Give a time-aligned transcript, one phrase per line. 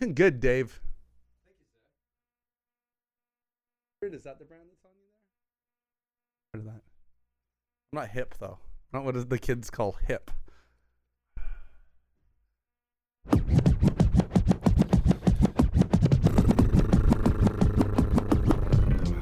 [0.00, 0.80] Looking good, Dave.
[4.02, 5.04] Is that the brand that's on you
[6.54, 6.60] there?
[6.62, 6.82] Heard of that?
[7.92, 8.56] I'm not hip though.
[8.94, 10.30] Not what the kids call hip.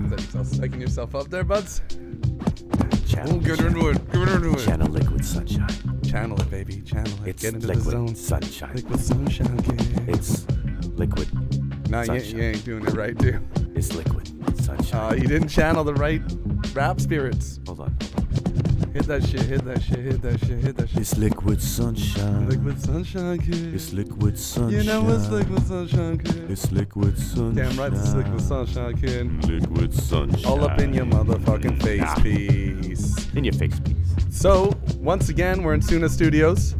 [0.04, 1.82] Is yourself psyching yourself up there, buds?
[3.08, 4.12] Channel, Oh, get into it.
[4.12, 4.58] Get into it.
[4.64, 6.00] channel liquid sunshine.
[6.04, 6.80] Channel it, baby.
[6.82, 7.28] Channel it.
[7.30, 8.14] It's Get into liquid the zone.
[8.14, 8.74] sunshine.
[8.74, 10.08] Liquid sunshine, kid.
[10.08, 10.46] It's
[10.98, 11.28] liquid.
[11.90, 13.40] Nah, you, you ain't doing it right, dude.
[13.76, 14.26] It's liquid
[14.60, 15.12] sunshine.
[15.12, 16.20] Uh, you didn't channel the right
[16.74, 17.60] rap spirits.
[17.66, 17.96] Hold on.
[18.92, 20.98] Hit that shit, hit that shit, hit that shit, hit that shit.
[20.98, 22.48] It's liquid sunshine.
[22.48, 23.74] Liquid sunshine, kid.
[23.74, 24.72] It's liquid sunshine.
[24.78, 26.50] You know it's liquid sunshine, kid.
[26.50, 27.54] It's liquid sunshine.
[27.54, 29.44] Damn right, it's liquid sunshine, kid.
[29.48, 30.44] Liquid sunshine.
[30.50, 32.14] All up in your motherfucking face Ah.
[32.22, 33.32] piece.
[33.34, 33.96] In your face, please.
[34.30, 36.74] So, once again, we're in Suna Studios.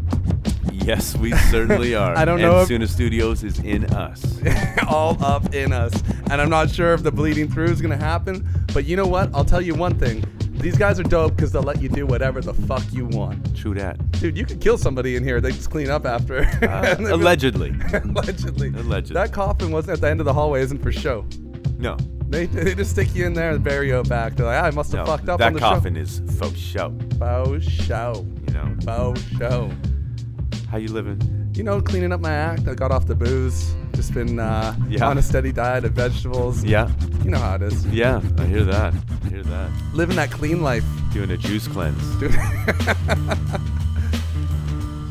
[0.89, 2.17] Yes, we certainly are.
[2.17, 4.41] I don't and know if- Suna Studios is in us.
[4.89, 5.93] all up in us.
[6.31, 8.49] And I'm not sure if the bleeding through is going to happen.
[8.73, 9.29] But you know what?
[9.35, 10.25] I'll tell you one thing.
[10.53, 13.55] These guys are dope because they'll let you do whatever the fuck you want.
[13.57, 14.11] True that.
[14.13, 15.41] Dude, you could kill somebody in here.
[15.41, 16.41] They just clean up after.
[16.63, 17.71] Uh, And allegedly.
[17.93, 18.69] allegedly.
[18.69, 19.15] Allegedly.
[19.15, 21.25] That coffin wasn't at the end of the hallway isn't for show.
[21.79, 21.97] No.
[22.29, 24.35] They, they just stick you in there and bury you back.
[24.37, 25.13] They're like, "Ah, I must have No.
[25.17, 26.93] fucked up that on the coffin is faux show.
[27.13, 27.19] show.
[27.19, 28.27] Faux show.
[28.49, 28.77] You know.
[28.85, 29.71] Faux show.
[30.71, 31.21] How you living?
[31.55, 32.69] You know, cleaning up my act.
[32.69, 33.75] I got off the booze.
[33.95, 35.09] Just been uh, Yeah.
[35.09, 36.63] on a steady diet of vegetables.
[36.63, 36.91] Yeah.
[37.25, 37.87] You know how it is.
[37.87, 38.21] Yeah.
[38.39, 38.93] I hear that.
[39.25, 39.71] I hear that.
[39.95, 40.85] Living that clean life.
[41.13, 42.03] Doing a juice cleanse.
[42.21, 42.33] Dude.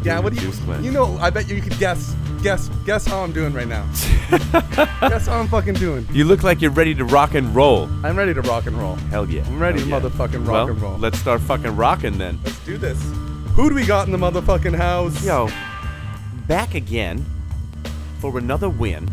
[0.03, 0.51] yeah, what do you?
[0.51, 0.85] Cleanse.
[0.85, 3.85] You know, I bet you could guess, guess, guess how I'm doing right now.
[5.01, 6.07] guess how I'm fucking doing.
[6.11, 7.89] You look like you're ready to rock and roll.
[8.05, 8.95] I'm ready to rock and roll.
[9.09, 9.43] Hell yeah.
[9.47, 10.09] I'm ready Hell to yeah.
[10.11, 10.97] motherfucking rock well, and roll.
[10.97, 12.39] Let's start fucking rocking then.
[12.45, 13.03] Let's do this.
[13.57, 15.25] Who do we got in the motherfucking house?
[15.25, 15.49] Yo,
[16.47, 17.25] back again
[18.19, 19.09] for another win.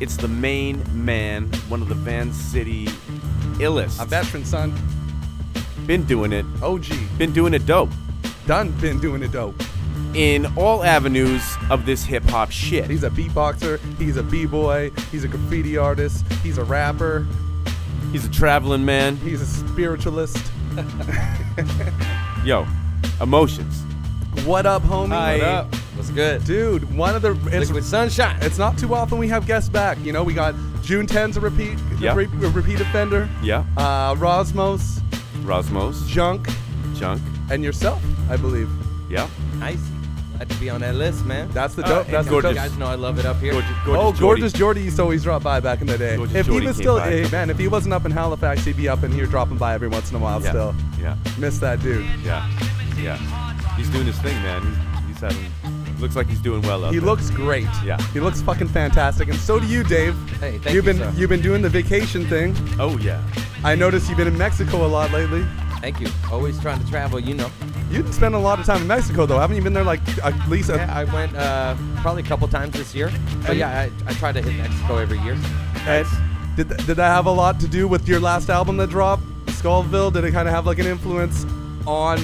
[0.00, 2.86] It's the main man, one of the Van City
[3.60, 4.02] illest.
[4.02, 4.74] a veteran son.
[5.86, 6.44] Been doing it.
[6.60, 6.86] OG.
[7.16, 7.90] Been doing it dope.
[8.48, 8.72] Done.
[8.80, 9.54] Been doing it dope.
[10.14, 12.90] In all avenues of this hip hop shit.
[12.90, 13.78] He's a beatboxer.
[13.98, 14.90] He's a b-boy.
[15.12, 16.26] He's a graffiti artist.
[16.42, 17.24] He's a rapper.
[18.10, 19.16] He's a traveling man.
[19.18, 20.44] He's a spiritualist.
[22.44, 22.66] Yo,
[23.20, 23.80] Emotionz.
[24.44, 25.08] What up, homie?
[25.08, 25.38] Hi.
[25.38, 25.74] What up?
[25.94, 26.44] What's good?
[26.44, 28.36] Dude, one of the it's, Liquid sunshine.
[28.40, 29.98] it's not too often we have guests back.
[30.02, 32.12] You know, we got June 10's a repeat Yeah.
[32.12, 33.28] a re- a repeat offender.
[33.42, 33.64] Yeah.
[33.76, 35.00] Uh, Rosmos,
[35.42, 36.06] Rosmos.
[36.08, 36.48] Junk,
[36.94, 37.20] Junk.
[37.50, 38.70] and yourself, I believe.
[39.10, 39.28] Yeah.
[39.58, 39.78] Nice.
[40.36, 41.50] Glad to be on that list, man.
[41.52, 42.04] That's the Uh, dope.
[42.06, 42.50] and that's the gorgeous.
[42.52, 43.52] You guys know I love it up here.
[43.52, 44.40] Gorgeous, gorgeous oh, Geordie.
[44.40, 46.16] gorgeous Jordy used to always drop by back in the day.
[46.16, 47.10] Gorgeous if Geordie he was still, by.
[47.10, 49.74] hey man, if he wasn't up in Halifax, he'd be up in here dropping by
[49.74, 50.42] every once in a while.
[50.42, 50.48] Yeah.
[50.48, 51.16] Still, Yeah.
[51.38, 52.06] miss that dude.
[52.24, 52.48] Yeah.
[52.98, 53.16] Yeah.
[53.76, 54.62] He's doing his thing, man.
[55.06, 55.98] He's, he's having.
[56.00, 57.06] Looks like he's doing well out He there.
[57.06, 57.66] looks great.
[57.84, 58.00] Yeah.
[58.12, 60.14] he looks fucking fantastic, and so do you, Dave.
[60.40, 61.12] Hey, thank you've you, been sir.
[61.16, 62.56] you've been doing the vacation thing.
[62.78, 63.22] Oh yeah.
[63.64, 65.44] I noticed you've been in Mexico a lot lately.
[65.80, 66.08] Thank you.
[66.30, 67.48] Always trying to travel, you know.
[67.90, 69.38] You spend a lot of time in Mexico, though.
[69.38, 70.70] Haven't you been there like at least?
[70.70, 73.10] A, Yeah, I went uh, probably a couple times this year.
[73.42, 75.36] But And- yeah, I, I try to hit Mexico every year.
[75.86, 76.06] and
[76.56, 79.22] did th- did that have a lot to do with your last album that dropped,
[79.46, 80.12] Scovilles?
[80.12, 81.44] Did it kind of have like an influence
[81.86, 82.18] on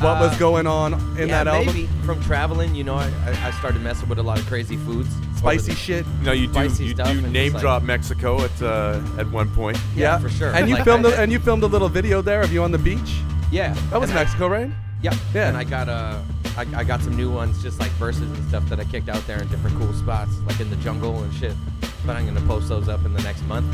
[0.00, 1.66] what was Uh, going on in yeah, that album?
[1.74, 4.76] maybe from traveling, you know, I, I I started messing with a lot of crazy
[4.76, 5.08] foods.
[5.36, 6.06] Spicy the- shit.
[6.22, 6.52] No, you do.
[6.52, 9.78] Spicy You do name just, like- drop Mexico at uh, at one point.
[9.94, 10.52] Yeah, for sure.
[10.54, 12.62] And you Like, filmed I- a, and you filmed a little video there of you
[12.62, 13.20] on the beach.
[13.50, 13.74] Yeah.
[13.90, 14.70] That was and I- Mexico, right?
[15.02, 15.14] Yeah.
[15.34, 15.48] Yeah.
[15.48, 16.18] And I got uh,
[16.56, 19.24] I, I got some new ones, just like verses and stuff that I kicked out
[19.26, 21.54] there in different cool spots, like in the jungle and shit.
[22.06, 23.66] But I'm gonna post those up in the next month.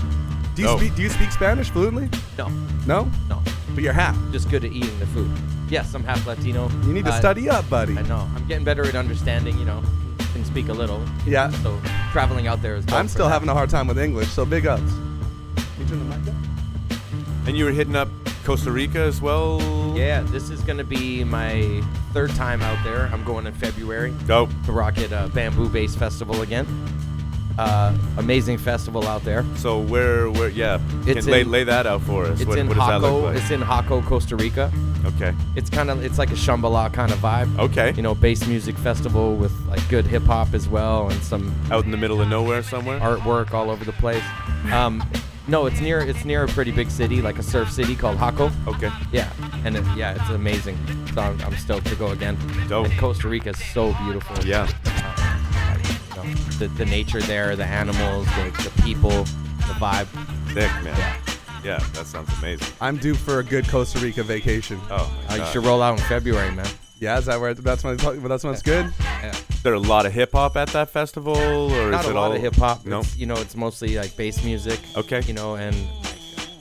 [0.56, 0.76] Do you Oh.
[0.78, 2.08] speak Do you speak Spanish fluently?
[2.36, 2.48] No,
[2.86, 3.42] No, no,
[3.74, 4.16] but you're half.
[4.32, 5.30] just good at eating the food.
[5.70, 6.68] Yes, I'm half Latino.
[6.84, 7.96] You need to Uh, study up, buddy.
[7.96, 8.28] I know.
[8.34, 9.56] I'm getting better at understanding.
[9.58, 9.82] You know,
[10.32, 11.00] can speak a little.
[11.26, 11.50] Yeah.
[11.62, 11.80] So
[12.12, 12.84] traveling out there is.
[12.84, 14.82] dope I'm still having a hard time with English, so big ups.
[15.54, 16.34] Can You turn the mic up?
[17.46, 18.08] And you were hitting up
[18.44, 19.60] Costa Rica as well.
[19.96, 21.82] Yeah, this is gonna be my
[22.12, 23.08] third time out there.
[23.12, 24.50] I'm going in February Dope.
[24.66, 26.66] to Rocket uh, Bamboo Bass Festival again.
[27.60, 29.44] Uh, amazing festival out there.
[29.56, 30.78] So where where yeah?
[31.06, 32.40] It's Can lay, in- lay that out for us.
[32.40, 33.24] It's what, in what Jaco.
[33.24, 33.36] like?
[33.36, 34.72] It's in Jaco, Costa Rica.
[35.04, 35.34] okay.
[35.56, 37.58] It's kind of it's like a Shambhala kind of vibe.
[37.58, 37.92] Okay.
[37.94, 41.84] You know, bass music festival with like good hip hop as well and some Out
[41.84, 42.98] in the middle of nowhere somewhere.
[43.00, 44.24] artwork all over the place.
[44.72, 45.02] Um,
[45.46, 48.50] no, it's near it's near a pretty big city, like a surf city called Jaco.
[48.68, 48.90] Okay.
[49.12, 49.30] Yeah,
[49.66, 50.78] and it, yeah, it's amazing.
[51.14, 52.38] So I'm, I'm stoked to go again.
[52.68, 52.86] Dope.
[52.86, 54.46] And Costa Rica is so beautiful.
[54.46, 54.66] Yeah.
[56.24, 60.06] Know, the, the nature there, the animals, the, the people, the vibe.
[60.48, 60.96] Thick man.
[60.96, 61.16] Yeah.
[61.62, 61.78] Yeah.
[61.92, 62.66] That sounds amazing.
[62.80, 64.80] I'm due for a good Costa Rica vacation.
[64.90, 65.10] Oh.
[65.28, 65.52] My Uh, you God.
[65.52, 66.66] should roll out in February, man.
[66.98, 68.92] Yeah, is that where that's when it's, that's when it's good?
[69.00, 69.30] Yeah.
[69.50, 72.14] Is there a lot of hip hop at that festival, or Not is a it
[72.14, 72.84] lot all of hip hop.
[72.84, 73.00] No.
[73.00, 74.80] It's, You know, it's mostly like bass music.
[74.96, 75.22] Okay.
[75.26, 75.74] You know, and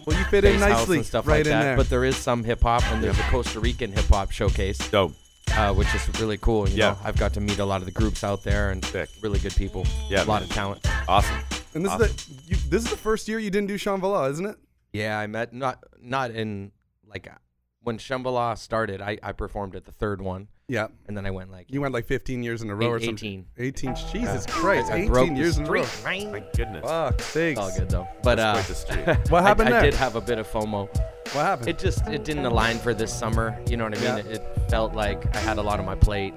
[0.05, 1.63] Well, you fit in bass house nicely and stuff right like in that.
[1.63, 1.77] there.
[1.77, 5.13] But there is some hip hop, and there's a Costa Rican hip hop showcase, Dope.
[5.57, 6.67] Uh, which is really cool.
[6.69, 6.89] You Yeah.
[6.91, 9.09] know, I've got to meet a lot of the groups out there and Sick.
[9.21, 9.85] really good people.
[10.09, 10.43] Yeah, a lot man.
[10.43, 10.87] of talent.
[11.07, 11.37] Awesome.
[11.73, 12.05] and this awesome.
[12.07, 14.57] is the you, this is the first year you didn't do Shambhala, isn't it?
[14.93, 16.71] Yeah, I met not not in
[17.05, 17.35] like uh,
[17.81, 19.01] when Shambhala started.
[19.01, 20.87] I, I performed at the third one, Yeah.
[21.07, 22.99] and then I went like You went like 15 years in a row eight- or
[23.05, 23.45] something.
[23.57, 23.91] 18.
[23.93, 23.95] 18.
[24.13, 24.53] Jesus Yeah.
[24.53, 24.91] Christ.
[24.91, 25.83] I, I 18 broke years the in a row.
[25.83, 26.31] streak.
[26.31, 26.85] My goodness.
[26.85, 27.59] Fuck sakes.
[27.59, 28.07] It's all good though.
[28.23, 28.75] But uh, quite the
[29.15, 29.31] streak.
[29.31, 30.87] What happened I, I did have a bit of FOMO.
[31.33, 31.67] What happened?
[31.67, 33.59] It just it didn't align for this summer.
[33.67, 34.25] You know what I mean?
[34.25, 34.31] Yeah.
[34.33, 36.33] It, it felt like I had a lot on my plate,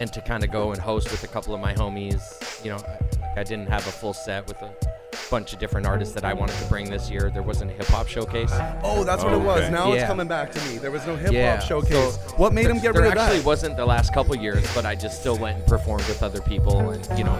[0.00, 2.64] and to kind of go and host with a couple of my homies.
[2.64, 2.76] You know,
[3.36, 4.72] I, I didn't have a full set with a
[5.30, 7.30] bunch of different artists that I wanted to bring this year.
[7.32, 8.50] There wasn't a hip hop showcase.
[8.82, 9.62] oh, that's what it was.
[9.62, 9.70] Okay.
[9.70, 10.78] Now it's coming back to me.
[10.78, 11.90] There was no hip hop Yeah, showcase.
[12.16, 13.20] so what made there, him get there rid of it?
[13.20, 16.40] actually wasn't the last couple years, but I just still went and performed with other
[16.40, 17.38] people, and you know.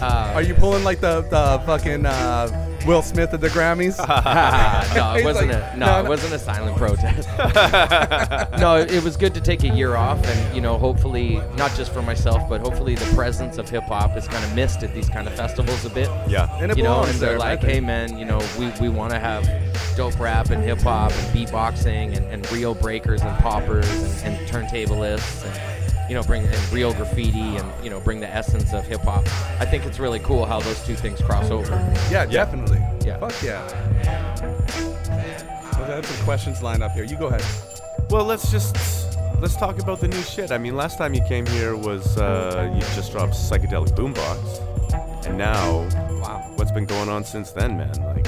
[0.00, 3.96] Uh, Are you pulling like the, the fucking uh, Will Smith at the Grammys?
[4.94, 7.28] no, it wasn't like, a no, no, it wasn't a silent protest.
[8.58, 11.74] no, it, it was good to take a year off, and you know, hopefully, not
[11.74, 14.94] just for myself, but hopefully, the presence of hip hop is kind of missed at
[14.94, 16.08] these kind of festivals a bit.
[16.28, 16.48] Yeah.
[16.60, 17.72] and it you know, and they're like, think.
[17.72, 19.48] hey man, you know, we, we want to have
[19.96, 23.88] dope rap and hip hop and beatboxing and, and real breakers and poppers
[24.22, 28.28] and, and turntablists and you know bring in real graffiti and you know bring the
[28.28, 29.24] essence of hip hop.
[29.60, 31.72] I think it's really cool how those two things cross over.
[32.10, 32.78] Yeah, definitely.
[33.04, 33.18] Yeah.
[33.18, 33.66] Fuck yeah.
[35.78, 37.04] Well, I have some questions lined up here.
[37.04, 37.44] You go ahead.
[38.10, 38.76] Well, let's just
[39.40, 40.50] let's talk about the new shit.
[40.52, 45.36] I mean, last time you came here was uh, you just dropped psychedelic boombox, and
[45.38, 45.80] now
[46.20, 47.92] Wow, what's been going on since then, man?
[48.04, 48.26] Like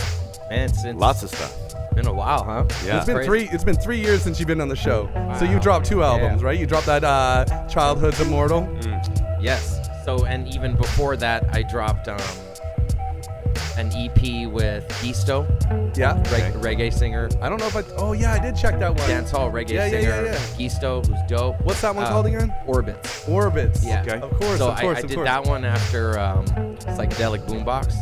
[0.51, 1.55] man, since lots of stuff.
[1.95, 2.65] been a while, huh?
[2.85, 2.99] Yeah.
[2.99, 3.27] It's been Crazy.
[3.29, 3.49] three.
[3.53, 5.09] It's been three years since you've been on the show.
[5.39, 6.47] So you dropped two albums, Yeah.
[6.49, 6.59] right?
[6.59, 9.41] You dropped that uh, "Childhood's Immortal." Mm.
[9.43, 9.81] Yes.
[10.05, 12.21] So and even before that, I dropped um,
[13.79, 15.47] an EP with Gisto,
[15.97, 16.15] Yeah.
[16.33, 17.83] reg- reggae singer, I don't know if I.
[17.97, 19.09] Oh yeah, I did check that one.
[19.09, 20.39] dancehall reggae Yeah, yeah, singer, yeah, yeah.
[20.69, 21.61] Gisto, who's dope.
[21.63, 22.53] What's that one Uh, called again?
[22.67, 23.29] Orbits.
[23.29, 23.85] Orbits.
[23.85, 24.03] Yeah.
[24.03, 24.21] Okay.
[24.21, 24.59] Of course.
[24.59, 24.97] so of course.
[24.97, 25.27] I, I did course.
[25.27, 27.95] that one after um, psychedelic boombox,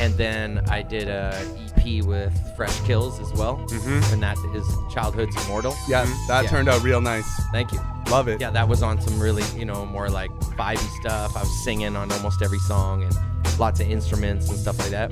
[0.00, 1.34] and then I did a
[1.76, 4.12] EP with Fresh Kills as well, Mhm.
[4.12, 5.74] and that is Childhood's Immortal.
[5.88, 6.50] Yeah, that Yeah.
[6.50, 7.26] turned out real nice.
[7.52, 7.80] Thank you.
[8.10, 8.40] Love it.
[8.40, 11.36] Yeah, that was on some really, you know, more like vibey stuff.
[11.36, 13.14] I was singing on almost every song and
[13.58, 15.10] lots of instruments and stuff like that.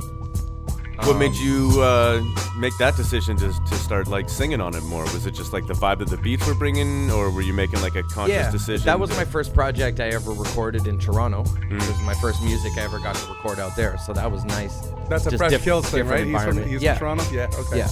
[1.05, 2.23] What made you uh,
[2.57, 5.03] make that decision to, to start like singing on it more?
[5.05, 7.81] Was it just like the vibe that the beats were bringing, or were you making
[7.83, 8.87] like a conscious yeah, decision?
[8.87, 11.43] That was to- my first project I ever recorded in Toronto.
[11.43, 11.83] Mm.
[11.83, 14.45] It was my first music I ever got to record out there, so that was
[14.45, 14.91] nice.
[15.09, 16.25] That's a Just Fresh diff- Kills thing, right?
[16.25, 16.95] He's from he's yeah.
[16.95, 17.35] from Toronto.
[17.35, 17.51] Yeah.
[17.59, 17.79] Okay.
[17.79, 17.89] Yeah.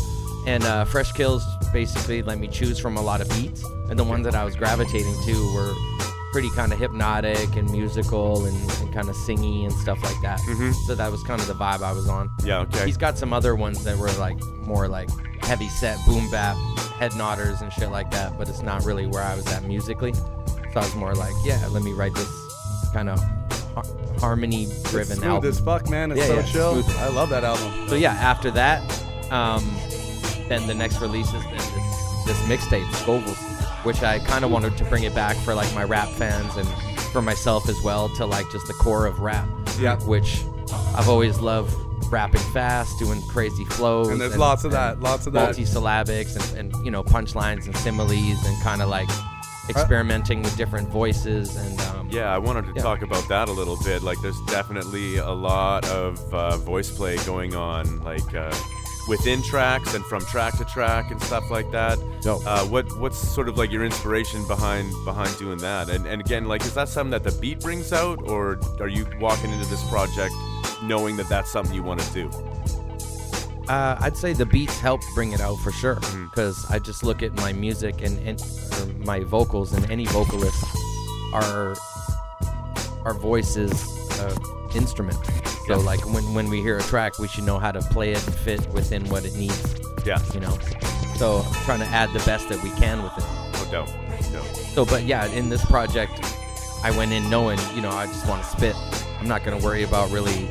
[0.47, 4.05] And uh, Fresh Kills basically let me choose from a lot of beats, and the
[4.05, 5.75] ones that I was gravitating to were
[6.33, 10.41] pretty kind of hypnotic and musical and, and kind of singy and stuff like that.
[10.41, 10.73] Mhm.
[10.87, 12.31] So that was kind of the vibe I was on.
[12.45, 12.61] Yeah.
[12.61, 12.87] Okay.
[12.87, 15.09] He's got some other ones that were like more like
[15.45, 16.57] heavy set boom bap,
[16.99, 20.13] head nodders and shit like that, but it's not really where I was at musically.
[20.15, 22.29] So I was more like, yeah, let me write this
[22.93, 23.19] kind of
[23.75, 23.85] har-
[24.21, 25.51] harmony driven smooth album.
[25.51, 26.13] as fuck, man.
[26.13, 26.83] It's Yeah, so yeah, chill.
[26.83, 26.97] smooth.
[26.99, 27.89] I love that album.
[27.89, 28.81] So yeah, after that,
[29.33, 29.65] um,
[30.49, 31.67] then the next release is this,
[32.27, 33.37] this mixtape, Scovilles,
[33.83, 36.69] which I kind of wanted to bring it back for like my rap fans and
[37.13, 39.49] for myself as well to like just the core of rap.
[39.79, 39.97] Yeah.
[40.01, 40.43] Which
[40.95, 41.75] I've always loved
[42.13, 44.09] rapping fast, doing crazy flows.
[44.09, 45.01] And there's lots of that.
[45.01, 45.45] Lots of that.
[45.47, 49.09] Multi-syllabics and, and you know punchlines and similes and kind of like
[49.69, 52.83] experimenting with different voices and um, Yeah, I wanted to Yeah.
[52.83, 54.03] talk about that a little bit.
[54.03, 58.53] Like, there's definitely a lot of uh, voice play going on, like uh,
[59.11, 61.99] within tracks and from track to track and stuff like that.
[62.23, 62.47] Dope.
[62.47, 65.91] Uh, what what's sort of like your inspiration behind behind doing that?
[65.91, 69.05] And and again, like, is that something that the beat brings out, or are you
[69.21, 70.33] walking into this project
[70.85, 72.31] knowing that that's something you want to do?
[73.69, 76.01] Uh, I'd say the beats help bring it out for sure
[76.31, 78.41] because I just look at my music and, and
[79.05, 80.65] my vocals and any vocalist
[81.33, 81.77] are
[83.05, 83.75] our voice is
[84.21, 84.37] an
[84.75, 85.19] instrument.
[85.67, 85.85] So Yeah.
[85.87, 88.35] like when when we hear a track, we should know how to play it and
[88.35, 89.63] fit within what it needs.
[90.07, 90.57] Yeah, You know,
[91.17, 93.25] so I'm trying to add the best that we can with it.
[93.27, 93.89] Oh, no doubt,
[94.33, 94.43] no.
[94.75, 96.13] So, but yeah, in this project,
[96.83, 98.75] I went in knowing, you know, I just want to spit.
[99.21, 100.47] I'm not going to worry about really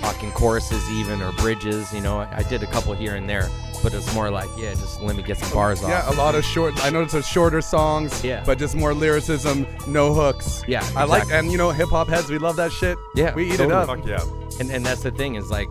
[0.00, 1.92] fucking choruses even or bridges.
[1.92, 3.48] You know, I, I did a couple here and there,
[3.82, 6.14] but it's more like, yeah, just let me get some bars Yeah, off.
[6.14, 6.74] a lot of short.
[6.84, 8.22] I noticed it's a shorter songs.
[8.24, 8.42] Yeah.
[8.46, 10.62] But just more lyricism, no hooks.
[10.68, 12.96] Yeah, I like, and you know, hip hop heads, we love that shit.
[13.14, 13.68] Yeah, We eat totally.
[13.70, 13.86] it up.
[13.88, 14.24] Fuck yeah.
[14.60, 15.68] And and that's the thing is like,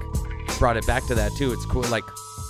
[0.59, 1.51] brought it back to that too.
[1.53, 1.83] It's cool.
[1.83, 2.03] Like,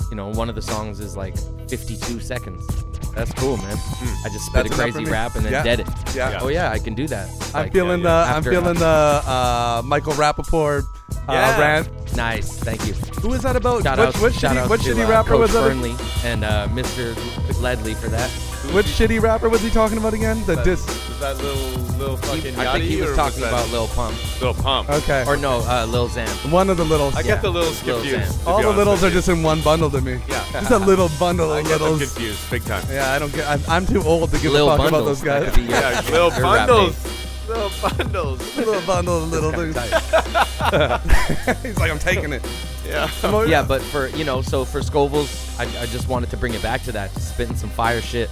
[0.09, 1.37] you know, one of the songs is like
[1.69, 2.67] 52 seconds.
[3.15, 3.77] That's cool, man.
[4.25, 5.63] I just spit That's a crazy rap and then Yeah.
[5.63, 5.87] dead it.
[6.15, 6.39] Yeah.
[6.41, 7.29] Oh yeah, I can do that.
[7.53, 8.25] I'm Like, feeling yeah.
[8.25, 10.83] the I'm feeling the uh, Michael Rapaport
[11.27, 11.59] uh, Yeah.
[11.59, 12.15] rant.
[12.15, 12.57] nice.
[12.59, 12.93] Thank you.
[13.21, 13.83] Who is that about?
[13.83, 15.61] Shout which out, which shout shitty, out which to, shitty uh, rapper Coach was that?
[15.61, 17.15] Burnley and uh, Mr.
[17.61, 18.29] Ledley for that.
[18.73, 20.43] Which shitty rapper was he talking about again?
[20.45, 20.85] The That- dis.
[20.85, 24.53] Was that little little fucking I think he was talking that about Lil Pump Lil
[24.55, 24.89] Pump?
[24.89, 25.23] Okay.
[25.27, 26.27] or no, uh, Lil Xan.
[26.51, 27.15] one of the littles.
[27.15, 27.25] I Yeah.
[27.33, 28.39] get the littles Lil confused.
[28.39, 28.47] Xan.
[28.47, 29.13] All the littles are you.
[29.13, 30.19] just in one bundle to me.
[30.27, 30.43] Yeah.
[30.53, 32.13] Just a little bundle I of get them littles.
[32.13, 32.83] confused big time.
[32.89, 33.47] Yeah, I don't get.
[33.47, 35.53] I'm, I'm too old to give Lil a fuck about those guys.
[35.53, 37.03] be your- Yeah, little your rap bundles.
[37.03, 37.13] name.
[37.47, 38.55] Little bundles.
[38.57, 39.75] little bundle little things.
[41.63, 42.41] He's like, I'm taking it.
[42.85, 43.09] Yeah.
[43.45, 46.61] yeah, but for you know, so for Scovilles, I, I just wanted to bring it
[46.61, 48.29] back to that, just spitting some fire shit,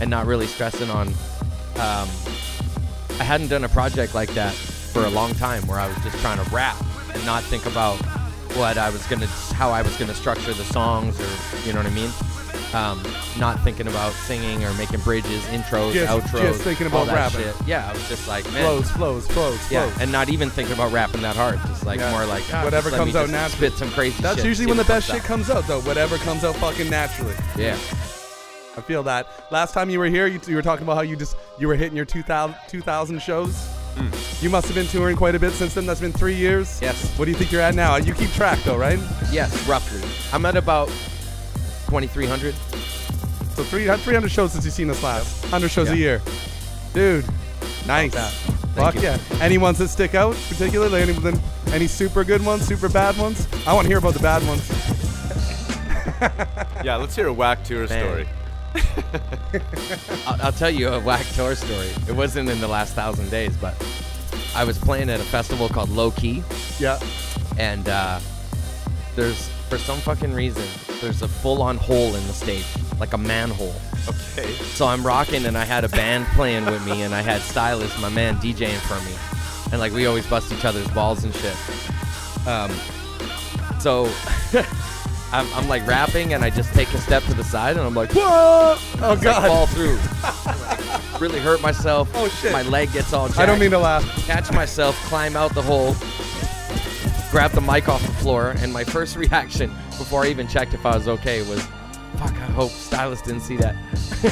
[0.00, 1.08] and not really stressing on.
[1.76, 2.08] Um,
[3.18, 6.18] I hadn't done a project like that for a long time, where I was just
[6.18, 6.76] trying to rap
[7.14, 7.96] and not think about
[8.56, 11.86] what I was gonna, how I was gonna structure the songs, or you know what
[11.86, 12.10] I mean.
[12.74, 13.02] Um,
[13.38, 17.40] not thinking about singing or making bridges, intros, Just- outros, just thinking about that rapping.
[17.42, 17.54] shit.
[17.66, 20.00] Yeah, I was just like, man, Flows, flows, flows, yeah, flows.
[20.00, 21.58] and not even thinking about rapping that hard.
[21.66, 22.10] Just like Yeah.
[22.12, 23.68] more like Whatever comes me out just naturally.
[23.68, 24.22] Spit some crazy.
[24.22, 25.28] That's shit, usually when the best comes shit out.
[25.28, 25.80] comes out, though.
[25.80, 27.34] Whatever comes out fucking naturally.
[27.58, 27.76] Yeah.
[28.74, 29.26] I feel that.
[29.52, 31.74] Last time you were here, you, you were talking about how you just you were
[31.76, 33.54] hitting your 2000, 2000 shows.
[33.98, 34.08] Hmm.
[34.42, 35.84] You must have been touring quite a bit since then.
[35.84, 36.78] That's been three years.
[36.80, 37.06] Yes.
[37.18, 37.96] What do you think you're at now?
[37.96, 38.98] You keep track though, right?
[39.30, 40.00] Yes, roughly.
[40.32, 40.88] I'm at about
[41.92, 42.54] 2,300.
[43.54, 45.42] So three, 300 shows since you've seen us last.
[45.42, 46.22] 100 shows a year.
[46.94, 47.26] Dude,
[47.86, 48.14] nice.
[48.14, 48.30] that.
[48.74, 49.02] Fuck you.
[49.02, 49.18] yeah.
[49.42, 51.02] Any ones that stick out particularly?
[51.02, 51.14] Any,
[51.70, 53.46] any super good ones, super bad ones?
[53.66, 54.66] I want to hear about the bad ones.
[56.84, 57.88] Yeah, let's hear a whack tour Man.
[57.88, 58.28] story.
[60.26, 61.88] I'll, I'll tell you a whack tour story.
[62.08, 63.74] It wasn't in the last thousand days, but
[64.54, 66.42] I was playing at a festival called Low Key,
[66.78, 67.00] Yeah.
[67.58, 68.18] and uh,
[69.16, 70.62] there's for some fucking reason
[71.02, 72.64] there's a full-on hole in the stage,
[73.00, 73.74] like a manhole.
[74.08, 74.50] Okay.
[74.52, 78.00] So I'm rocking, and I had a band playing with me, and I had Stylist,
[78.00, 79.14] my man, DJing for me,
[79.72, 81.56] and like we always bust each other's balls and shit.
[82.46, 82.70] Um,
[83.80, 84.10] so
[85.32, 87.94] I'm, I'm like rapping, and I just take a step to the side, and I'm
[87.94, 88.22] like, whoa!
[88.22, 89.48] Oh It's like god.
[89.48, 89.98] fall through.
[90.46, 92.10] Like, really hurt myself.
[92.14, 92.52] Oh, shit.
[92.52, 93.26] My leg gets all.
[93.28, 93.40] Jacked.
[93.40, 94.04] I don't mean to laugh.
[94.26, 95.94] catch myself, climb out the hole,
[97.30, 100.84] grab the mic off the floor, and my first reaction before I even checked if
[100.86, 101.60] I was okay was,
[102.18, 102.32] "Fuck!
[102.32, 103.74] I hope Stylist didn't see that."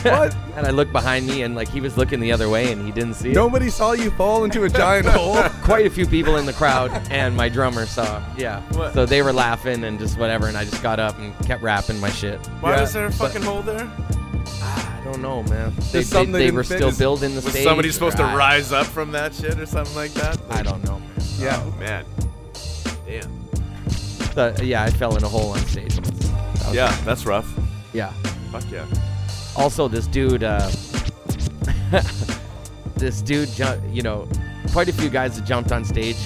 [0.05, 0.35] What?
[0.57, 2.93] and I looked behind me, and like he was looking the other way, and he
[2.93, 3.35] didn't see it.
[3.35, 5.43] Nobody saw you fall into a giant hole.
[5.63, 8.23] Quite a few people in the crowd, and my drummer saw.
[8.37, 8.61] Yeah.
[8.73, 8.95] What?
[8.95, 11.99] So they were laughing and just whatever, and I just got up and kept rapping
[12.01, 12.39] my shit.
[12.61, 12.83] Why Yeah.
[12.83, 13.91] is there a fucking hole there?
[14.63, 15.73] I don't know, man.
[15.93, 17.65] They, something they, they they didn't were still Is- building the Was stage.
[17.65, 20.39] somebody supposed to or I- rise up from that shit or something like that?
[20.51, 20.99] I don't know.
[20.99, 21.11] Man.
[21.39, 21.63] Yeah.
[21.65, 22.05] Oh, man.
[23.07, 23.40] Damn.
[24.63, 25.97] Yeah, I fell in a hole on stage.
[25.97, 27.49] That Yeah, that's rough.
[27.93, 28.13] Yeah.
[28.53, 28.87] Fuck yeah.
[29.57, 30.71] also this dude uh
[32.97, 33.49] this dude
[33.91, 34.29] you know
[34.73, 36.17] quite a few guys that jumped on stage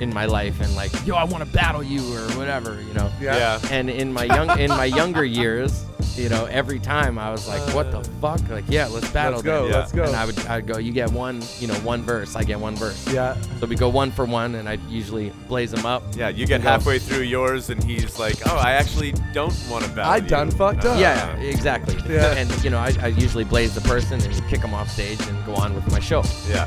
[0.00, 3.10] in my life and like yo i want to battle you or whatever you know
[3.20, 3.58] Yeah.
[3.70, 5.85] and in my young in my younger years
[6.16, 9.42] you know every time i was like what the fuck like yeah let's battle Let's
[9.44, 9.62] go.
[9.64, 9.70] then.
[9.72, 9.78] Yeah.
[9.78, 10.04] Let's go.
[10.04, 12.74] and i would i'd go you get one you know one verse i get one
[12.76, 13.36] verse yeah.
[13.60, 16.62] so we go one for one and i'd usually blaze them up Yeah, you get
[16.62, 16.68] Go.
[16.68, 20.28] halfway through yours and he's like, oh, I actually don't want to battle I you."
[20.28, 20.98] done fucked up.
[20.98, 21.96] yeah, exactly.
[22.08, 22.32] Yeah.
[22.34, 25.44] And you know, I, I usually blaze the person and kick them off stage and
[25.44, 26.22] go on with my show.
[26.48, 26.64] Yeah.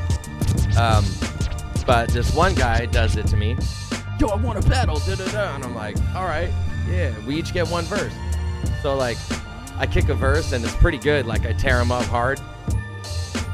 [0.77, 1.03] Um,
[1.87, 3.57] but this one guy does it to me.
[4.19, 4.99] Yo, I want to battle.
[4.99, 5.55] Da, da, da.
[5.55, 6.49] And I'm like, all right,
[6.89, 7.13] yeah.
[7.25, 8.13] We each get one verse.
[8.81, 9.17] So like,
[9.77, 11.25] I kick a verse and it's pretty good.
[11.25, 12.39] Like I tear him up hard,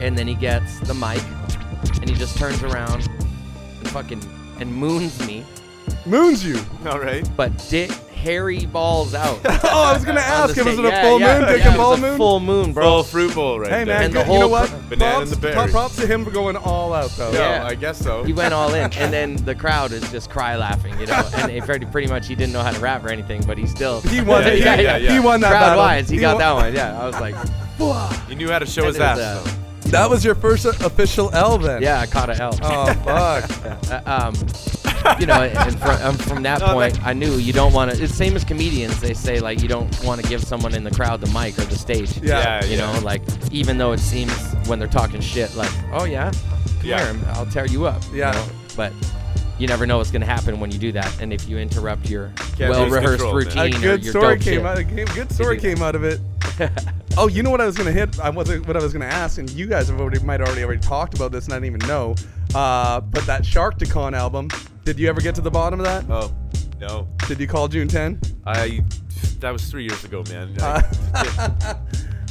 [0.01, 1.21] and then he gets the mic,
[2.01, 3.07] and he just turns around
[3.79, 4.21] and fucking
[4.59, 5.45] and moons me,
[6.05, 6.59] Moons you.
[6.85, 7.27] All right.
[7.35, 7.91] but dick
[8.25, 9.39] hairy balls out.
[9.67, 11.41] Oh, I was gonna ask the him, was it a full yeah, moon?
[11.47, 12.17] yeah, Dick it and ball moon?
[12.17, 12.83] Full moon, bro.
[12.83, 13.95] Full fruit bowl right Hey there.
[13.95, 14.69] man, And the good- you know what?
[14.69, 17.31] fu- Banana props, and the top props to him for going all out though.
[17.31, 17.65] No, Yeah.
[17.65, 18.23] I guess so.
[18.23, 21.23] he went all in, and then the crowd is just cry laughing, you know.
[21.37, 24.01] And pretty, pretty much he didn't know how to rap or anything, but he still
[24.01, 24.43] He won.
[24.45, 25.11] Yeah, yeah, yeah, yeah.
[25.13, 25.77] he won that crowd battle.
[25.83, 26.73] wise, he, got won- that one.
[26.75, 29.57] Yeah, I was like, He knew how to show his That ass.
[29.85, 29.97] Is, though.
[29.97, 31.81] That was your first official L then.
[31.81, 32.57] yeah, I caught an L.
[32.61, 33.49] Oh fuck.
[33.85, 34.35] Uh, um,
[35.19, 37.91] you know, and from, um, from that No, point, that- I knew you don't want
[37.91, 38.03] to.
[38.03, 38.99] It's same as comedians.
[38.99, 41.65] They say like you don't want to give someone in the crowd the mic or
[41.65, 42.17] the stage.
[42.17, 42.61] Yeah.
[42.61, 42.91] Yeah, You yeah.
[42.93, 44.33] know, like even though it seems
[44.67, 47.13] when they're talking shit, like, oh yeah, come Yeah.
[47.13, 48.01] here, I'll tear you up.
[48.11, 48.31] you Yeah.
[48.31, 48.45] know?
[48.75, 48.93] But
[49.57, 52.31] you never know what's gonna happen when you do that, and if you interrupt your
[52.57, 53.45] Can't lose well-rehearsed control, man.
[53.45, 54.65] routine A or good your story dope came shit.
[54.65, 54.77] out.
[54.79, 54.83] A
[55.15, 56.19] good story came out of it.
[57.17, 58.19] oh, you know what I was gonna hit?
[58.19, 58.67] I wasn't.
[58.67, 61.31] What I was gonna ask, and you guys have already might already already talked about
[61.31, 62.15] this, and I didn't even know.
[62.53, 64.49] Uh, but that Sharkticon album.
[64.83, 66.05] Did you ever get to the bottom of that?
[66.09, 66.31] Oh,
[66.79, 67.07] no.
[67.27, 68.19] Did you call June 10?
[68.45, 68.83] I.
[69.39, 70.55] That was three years ago, man.
[70.61, 70.81] Uh,
[71.15, 71.75] I-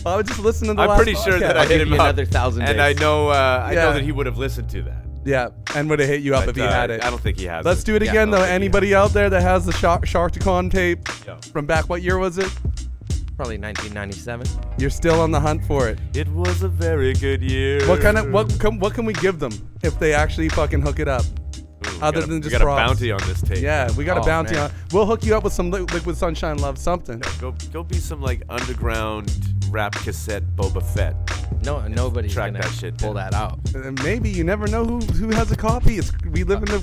[0.07, 1.57] I would just listen to the I'm last pretty sure that.
[1.57, 2.79] I I'll hit him you up, another thousand and.
[2.81, 3.85] I know uh, I Yeah.
[3.85, 5.04] know that he would have listened to that.
[5.25, 7.03] Yeah, and would have hit you up But, if he uh, had it.
[7.05, 7.65] I don't think he has.
[7.65, 8.37] Let's do it Yeah, again I though.
[8.39, 11.37] don't think he Anybody out there that has the Shark Sharkticon tape Yeah.
[11.53, 11.89] from back?
[11.89, 12.53] What year was it?
[13.37, 14.47] Probably 1997.
[14.79, 15.99] You're still on the hunt for it.
[16.15, 17.87] It was a very good year.
[17.89, 19.51] What kind of what can, what can we give them
[19.83, 21.25] if they actually fucking hook it up?
[21.87, 22.89] Ooh, other got a- than we just got a props?
[22.91, 23.59] bounty on this tape.
[23.63, 24.65] Yeah, we got a Oh, bounty man.
[24.71, 24.77] on.
[24.93, 27.23] We'll hook you up with some li- Liquid Sunshine Love something.
[27.41, 29.33] Go go be some like underground
[29.71, 31.15] rap cassette Boba Fett.
[31.65, 33.31] No, nobody's Track gonna that shit pull down.
[33.31, 33.59] that out.
[33.75, 35.99] And maybe you never know who who has a copy.
[35.99, 36.81] It's we live in a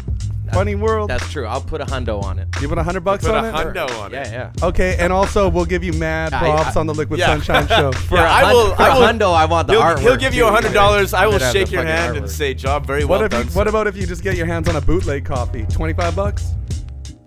[0.53, 1.09] funny world.
[1.09, 1.45] That's true.
[1.45, 2.47] I'll put a hundo on it.
[2.61, 3.53] You want a hundred bucks Put a on it?
[3.53, 4.31] hundo on Yeah, it.
[4.31, 4.51] yeah.
[4.57, 4.65] Yeah.
[4.67, 6.79] Okay, and also we'll give you mad Yeah, props yeah.
[6.79, 7.27] on the Liquid Yeah.
[7.27, 7.91] Sunshine show.
[7.91, 9.99] For Yeah, a I will- For I a will- hundo, I want the He'll, artwork.
[9.99, 10.47] he'll give you too.
[10.49, 11.13] a hundred dollars.
[11.13, 12.29] I will Gotta shake the your fucking hand and artwork.
[12.29, 14.35] say, "Job very What well if done." you, what sir." about if you just get
[14.37, 15.65] your hands on a bootleg copy?
[15.69, 16.53] Twenty five bucks?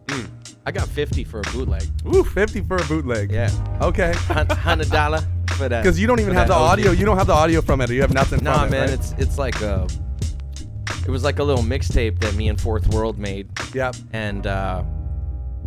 [0.06, 0.26] Mm.
[0.66, 1.82] I got 50 for a bootleg.
[2.14, 3.30] Ooh, fifty for a bootleg.
[3.30, 3.50] Yeah.
[3.82, 4.12] Okay.
[4.28, 5.20] Hun- Hundred dollar
[5.56, 5.82] for that.
[5.84, 6.70] Because you don't even for have the OG.
[6.72, 6.90] audio.
[6.92, 7.90] You don't have the audio from it.
[7.90, 8.70] You have nothing Nah, from it.
[8.70, 8.90] man, right?
[8.90, 9.86] it's it's like a.
[11.06, 13.96] It was like a little mixtape that me and Fourth World made, Yep.
[14.12, 14.82] and uh,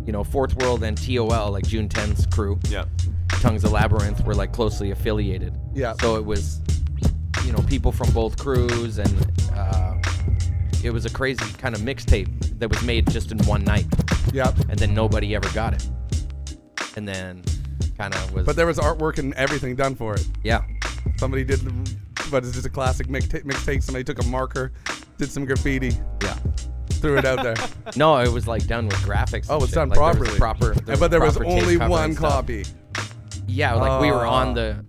[0.04, 2.84] you know, Fourth World and TOL, like June 10's crew, Yeah.
[3.40, 5.56] Tongues of Labyrinth, were like closely affiliated.
[5.74, 5.92] Yeah.
[6.00, 6.60] So it was,
[7.44, 9.94] you know, people from both crews, and uh,
[10.82, 13.86] it was a crazy kind of mixtape that was made just in one night,
[14.32, 14.58] Yep.
[14.70, 15.88] and then nobody ever got it,
[16.96, 17.44] and then
[17.96, 18.44] kind of was.
[18.44, 20.26] But there was artwork and everything done for it.
[20.42, 20.62] yeah.
[21.18, 21.60] Somebody did,
[22.30, 23.44] but it's just a classic mixtape.
[23.44, 23.82] Mixtape.
[23.82, 24.72] Somebody took a marker,
[25.18, 26.34] did some graffiti, Yeah.
[26.90, 27.54] threw it out there.
[27.96, 29.46] No, it was like done with graphics.
[29.48, 29.74] Oh, it's shit.
[29.74, 30.74] done Like, there was properly.
[30.74, 30.86] proper.
[30.86, 32.30] there but there was proper tape only cover one stuff.
[32.32, 32.64] copy.
[33.46, 34.54] Yeah, like we were on Oh.
[34.54, 34.84] the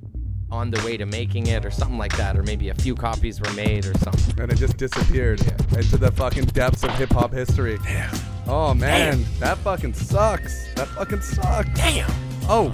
[0.52, 3.40] on the way to making it or something like that, or maybe a few copies
[3.40, 4.40] were made or something.
[4.42, 5.40] and it just disappeared
[5.78, 7.78] into the fucking depths of hip hop history.
[7.84, 8.12] Damn.
[8.48, 10.74] Oh man, that fucking sucks.
[10.74, 11.70] That fucking sucks.
[11.80, 12.10] Damn.
[12.50, 12.74] Oh,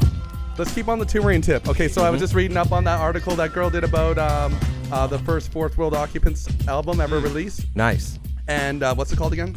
[0.57, 1.67] let's keep on the touring tip.
[1.67, 2.11] Okay, so I Mm-hmm.
[2.13, 4.57] was just reading up on that article that girl did about um,
[4.91, 8.19] uh, the first Fourth World Occupants album ever released, Nice.
[8.47, 9.55] and uh, what's it called again?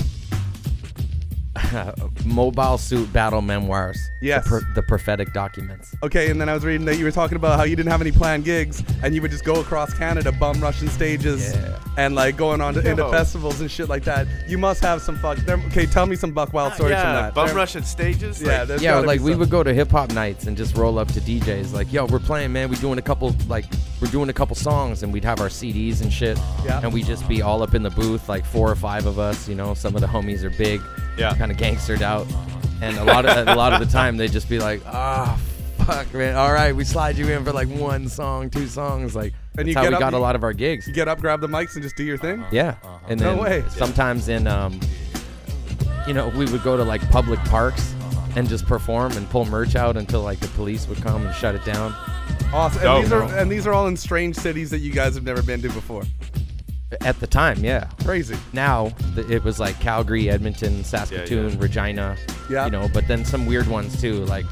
[2.25, 4.11] Mobile Suit Battle Memoirs.
[4.21, 4.49] Yes.
[4.49, 5.95] The, the prophetic documents.
[6.03, 8.01] Okay, and then I was reading that you were talking about how you didn't have
[8.01, 11.79] any planned gigs, and you would just go across Canada, bum rushing stages, Yeah.
[11.97, 14.27] and like going on to, into festivals and shit like that.
[14.49, 15.39] You must have some fuck.
[15.39, 17.35] There, okay, tell me some Buck Wild ah, stories from yeah, that.
[17.35, 18.43] bum There- rushing stages.
[18.43, 20.99] Yeah, like, there's yeah, like we would go to hip hop nights and just roll
[20.99, 22.69] up to DJs like, "Yo, we're playing, man.
[22.71, 23.65] We're doing a couple like
[24.01, 26.39] we're doing a couple songs and we'd have our CDs and shit.
[26.65, 26.81] Yeah.
[26.83, 29.49] And we'd just be all up in the booth, like four or five of us.
[29.49, 30.81] You know, some of the homies are big,
[31.19, 31.35] Yeah.
[31.35, 32.27] kind of gangstered out,
[32.81, 35.39] and a lot of a lot of the time they'd just be like, "Ah,
[35.85, 36.37] fuck, man.
[36.37, 39.69] All right, we slide you in for like one song, two songs, like." And that's
[39.69, 40.87] you how get we up- got a lot of our gigs.
[40.87, 42.45] You get up, grab the mics, and just do your thing.
[42.53, 42.77] Yeah,
[43.09, 43.65] and No then way.
[43.71, 44.79] sometimes in um,
[46.07, 47.93] you know, we would go to like public parks
[48.37, 51.55] and just perform and pull merch out until like the police would come and shut
[51.57, 51.93] it down.
[52.53, 52.83] Awesome.
[52.83, 55.25] Dope, And these are and these are all in strange cities that you guys have
[55.25, 56.05] never been to before.
[57.03, 57.89] At the time, yeah.
[58.05, 58.37] Crazy.
[58.53, 61.57] Now th- it was like Calgary, Edmonton, Saskatoon, yeah.
[61.59, 62.17] Regina.
[62.51, 62.65] Yeah.
[62.65, 64.25] You know, but then some weird ones too.
[64.25, 64.47] Like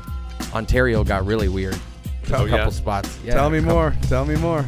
[0.52, 1.78] Ontario got really weird.
[2.24, 2.68] There's Oh, a couple yeah?
[2.70, 3.18] spots.
[3.24, 3.96] Yeah, Tell me couple- more.
[4.08, 4.64] Tell me more.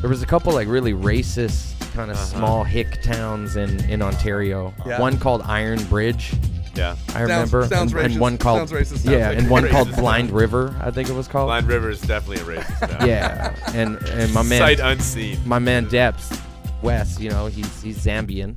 [0.00, 2.26] There was a couple like really racist kind of Uh-huh.
[2.26, 4.72] small hick towns in in Ontario.
[4.86, 5.00] Yeah.
[5.00, 6.32] One called Iron Bridge.
[6.76, 6.94] yeah.
[7.16, 8.18] I remember, sounds and, and racist.
[8.20, 8.98] one called Sounds racist.
[8.98, 9.70] Sounds yeah, like and one racist.
[9.72, 11.48] called Blind River, I think it was called.
[11.48, 13.00] Blind River is definitely a racist.
[13.00, 13.04] Now.
[13.04, 15.40] Yeah, and and my man, Sight unseen.
[15.44, 16.40] my man Deps,
[16.82, 18.56] Wes, you know, he's he's Zambian,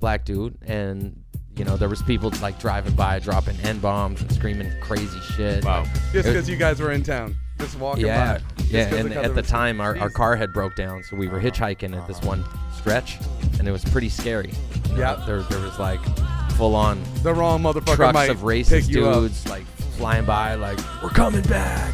[0.00, 1.22] black dude, and
[1.56, 5.64] you know there was people like driving by, dropping n bombs and screaming crazy shit.
[5.64, 5.84] Wow.
[6.12, 8.44] Just because you guys were in town, just walking Yeah, by.
[8.58, 11.28] Just yeah, 'cause and at the time our, our car had broke down, so we
[11.28, 12.42] were hitchhiking at this one
[12.74, 13.18] stretch,
[13.58, 14.52] and it was pretty scary.
[14.88, 15.10] You know, Yeah.
[15.12, 16.00] Uh, there there was like
[16.52, 19.14] full on the wrong motherfucker trucks might of racist you up.
[19.20, 19.64] dudes like
[19.98, 21.92] flying by, like we're coming back.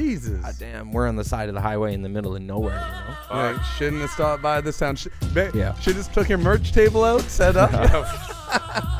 [0.00, 0.40] Jesus.
[0.42, 3.36] God damn, we're on the side of the highway in the middle of nowhere, you
[3.36, 3.42] know.
[3.52, 4.96] Like, shouldn't have stopped by this town.
[4.96, 5.74] Sh- ba- Yeah.
[5.80, 7.70] Should just took your merch table out, set up.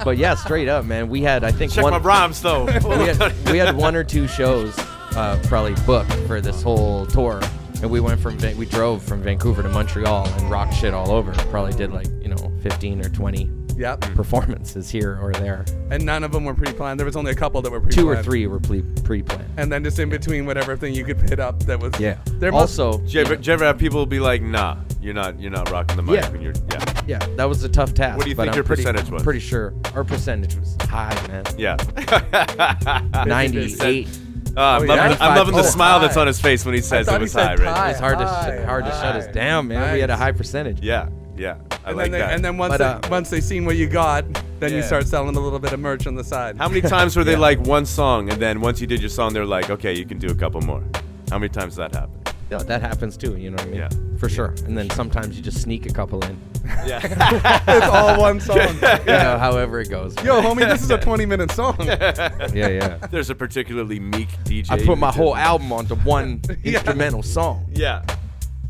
[0.04, 1.08] But yeah, straight up, man.
[1.08, 2.64] We had I think Check one my rhymes though.
[2.84, 7.40] we had, we had one or two shows uh, probably booked for this whole tour,
[7.82, 11.32] and we went from we drove from Vancouver to Montreal and rocked shit all over.
[11.50, 14.00] Probably did like you know 15 or 20 yep.
[14.14, 15.64] performances here or there.
[15.90, 17.00] And none of them were pre-planned.
[17.00, 17.94] There was only a couple that were pre-planned.
[18.06, 19.48] Two or three were pre pre-planned.
[19.56, 21.98] And then just in between whatever thing you could hit up that was.
[21.98, 22.18] Yeah.
[22.38, 25.14] There must, also, Did you ever, did you ever have people be like, "Nah, you're
[25.14, 26.28] not, you're not rocking the mic Yeah.
[26.30, 27.02] when you're." Yeah.
[27.06, 28.16] yeah, that was a tough task.
[28.16, 29.22] What do you but think I'm your pretty, percentage was?
[29.22, 31.44] Pretty sure our percentage was high, man.
[31.58, 31.76] Yeah.
[33.26, 34.08] 98.
[34.56, 35.08] Ah, I'm, Oh, loving, yeah?
[35.14, 37.18] the, I'm loving the Oh, smile that's on his face when he says thought it
[37.18, 37.60] he was high, right?
[37.68, 37.90] high.
[37.90, 39.32] It's hard to sh- hard to shut us high.
[39.32, 39.92] down, man.
[39.94, 40.80] We had a high percentage.
[40.80, 41.08] Yeah,
[41.40, 41.56] yeah.
[41.84, 42.32] I And, like then they, that.
[42.34, 44.24] and then once But, they, uh, once they seen what you got,
[44.60, 44.86] then you Yeah.
[44.86, 46.56] start selling a little bit of merch on the side.
[46.58, 47.48] How many times were they Yeah.
[47.48, 50.18] like one song, and then once you did your song, they're like, "Okay, you can
[50.18, 50.82] do a couple more."
[51.30, 52.16] How many times did that happen?
[52.50, 53.36] Yeah, that happens too.
[53.36, 53.76] You know what I mean?
[53.80, 54.18] Yeah.
[54.18, 54.54] For sure.
[54.66, 56.36] And then sometimes you just sneak a couple in.
[56.84, 56.98] Yeah.
[57.68, 58.58] it's all one song.
[58.58, 60.14] You know, however it goes.
[60.24, 61.76] Yo, homie, this is a 20 minute song.
[61.80, 62.96] Yeah, yeah.
[63.10, 64.68] There's a particularly meek DJ.
[64.72, 67.66] I put my who whole just- album onto one instrumental song.
[67.72, 68.02] Yeah.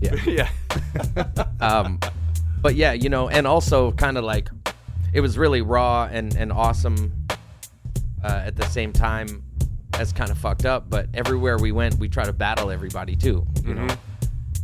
[0.03, 0.15] Yeah.
[0.27, 0.49] Yeah.
[1.61, 1.99] um,
[2.63, 4.49] but yeah, you know, and also kind of like
[5.13, 7.27] it was really raw and and awesome
[8.23, 9.43] uh, at the same time
[9.95, 10.89] as kind of fucked up.
[10.89, 13.89] But everywhere we went, we try to battle everybody too, you know,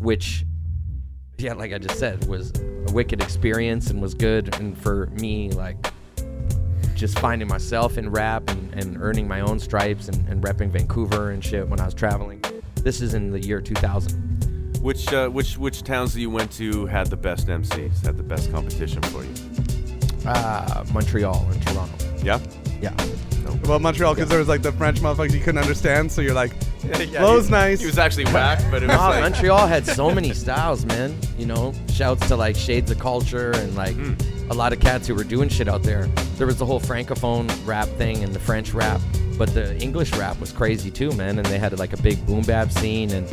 [0.01, 0.45] which
[1.39, 2.53] yeah, like I just said, was
[2.89, 4.55] a wicked experience and was good.
[4.57, 5.77] And for me, like
[6.95, 11.31] just finding myself in rap and, and earning my own stripes and, and repping Vancouver
[11.31, 12.43] and shit when I was traveling.
[12.77, 14.26] This is in the year 2000.
[14.87, 18.07] Which uh, which which towns that you went to had the best MCs?
[18.07, 19.35] Had the best competition for you?
[20.25, 21.93] Uh, Montreal and Toronto.
[22.23, 22.39] Yeah.
[22.81, 22.95] Yeah.
[23.65, 26.53] well, Montreal, because there was like the French motherfuckers you couldn't understand, so you're like,
[26.85, 27.81] yeah Flow's he- nice.
[27.81, 31.19] He was actually whack, but it was Nah, like, Montreal had so many styles, man.
[31.37, 33.97] You know, shouts to like Shades of Culture and like
[34.51, 36.07] a lot of cats who were doing shit out there.
[36.37, 39.01] There was the whole francophone rap thing and the French rap,
[39.37, 41.39] but the English rap was crazy too, man.
[41.39, 43.27] And they had like a big boom bap scene and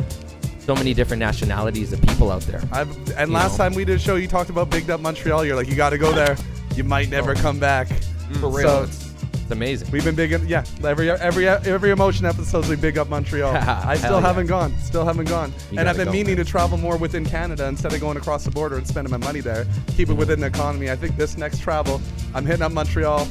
[0.64, 2.62] so many different nationalities of people out there.
[2.72, 3.64] I've, and You last know.
[3.64, 5.44] time we did a show, you talked about Big Up Montreal.
[5.44, 6.36] You're like, you got to go there.
[6.74, 7.34] You might never oh.
[7.34, 7.88] come back.
[7.88, 8.40] Mm.
[8.40, 9.90] For real, So it's, it's amazing.
[9.90, 10.64] we've been big, yeah.
[10.82, 13.54] Every every every emotion episodes we big up Montreal.
[13.54, 14.20] I still yeah.
[14.20, 14.74] haven't gone.
[14.78, 15.52] Still haven't gone.
[15.70, 16.46] You and I've been go, meaning man.
[16.46, 19.40] to travel more within Canada instead of going across the border and spending my money
[19.40, 19.66] there.
[19.88, 20.90] Keep it within the economy.
[20.90, 22.00] I think this next travel,
[22.34, 23.26] I'm hitting up Montreal.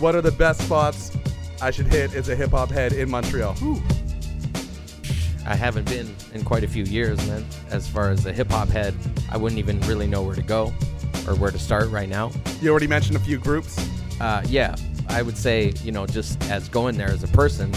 [0.00, 1.16] What are the best spots
[1.62, 3.54] I should hit as a hip hop head in Montreal?
[5.46, 7.44] I haven't been in quite a few years, man.
[7.70, 8.94] As far as a hip hop head,
[9.30, 10.72] I wouldn't even really know where to go
[11.28, 12.30] or where to start right now.
[12.60, 13.78] You already mentioned a few groups.
[14.20, 14.74] uh, yeah,
[15.08, 17.72] I would say, you know, just as going there as a person,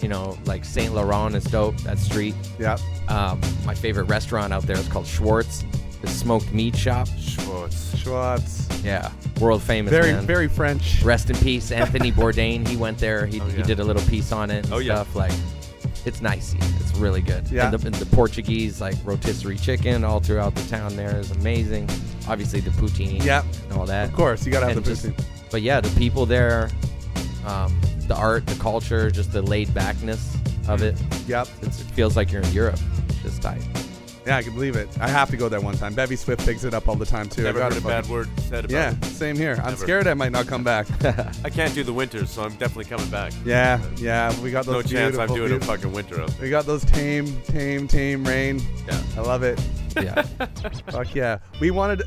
[0.00, 2.34] you know, like Saint Laurent is dope, that street.
[2.58, 2.78] Yeah.
[3.08, 5.64] Um, my favorite restaurant out there is called Schwartz,
[6.02, 7.08] the smoked meat shop.
[7.18, 7.96] Schwartz.
[7.98, 8.68] Schwartz.
[8.84, 10.24] Yeah, world famous, Very man.
[10.24, 11.02] very French.
[11.02, 12.66] Rest in peace, Anthony Bourdain.
[12.68, 13.26] He went there.
[13.26, 13.62] He, he yeah.
[13.64, 15.04] did a little piece on it and Oh, yeah.
[15.16, 15.32] Like,
[16.06, 16.58] it's nicey.
[16.80, 17.48] It's really good.
[17.50, 17.70] Yeah.
[17.70, 21.88] And the, and the Portuguese, like rotisserie chicken, all throughout the town there is amazing.
[22.28, 23.22] Obviously, the poutine.
[23.24, 23.42] Yeah.
[23.70, 24.08] And all that.
[24.08, 25.24] Of course, you gotta have And the just- poutine.
[25.50, 26.68] But yeah, the people there,
[27.46, 30.36] um, the art, the culture, just the laid backness
[30.68, 30.94] of it.
[31.26, 31.48] Yep.
[31.62, 32.78] It's, it feels like you're in Europe.
[33.08, 33.62] It's just tight.
[34.28, 34.88] Yeah, I can believe it.
[35.00, 35.94] I have to go there one time.
[35.94, 37.44] Bevy Swift picks it up all the time too.
[37.44, 39.04] Never I gotta a bad fucking- word said about Yeah, it.
[39.06, 39.54] same here.
[39.60, 39.76] I'm Never.
[39.76, 40.86] scared I might not come back.
[41.44, 43.32] I can't do the winters, so I'm definitely coming back.
[43.46, 44.38] yeah, yeah.
[44.42, 46.42] We got those No chance I'm beautiful, doing a fucking winter out there.
[46.42, 48.60] We got those tame, tame, tame rain.
[48.86, 49.00] Yeah.
[49.16, 49.58] I love it.
[49.96, 50.20] Yeah.
[50.90, 51.38] Fuck yeah.
[51.58, 52.02] We wanted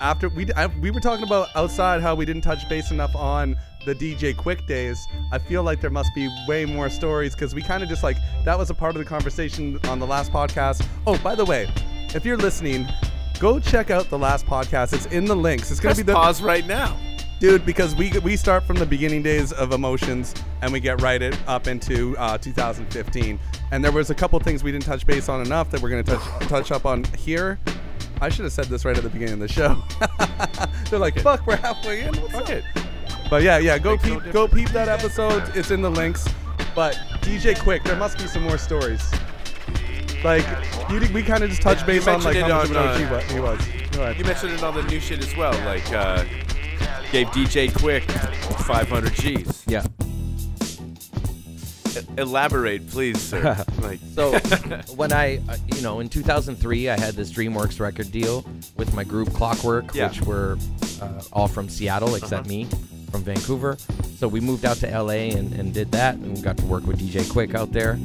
[0.00, 3.56] after we I, we were talking about outside how we didn't touch base enough on
[3.84, 5.06] the DJ Quik days.
[5.32, 8.16] I feel like there must be way more stories because we kind of just like
[8.44, 10.86] that was a part of the conversation on the last podcast.
[11.06, 11.68] Oh, by the way,
[12.14, 12.86] if you're listening,
[13.38, 14.92] go check out the last podcast.
[14.92, 15.70] It's in the links.
[15.70, 16.96] It's gonna Press be the pause right now.
[17.38, 21.22] dude because we we start from the beginning days of Emotionz and we get right
[21.22, 23.38] it up into uh, 2015
[23.72, 26.02] and there was a couple things we didn't touch base on enough that we're going
[26.04, 27.58] to touch touch up on here
[28.20, 29.82] i should have said this right at the beginning of the show
[30.90, 32.64] they're like fuck we're halfway in What's Fuck up?" it.
[33.30, 36.28] but yeah yeah go Makes no peep go peep that episode it's in the links
[36.74, 39.10] but dj quik there must be some more stories
[40.24, 40.46] like
[40.90, 43.20] you, we kind of just touched You base on like how much on, OG uh,
[43.20, 43.60] he was
[43.96, 44.18] Go ahead.
[44.18, 45.52] You mentioned it on the new shit as well.
[45.64, 46.22] Like, uh,
[47.12, 48.02] gave DJ Quik
[48.66, 49.64] 500 G's.
[49.66, 49.84] Yeah.
[52.18, 53.64] Elaborate, please, sir.
[53.80, 54.38] like, So
[54.96, 58.44] when I, uh, you know, in 2003, I had this DreamWorks record deal
[58.76, 60.08] with my group Clockwork, Yeah.
[60.08, 60.58] which were
[61.02, 62.66] uh, all from Seattle except me
[63.10, 63.76] from Vancouver.
[64.18, 66.98] So we moved out to LA and, and did that, and got to work with
[66.98, 67.98] DJ Quik out there.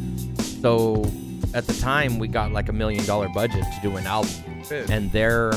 [0.62, 1.10] So
[1.54, 4.32] at the time, we got like a million dollar budget to do an album,
[4.68, 4.90] Shit.
[4.90, 5.54] and their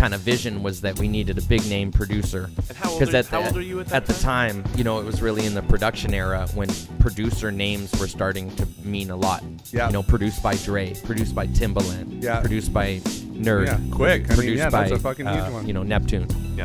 [0.00, 2.48] kind of vision was that we needed a big name producer.
[2.56, 5.60] Because how at the, old at the time, you know, it was really in the
[5.60, 9.44] production era when producer names were starting to mean a lot.
[9.72, 9.88] Yeah.
[9.88, 12.40] You know, produced by Dre, produced by Timbaland, Yeah.
[12.40, 13.00] produced by
[13.46, 13.66] Nerd.
[13.66, 14.10] Yeah, Quik.
[14.10, 15.66] I mean, Produced yeah, by that's a fucking huge uh, one.
[15.66, 16.26] you know Neptune.
[16.56, 16.64] yeah.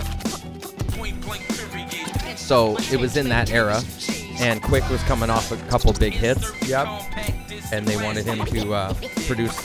[2.38, 3.82] So it was in that era,
[4.39, 6.88] and Quik was coming off a couple big hits, yep
[7.71, 8.93] and they wanted him to uh,
[9.26, 9.58] produce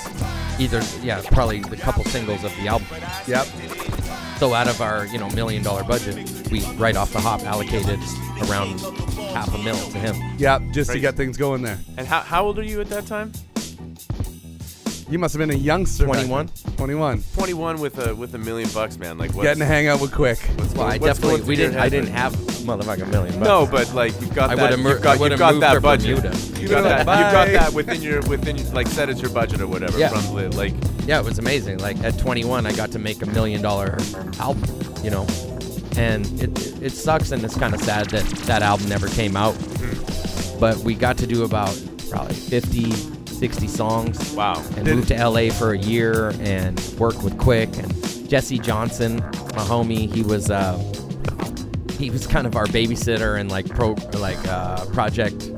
[0.61, 2.87] either, yeah, probably the couple singles of the album.
[3.27, 3.47] yep
[4.39, 7.99] So out of our, you know, million dollar budget, we right off the hop allocated
[8.49, 8.81] around
[9.35, 10.17] half a mil to him.
[10.39, 11.01] yep just to Crazy.
[11.01, 13.33] get things going there And how, how old are you at that time?
[15.11, 16.05] You must have been a youngster.
[16.07, 16.49] back 21?
[16.77, 17.25] 21.
[17.35, 19.19] 21 with a with a million bucks, man.
[19.19, 20.39] Like what's, Getting to hang out with Quik.
[20.57, 21.79] what's Well, I what's definitely we didn't.
[21.79, 22.17] I didn't man?
[22.17, 23.35] have motherfucking million.
[23.41, 23.45] Bucks.
[23.49, 24.63] No, but like you've got I that.
[24.63, 26.17] would've mer- you've got, I would've you've got that budget.
[26.23, 26.37] Bermuda.
[26.37, 27.07] You've You've got that.
[27.07, 29.99] been You've got that within your within like set as your budget or whatever.
[29.99, 30.11] Yeah.
[30.11, 30.75] From li- like
[31.07, 31.79] yeah, it was amazing.
[31.79, 33.99] Like at 21, I got to make a million dollar
[34.39, 34.63] album.
[35.03, 35.27] You know,
[35.97, 39.55] and it it sucks and it's kind of sad that that album never came out.
[39.57, 40.61] Hmm.
[40.61, 41.77] But we got to do about
[42.11, 42.91] probably 50,
[43.41, 44.35] 60 songs.
[44.35, 44.63] wow.
[44.77, 49.17] and Did- moved to LA for a year and worked with Quik and Jesse Johnson,
[49.17, 50.13] my homie.
[50.15, 50.77] He was uh,
[51.99, 55.51] he was kind of our babysitter and like pro like uh, project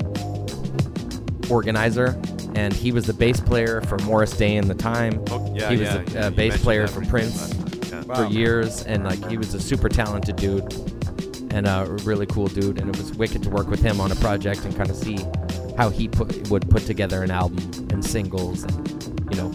[1.51, 2.17] organizer,
[2.55, 5.21] and he was the bass player for Morris Day and the Time.
[5.29, 7.53] Oh, yeah, he was yeah, a, yeah, a bass player for Prince.
[7.53, 8.03] Yeah.
[8.03, 8.15] Wow.
[8.15, 10.73] for years, and like he was a super talented dude
[11.51, 14.15] and a really cool dude, and it was wicked to work with him on a
[14.15, 15.17] project and kind of see
[15.77, 17.59] how he put, would put together an album
[17.91, 19.51] and singles, and you know,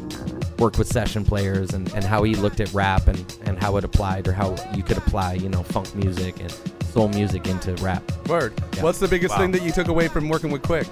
[0.59, 3.85] work with session players, and, and how he looked at rap and, and how it
[3.85, 6.51] applied, or how you could apply, you know, funk music and
[6.93, 8.03] soul music into rap.
[8.29, 8.53] Word.
[8.77, 8.83] Yeah.
[8.83, 9.39] What's the biggest Wow.
[9.43, 10.87] thing that you took away from working with Quik?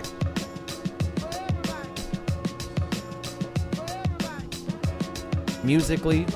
[5.64, 6.26] musically,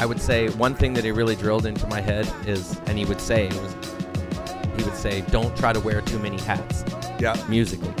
[0.00, 3.04] I would say one thing that he really drilled into my head is, and he
[3.04, 3.74] would say, it was,
[4.76, 6.84] he would say, don't try to wear too many hats
[7.20, 7.36] Yeah.
[7.48, 7.92] musically.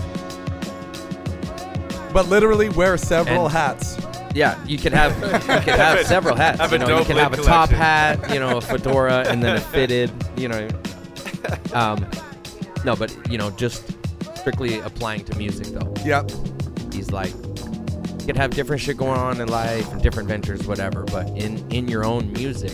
[2.12, 3.96] But literally wear several And- hats.
[4.34, 5.30] Yeah, you can have you
[5.64, 6.60] could have several hats.
[6.60, 9.56] have you know, you can have a top hat, you know, a fedora, and then
[9.56, 10.68] a fitted, you know.
[11.72, 12.06] Um,
[12.84, 13.82] no, but you know, just
[14.36, 15.92] strictly applying to music though.
[16.04, 16.30] Yep.
[16.92, 17.32] He's like,
[18.20, 21.04] you can have different shit going on in life and different ventures, whatever.
[21.04, 22.72] But in in your own music,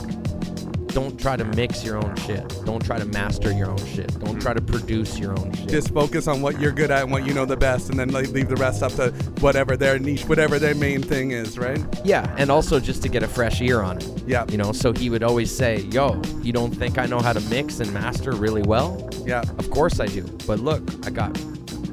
[0.95, 2.49] don't try to mix your own shit.
[2.65, 4.19] Don't try to master your own shit.
[4.21, 5.69] Don't try to produce your own shit.
[5.69, 8.11] Just focus on what you're good at and what you know the best, and then
[8.11, 11.81] like, leave the rest up to whatever their niche, whatever their main thing is, right?
[12.05, 14.23] Yeah, and also just to get a fresh ear on it.
[14.27, 14.45] Yeah.
[14.49, 17.41] You know, so he would always say, Yo, you don't think I know how to
[17.51, 19.11] mix and master really well?
[19.27, 19.41] Yeah.
[19.59, 20.23] Of course I do.
[20.47, 21.37] But look, I got,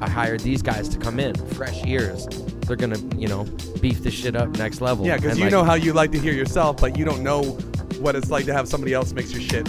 [0.00, 2.28] I hired these guys to come in, fresh ears.
[2.66, 3.44] They're gonna, you know,
[3.80, 5.06] beef this shit up next level.
[5.06, 7.22] Yeah, because And, you like, know how you like to hear yourself, but you don't
[7.22, 7.42] know
[7.98, 9.68] what it's like to have somebody else mix your shit.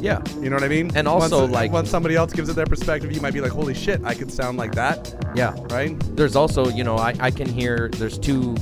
[0.00, 0.20] Yeah.
[0.40, 0.90] You know what I mean?
[0.94, 3.52] And also, once, like- once somebody else gives it their perspective, you might be like,
[3.52, 5.54] "Holy shit, I could sound like that," Yeah.
[5.70, 5.96] right?
[6.14, 8.54] There's also, you know, I, I can hear there's two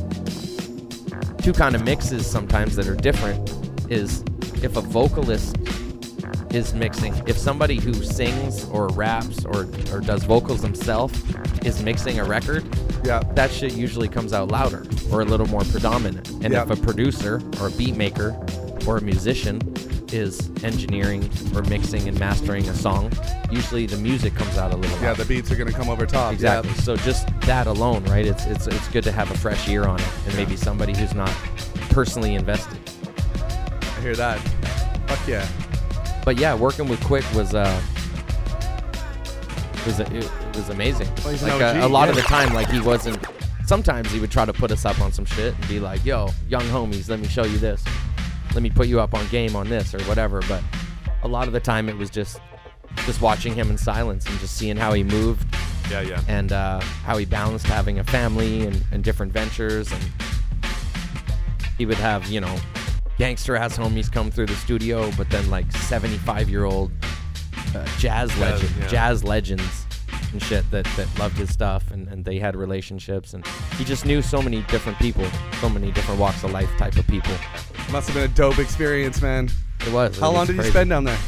[1.42, 3.50] two kind of mixes sometimes that are different.
[3.90, 4.22] Is
[4.62, 5.56] if a vocalist
[6.54, 11.18] is mixing, if somebody who sings or raps or, or does vocals themselves
[11.64, 12.64] is mixing a record,
[13.04, 13.20] Yeah.
[13.34, 16.28] that shit usually comes out louder or a little more predominant.
[16.42, 16.62] And Yeah.
[16.62, 18.36] if a producer or a beat maker
[18.86, 19.60] or a musician
[20.12, 23.10] is engineering or mixing and mastering a song,
[23.50, 25.24] usually the music comes out a little Yeah, louder.
[25.24, 26.34] the beats are gonna come over top.
[26.34, 26.70] Exactly.
[26.76, 26.82] Yeah.
[26.82, 28.26] So just that alone, right?
[28.26, 31.14] It's it's it's good to have a fresh ear on it, and maybe somebody who's
[31.14, 31.30] not
[31.90, 32.76] personally invested.
[33.96, 34.38] I hear that.
[35.06, 35.46] Fuck yeah.
[36.24, 37.80] But yeah, working with Quik was uh
[39.86, 41.08] was a, it, was amazing.
[41.24, 43.18] Well, like OG, a, a lot of the time, like he wasn't.
[43.66, 46.28] Sometimes he would try to put us up on some shit and be like, "Yo,
[46.48, 47.82] young homies, let me show you this.
[48.54, 50.62] Let me put you up on game on this or whatever." But
[51.22, 52.40] a lot of the time, it was just
[53.06, 55.46] just watching him in silence and just seeing how he moved
[55.90, 56.20] Yeah, yeah.
[56.28, 60.02] and uh, how he balanced having a family and, and different ventures and
[61.78, 62.54] he would have you know
[63.18, 66.90] gangster ass homies come through the studio but then like 75 year old
[67.74, 68.86] uh, jazz legend yeah.
[68.88, 69.86] jazz legends
[70.32, 73.46] and shit that, that loved his stuff and, and they had relationships and
[73.76, 75.24] he just knew so many different people
[75.60, 77.34] so many different walks of life type of people
[77.90, 79.50] Must have been a dope experience, man.
[79.86, 81.18] it was it How was long did you spend down there?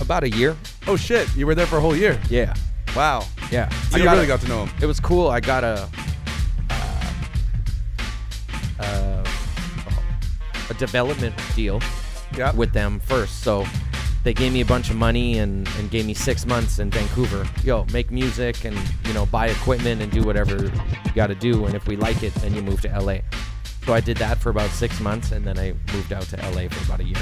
[0.00, 2.20] about a year Oh shit, you were there for a whole year.
[2.28, 2.54] yeah
[2.96, 3.24] Wow.
[3.50, 4.74] yeah So I you really a- got to know him.
[4.82, 5.28] it was cool.
[5.28, 5.88] I got a
[10.70, 11.80] a development deal
[12.36, 12.52] Yeah.
[12.54, 13.42] with them first.
[13.42, 13.64] So
[14.24, 17.46] they gave me a bunch of money and, and gave me six months in Vancouver.
[17.64, 18.76] Yo, make music and
[19.06, 21.64] you know buy equipment and do whatever you got to do.
[21.66, 23.18] And if we like it, then you move to LA.
[23.86, 26.68] So I did that for about six months, and then I moved out to LA
[26.68, 27.16] for about a year.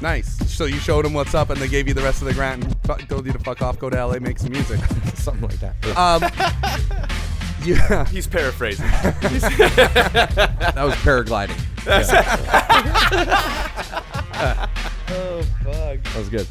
[0.00, 0.28] Nice.
[0.50, 2.64] So you showed them what's up, and they gave you the rest of the grant
[2.64, 4.80] and fu- told you to fuck off, go to LA, make some music.
[5.16, 5.74] Something like that.
[5.94, 6.22] Um.
[7.66, 8.06] yeah.
[8.06, 8.86] He's paraphrasing.
[9.20, 11.58] that was paragliding.
[15.08, 16.02] Oh fuck.
[16.02, 16.46] That was good.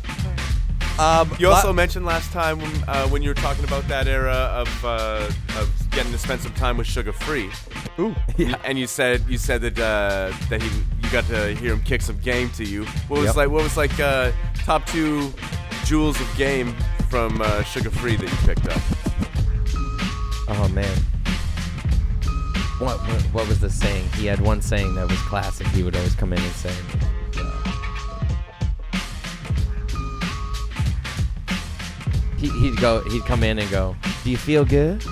[1.00, 1.30] Um.
[1.40, 4.32] You la- also mentioned last time when, uh, when you were talking about that era
[4.34, 7.50] of uh, of getting to spend some time with Suga Free,
[8.00, 8.16] Ooh.
[8.38, 8.56] Yeah.
[8.64, 10.70] and you said you said that uh, that he
[11.04, 12.86] you got to hear him kick some game to you.
[13.10, 13.36] What was Yep.
[13.36, 13.50] like?
[13.50, 14.32] What was like uh,
[14.64, 15.34] top two
[15.84, 16.74] jewels of game
[17.10, 18.82] from uh, Suga Free that you picked up?
[20.48, 20.96] Oh man.
[22.80, 24.08] What, what what was the saying?
[24.16, 25.68] He had one saying that was classic.
[25.68, 26.74] He would always come in and say.
[27.40, 27.72] uh,
[32.38, 33.02] He, he'd go.
[33.10, 33.96] He'd come in and go.
[34.24, 35.04] Do you feel good?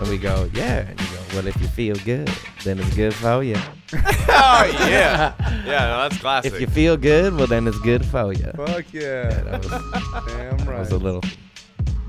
[0.00, 0.80] And we go, yeah.
[0.88, 2.28] And he go, well, if you feel good,
[2.64, 3.56] then it's good for you.
[3.94, 6.52] oh yeah, yeah, no, that's classic.
[6.52, 8.50] If you feel good, well, then it's good for you.
[8.56, 9.28] Fuck yeah.
[9.28, 10.78] That was, Damn right.
[10.80, 11.22] was a little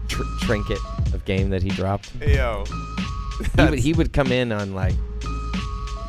[0.07, 0.79] tr- trinket
[1.13, 2.11] of game that he dropped.
[2.25, 2.63] Yo,
[3.57, 4.95] He would, he would come in on like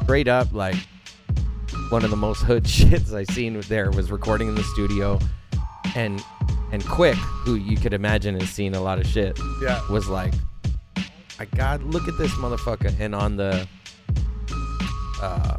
[0.02, 0.76] straight up like
[1.90, 5.18] one of the most hood shits I seen there was recording in the studio,
[5.94, 6.22] and
[6.72, 9.80] and Quik, who you could imagine has seen a lot of shit, yeah.
[9.88, 10.34] was like,
[11.38, 13.66] "My God, look at this motherfucker!" And on the
[15.22, 15.58] uh,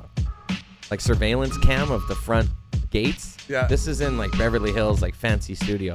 [0.92, 2.50] like surveillance cam of the front
[2.90, 3.68] gates, Yeah.
[3.68, 5.94] this is in like Beverly Hills, like fancy studio.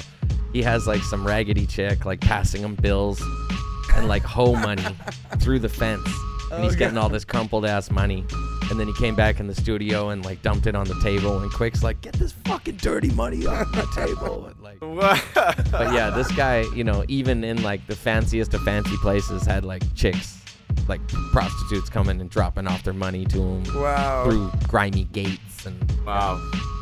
[0.53, 3.23] He has like some raggedy chick like passing him bills
[3.97, 4.85] and like hoe money
[5.39, 6.09] through the fence,
[6.51, 8.25] and he's getting all this crumpled ass money.
[8.71, 11.41] And then he came back in the studio and like dumped it on the table,
[11.41, 14.81] and Quik's like, "Get this fucking dirty money off my table!" And like,
[15.71, 19.65] but yeah, this guy, you know, even in like the fanciest of fancy places, had
[19.67, 20.41] like chicks,
[20.89, 24.25] like prostitutes coming and dropping off their money to him Wow.
[24.25, 25.77] through grimy gates, and
[26.07, 26.41] wow.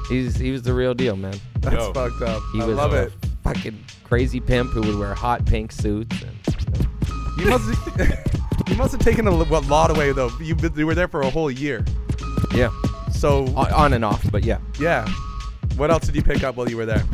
[0.09, 1.35] he's he was the real deal, man.
[1.59, 1.92] That's Yo.
[1.92, 2.40] fucked up.
[2.53, 3.12] He I was love a it.
[3.42, 6.23] fucking crazy pimp who would wear hot pink suits.
[6.23, 6.37] And,
[7.38, 7.66] You must
[8.69, 10.31] you must have taken a a lot away though.
[10.40, 11.85] You you were there for a whole year.
[12.55, 12.71] yeah,
[13.12, 15.09] So on, on and off, but yeah, yeah.
[15.77, 17.05] What else did you pick up while you were there?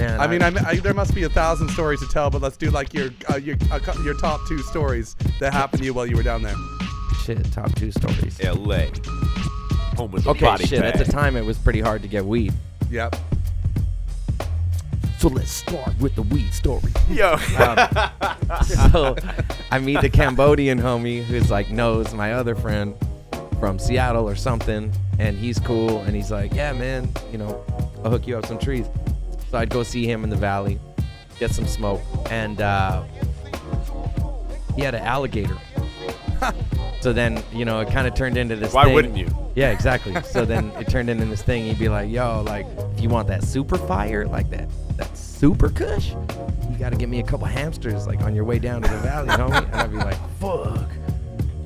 [0.00, 0.20] man.
[0.20, 2.70] I mean, I, I, there must be a thousand stories to tell, but let's do
[2.70, 6.16] like your uh, your uh, your top two stories that happened to you while you
[6.16, 6.56] were down there.
[7.24, 8.38] shit, top two stories.
[8.40, 8.90] L.A.
[9.96, 10.82] Home with the Okay, body shit.
[10.82, 12.52] At the time, it was pretty hard to get weed.
[12.90, 13.16] Yep.
[15.20, 16.90] So let's start with the weed story.
[17.10, 17.36] Yo.
[18.64, 19.14] so
[19.70, 22.94] I meet the Cambodian homie who's like knows my other friend
[23.58, 27.62] from Seattle or something, and he's cool, and he's like, yeah, man, you know,
[28.02, 28.86] I'll hook you up some trees.
[29.50, 30.80] So I'd go see him in the valley,
[31.38, 33.02] get some smoke, and uh,
[34.74, 35.58] he had an alligator.
[37.00, 38.72] so then, you know, it kind of turned into this.
[38.72, 38.94] Why thing.
[38.94, 39.26] wouldn't you?
[39.54, 40.14] Yeah, exactly.
[40.22, 41.64] So then it turned into this thing.
[41.64, 45.70] He'd be like, "Yo, like, if you want that super fire, like that, that super
[45.70, 46.10] Kush,
[46.70, 48.98] you got to get me a couple hamsters, like, on your way down to the
[48.98, 50.88] valley, homie." And I'd be like, "Fuck,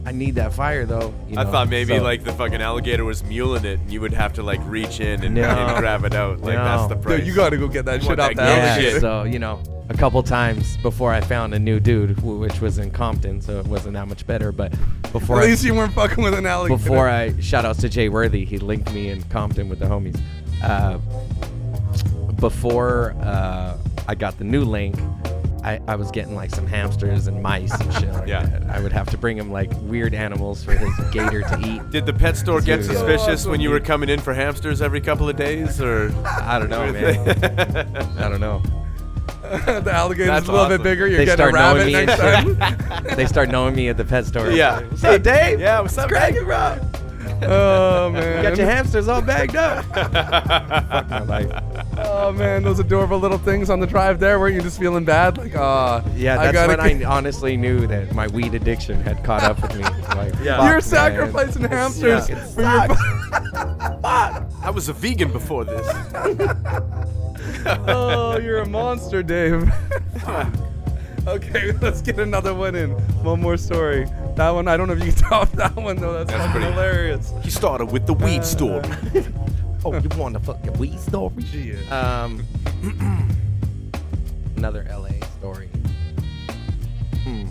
[0.06, 1.50] I need that fire though." You I know?
[1.50, 4.42] thought maybe So- like the fucking alligator was muling it, and you would have to
[4.42, 5.42] like reach in and, No.
[5.42, 6.40] and grab it out.
[6.40, 7.00] Like that's the No.
[7.00, 7.18] price.
[7.18, 8.92] Dude, you got to go get that You shit want out that the good yeah.
[8.92, 9.00] shit.
[9.00, 12.78] So you know, a couple times before I found a new dude, wh- which was
[12.78, 14.52] in Compton, so it wasn't that much better.
[14.52, 14.72] But
[15.12, 16.78] before At I, least you weren't fucking with an alligator.
[16.82, 20.20] before I shout outs to Jay Worthy, he linked me in Compton with the homies.
[20.62, 20.98] Uh,
[22.40, 23.76] before uh,
[24.08, 24.96] I got the new link,
[25.64, 28.44] I, I was getting like some hamsters and mice and shit like Yeah.
[28.44, 28.64] that.
[28.70, 31.90] I would have to bring him like weird animals for his gator to eat.
[31.90, 32.86] Did the pet store get Dude.
[32.92, 36.68] suspicious when you were coming in for hamsters every couple of days, or I don't
[36.70, 37.18] know, man.
[38.18, 38.62] I don't know.
[39.44, 40.78] the alligator's That's a little awesome.
[40.78, 41.06] bit bigger.
[41.06, 43.04] You're They getting a start knowing rabbit me and next time.
[43.08, 43.16] shit.
[43.16, 44.50] they start knowing me at the pet store.
[44.50, 44.80] Yeah.
[44.82, 45.60] What's up, Dave?
[45.60, 46.80] Yeah, what's up, Greg and Rob.
[47.42, 48.42] Oh man.
[48.42, 49.84] Got your hamsters all bagged up.
[49.94, 50.12] Fuck
[51.10, 51.62] my life.
[51.98, 54.38] Oh man, those adorable little things on the drive there.
[54.38, 55.38] Weren't you just feeling bad?
[55.38, 56.02] Like, ah.
[56.14, 59.60] Yeah, I that's gotta when I honestly knew that my weed addiction had caught up
[59.62, 59.84] with me.
[60.14, 60.56] Like, Yeah.
[60.58, 60.82] fuck, You're man.
[60.82, 62.96] sacrificing hamsters It for your.
[64.62, 65.86] I was a vegan before this.
[67.66, 69.72] oh, you're a monster, Dave.
[71.26, 72.90] Okay, let's get another one in.
[73.24, 74.06] One more story.
[74.36, 76.12] That one, I don't know if you can top that one though.
[76.12, 77.32] That's, That's pretty- hilarious.
[77.42, 78.82] He started with the weed store.
[79.86, 81.42] Oh, you want a fucking weed story?
[81.44, 81.92] Shit.
[81.92, 82.42] Um,
[84.56, 85.68] another LA story.
[87.22, 87.44] Hmm.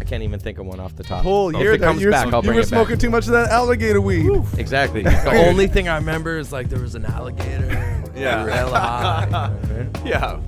[0.00, 1.24] I can't even think of one off the top.
[1.24, 2.68] Whole If year it there, comes you were, back, I'll you were it back.
[2.68, 4.30] smoking too much of that alligator weed.
[4.56, 5.02] Exactly.
[5.02, 7.66] the only thing I remember is like there was an alligator.
[8.14, 8.44] Yeah.
[8.44, 10.06] We were hella high, you know, right?
[10.06, 10.40] yeah.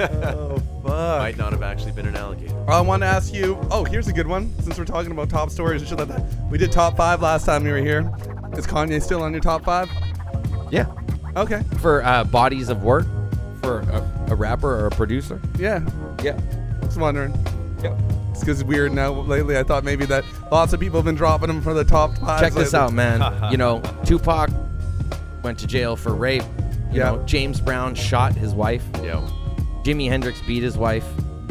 [0.00, 0.84] Oh fuck.
[1.18, 2.54] Might not have actually been an alligator.
[2.70, 3.58] I want to ask you.
[3.70, 4.52] Oh, here's a good one.
[4.60, 7.44] Since we're talking about top stories and shit like that, we did top five last
[7.46, 8.00] time we were here.
[8.54, 9.88] Is Kanye still on your top five?
[10.70, 10.86] Yeah.
[11.36, 11.62] Okay.
[11.80, 13.06] For uh, bodies of work,
[13.62, 15.40] for a, a rapper or a producer.
[15.58, 15.86] Yeah.
[16.22, 16.38] Yeah.
[16.82, 17.32] Just wondering.
[17.82, 17.98] Yep.
[18.30, 19.12] It's because weird now.
[19.12, 22.16] Lately, I thought maybe that lots of people have been dropping them for the top
[22.18, 22.40] five.
[22.40, 23.22] Check this out, man.
[23.50, 24.50] you know, Tupac
[25.42, 26.42] went to jail for rape.
[26.90, 27.12] You Yeah.
[27.12, 28.84] know, James Brown shot his wife.
[29.02, 29.26] Yo.
[29.82, 31.04] Jimi Hendrix beat his wife.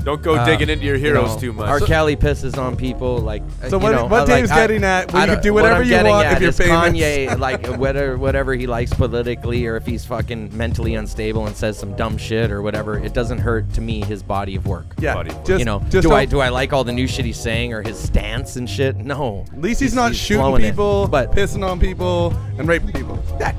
[0.04, 1.68] Don't go Uh, digging into your you heroes know, too much.
[1.70, 1.80] R.
[1.80, 3.20] Kelly pisses on people.
[3.20, 5.34] Like, uh, So you what- know, what Dave's like, I- getting at, well, you can
[5.36, 6.74] don't- do what whatever you want at if you're is famous.
[6.76, 11.78] Kanye, like whatever, whatever he likes politically, or if he's fucking mentally unstable and says
[11.78, 14.96] some dumb shit or whatever, it doesn't hurt to me his body of work.
[15.00, 15.46] Yeah, Body work.
[15.46, 17.38] just, you know, just do I don't- do I like all the new shit he's
[17.40, 18.96] saying or his stance and shit?
[18.98, 19.46] No.
[19.54, 20.72] At least he's, not shooting blowing it.
[20.72, 23.20] people, But pissing on people, and raping people.
[23.40, 23.52] yeah.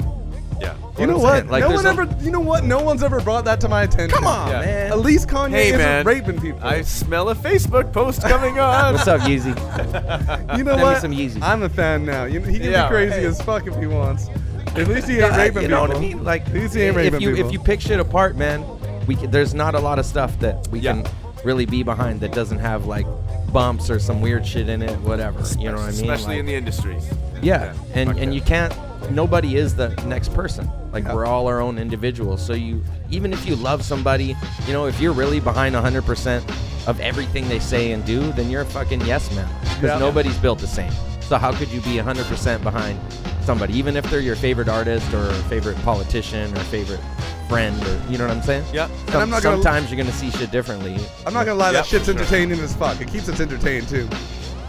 [0.98, 1.46] You know what?
[1.48, 2.24] like, no there's one a- ever.
[2.24, 2.64] You know what?
[2.64, 4.10] No one's ever brought that to my attention.
[4.16, 4.60] come on, Yeah.
[4.60, 4.92] man.
[4.92, 6.04] At least Kanye Hey, isn't man.
[6.06, 6.60] raping people.
[6.62, 8.94] I smell a Facebook post coming on.
[8.94, 9.48] What's up, Yeezy?
[10.58, 11.00] you know Send me what?
[11.00, 11.42] some Yeezys.
[11.42, 12.24] I'm a fan now.
[12.24, 13.24] You know, he can Yeah, be crazy hey.
[13.26, 14.28] as fuck if he wants.
[14.76, 15.88] At least he ain't raping you know people.
[15.88, 16.24] what I mean?
[16.24, 17.46] Like, at least he ain't raping if you people.
[17.46, 18.64] if you pick shit apart, man,
[19.06, 21.02] we can, there's not a lot of stuff that we Yeah.
[21.02, 21.06] can
[21.44, 23.06] really be behind that doesn't have like
[23.52, 25.42] bumps or some weird shit in it, whatever.
[25.58, 25.94] You know what I mean?
[26.10, 26.96] Especially Like, in the industry.
[27.42, 28.72] yeah, and fuck and you can't.
[29.10, 30.70] Nobody is the next person.
[30.92, 31.14] Like Yeah.
[31.14, 32.44] we're all our own individuals.
[32.44, 34.36] So you, even if you love somebody,
[34.66, 36.42] you know, if you're really behind 100%
[36.86, 39.48] of everything they say and do, then you're a fucking yes man.
[39.62, 39.98] Because Yeah.
[39.98, 40.92] nobody's built the same.
[41.20, 42.98] So how could you be 100% behind
[43.44, 47.00] somebody, even if they're your favorite artist or favorite politician or favorite
[47.48, 48.64] friend or you know what I'm saying?
[48.72, 48.88] Yeah.
[49.08, 50.96] And I'm not gonna- sometimes you're gonna see shit differently.
[51.26, 52.20] I'm not gonna lie, Yeah, that shit's for sure.
[52.20, 53.00] entertaining as fuck.
[53.00, 54.08] It keeps us entertained too.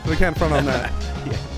[0.10, 0.92] We can't front on that.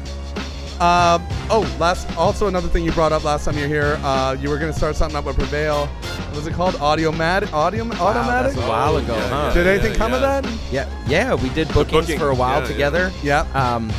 [0.80, 3.98] Um, oh, last also another thing you brought up last time you were here.
[4.04, 5.86] Uh, you were gonna start something up with Prevail.
[5.88, 6.76] What was it called?
[6.78, 8.54] Audio Mad Audio Automatic?
[8.54, 9.46] that's a while Oh, ago, yeah, huh?
[9.48, 10.46] yeah, Did anything yeah, come of that?
[10.72, 12.72] Yeah, yeah, we did bookings booking, for a while yeah, yeah.
[12.74, 13.12] together.
[13.24, 13.40] Yeah.
[13.54, 13.90] Um,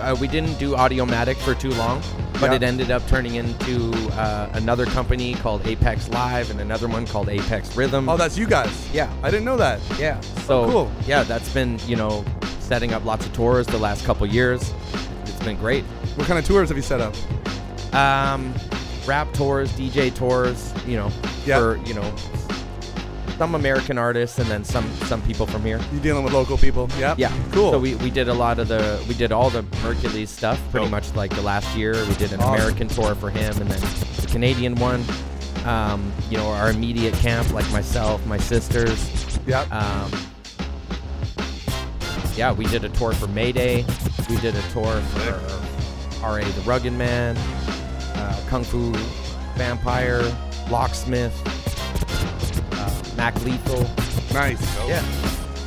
[0.00, 2.02] uh, we didn't do Audiomatic for too long,
[2.34, 2.56] but Yeah.
[2.56, 7.30] it ended up turning into uh, another company called Apex Live and another one called
[7.30, 8.10] Apex Rhythm.
[8.10, 8.90] Oh, that's you guys.
[8.92, 9.80] yeah, I didn't know that.
[9.98, 10.20] yeah.
[10.44, 10.92] So cool.
[11.06, 12.26] yeah, that's been you know
[12.60, 14.70] setting up lots of tours the last couple years.
[15.22, 15.84] It's been great.
[16.16, 17.14] What kind of tours have you set up?
[17.94, 18.52] Um,
[19.06, 21.10] rap tours, DJ tours, you know,
[21.44, 21.58] Yeah.
[21.58, 22.14] for you know
[23.38, 25.78] some American artists and then some some people from here.
[25.92, 26.88] You dealing with local people?
[26.98, 27.14] Yeah.
[27.18, 27.70] Yeah, Cool.
[27.72, 30.88] So we, we did a lot of the we did all the Hercules stuff pretty
[30.88, 31.92] much like the last year.
[32.06, 32.54] We did an Awesome.
[32.54, 33.80] American tour for him, and then
[34.20, 35.04] the Canadian one.
[35.66, 39.38] Um, you know, our immediate camp, like myself, my sisters.
[39.46, 39.62] yeah.
[39.72, 40.10] Um,
[42.36, 43.84] yeah, we did a tour for Mayday.
[44.30, 45.75] We did a tour for
[46.26, 46.44] R.A.
[46.44, 47.36] the Rugged Man,
[48.16, 48.92] uh, Kung Fu
[49.56, 50.22] Vampire,
[50.70, 51.32] Locksmith,
[52.72, 53.82] uh, Mac Lethal.
[54.34, 54.60] nice.
[54.88, 55.02] Yeah.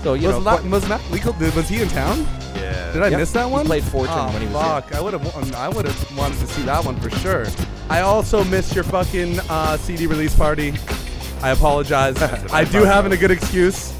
[0.04, 2.28] So you was, know, La- was Mac Lethal, was he in town?
[2.56, 2.92] Yeah.
[2.92, 3.20] Did I Yep.
[3.20, 3.66] miss that He one?
[3.66, 4.94] played Fortune oh, when he was fuck.
[4.96, 5.56] I would have.
[5.56, 7.46] I would have wanted to see that one for sure.
[7.90, 10.74] I also missed your fucking uh, CD release party.
[11.42, 12.22] I apologize.
[12.52, 13.94] I do have a good excuse,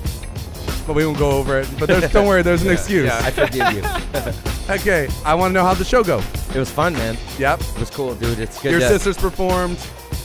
[0.86, 1.70] but we won't go over it.
[1.80, 3.06] But there's, don't worry, there's an excuse.
[3.06, 3.22] yeah.
[3.24, 4.34] I forgive you.
[4.70, 6.22] Okay, I want to know how the show go.
[6.54, 7.18] It was fun, man.
[7.38, 7.62] Yep.
[7.62, 8.40] It was cool, dude.
[8.40, 8.72] It's good.
[8.72, 9.78] Your to, sisters performed.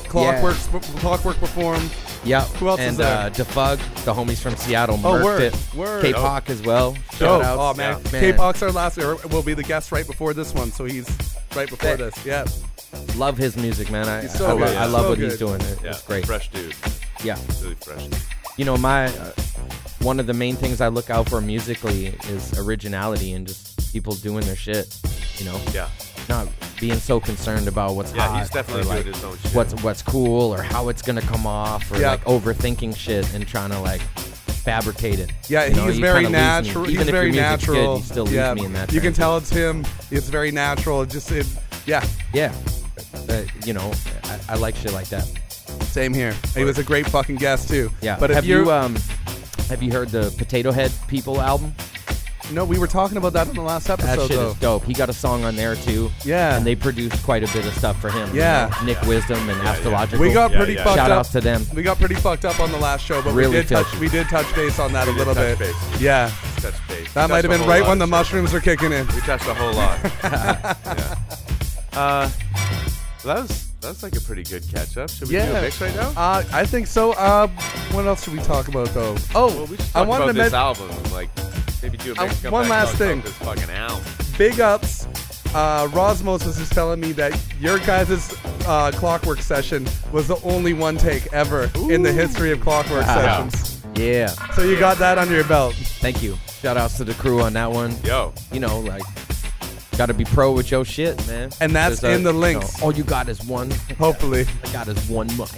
[0.08, 0.56] Clockwork,
[1.00, 1.90] Clockwork performed.
[2.24, 2.44] Yep.
[2.44, 3.26] Who else is and, there?
[3.26, 5.74] uh, Defug, the homies from Seattle, Oh, murked word, it.
[5.74, 6.02] word.
[6.04, 6.92] K-Pop as well.
[6.92, 7.02] Dope.
[7.18, 7.58] Shout outs.
[7.60, 8.20] Oh man, Yeah.
[8.20, 11.06] K-Pop's our last, or will be the guest right before this one, so he's
[11.54, 11.98] right before Sick.
[11.98, 12.24] this.
[12.24, 12.44] Yeah.
[13.16, 14.08] Love his music, man.
[14.08, 14.76] I, He's so I, lo- good.
[14.76, 15.60] I love So what he's doing.
[15.60, 15.90] It, Yeah.
[15.90, 16.24] It's great.
[16.24, 16.74] Fresh dude.
[17.24, 17.36] Yeah.
[17.60, 18.06] Really fresh.
[18.56, 19.32] You know, my uh,
[20.00, 24.14] one of the main things I look out for musically is originality and just people
[24.16, 24.92] doing their shit.
[25.38, 25.88] You know, Yeah.
[26.28, 26.48] not
[26.80, 29.54] being so concerned about what's Yeah, hot he's definitely or, like, doing his own shit.
[29.54, 32.10] what's what's cool or how it's gonna come off or Yeah.
[32.10, 34.00] like overthinking shit and trying to like
[34.64, 35.30] fabricate it.
[35.48, 36.72] Yeah, You know, he's very kinda lose me.
[36.72, 36.84] natural.
[36.86, 37.96] He's very natural.
[37.98, 38.52] Good, still yeah.
[38.54, 38.92] me in that.
[38.92, 39.84] You can tell it's him.
[40.10, 41.02] It's very natural.
[41.02, 41.46] It just, it,
[41.86, 42.04] yeah.
[42.32, 42.52] Yeah,
[43.28, 43.92] Uh, you know,
[44.24, 45.26] I, I like shit like that.
[45.92, 46.34] Same here.
[46.56, 47.90] He was a great fucking guest too.
[48.02, 48.96] Yeah, But if have you um,
[49.68, 51.74] have you heard the Potato Head People album?
[52.52, 54.06] No, we were talking about that in the last episode.
[54.06, 54.50] That episode shit though.
[54.50, 54.84] is dope.
[54.84, 56.10] He got a song on there too.
[56.24, 56.56] Yeah.
[56.56, 58.28] and they produced quite a bit of stuff for him.
[58.34, 58.70] you Yeah.
[58.80, 59.70] know, Nick Wisdom and yeah.
[59.70, 60.18] Astrological.
[60.26, 60.84] we got Yeah, pretty yeah.
[60.84, 61.18] fucked shout up.
[61.20, 61.66] outs to them.
[61.74, 63.98] We got pretty fucked up on the last show, but Really we did touch.
[63.98, 65.70] We did touch base on that We a little touch bit.
[65.74, 66.00] base.
[66.00, 67.12] Yeah, Touch base.
[67.14, 69.06] that might have been right when the mushrooms were kicking in.
[69.08, 69.98] We touched a whole lot.
[70.24, 70.74] yeah.
[71.94, 72.28] Uh,
[73.24, 75.10] that was that was like a pretty good catch up.
[75.10, 76.08] Should we do a mix right now?
[76.16, 77.12] Uh, I think so.
[77.12, 77.46] Uh,
[77.92, 79.14] what else should we talk about though?
[79.34, 81.12] Oh, well, we should I wanted about to this men- album.
[81.12, 81.28] Like
[81.84, 83.20] maybe do a Uh, one last thing.
[83.20, 84.02] This fucking album.
[84.38, 85.06] big ups.
[85.54, 88.34] Uh, Rosmos was just telling me that your guys'
[88.66, 93.48] uh, Clockwork session was the only one take ever in the history of Clockwork Wow.
[93.48, 93.80] sessions.
[93.96, 94.26] Yeah,
[94.56, 95.74] So you got that under your belt.
[96.00, 96.36] thank you.
[96.60, 97.94] Shout outs to the crew on that one.
[98.02, 99.02] Yo, You know, like,
[99.96, 101.50] got to be pro with your shit, man.
[101.60, 102.80] And that's There's a- in the you links.
[102.80, 103.70] know, all you got is one.
[103.98, 105.48] Hopefully, I got is one mic.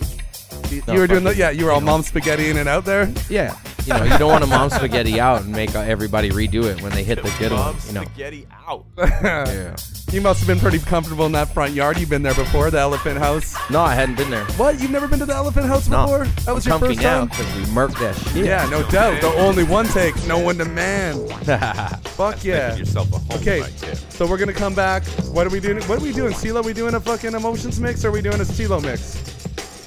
[0.71, 1.49] you No, were doing the yeah.
[1.51, 1.93] You were all you know.
[1.93, 3.09] mom spaghetti in and out there.
[3.31, 3.55] Yeah,
[3.87, 6.83] you know, you don't want to mom spaghetti out and make uh, everybody redo it
[6.83, 7.87] when they hit the good Mom one.
[7.87, 8.03] You know.
[8.03, 8.85] spaghetti out.
[8.97, 9.77] Yeah.
[10.13, 11.99] You must have been pretty comfortable in that front yard.
[11.99, 13.57] You've been there before, the Elephant House.
[13.71, 14.45] No, I hadn't been there.
[14.55, 14.81] What?
[14.81, 16.03] You've never been to the Elephant House No.
[16.05, 16.25] before?
[16.45, 17.27] That was I'm your comfy first now time.
[17.29, 18.45] because we murked that shit.
[18.47, 19.21] Yeah, no doubt.
[19.21, 21.29] The only one take, no one demand.
[22.11, 22.69] Fuck yeah.
[22.69, 23.95] Making yourself a home Okay, right there.
[23.97, 25.05] so we're gonna come back.
[25.33, 25.83] What are we doing?
[25.85, 26.33] What are we doing?
[26.35, 29.36] C-L0, we doing a fucking Emotionz mix or are we doing a C-L0 mix?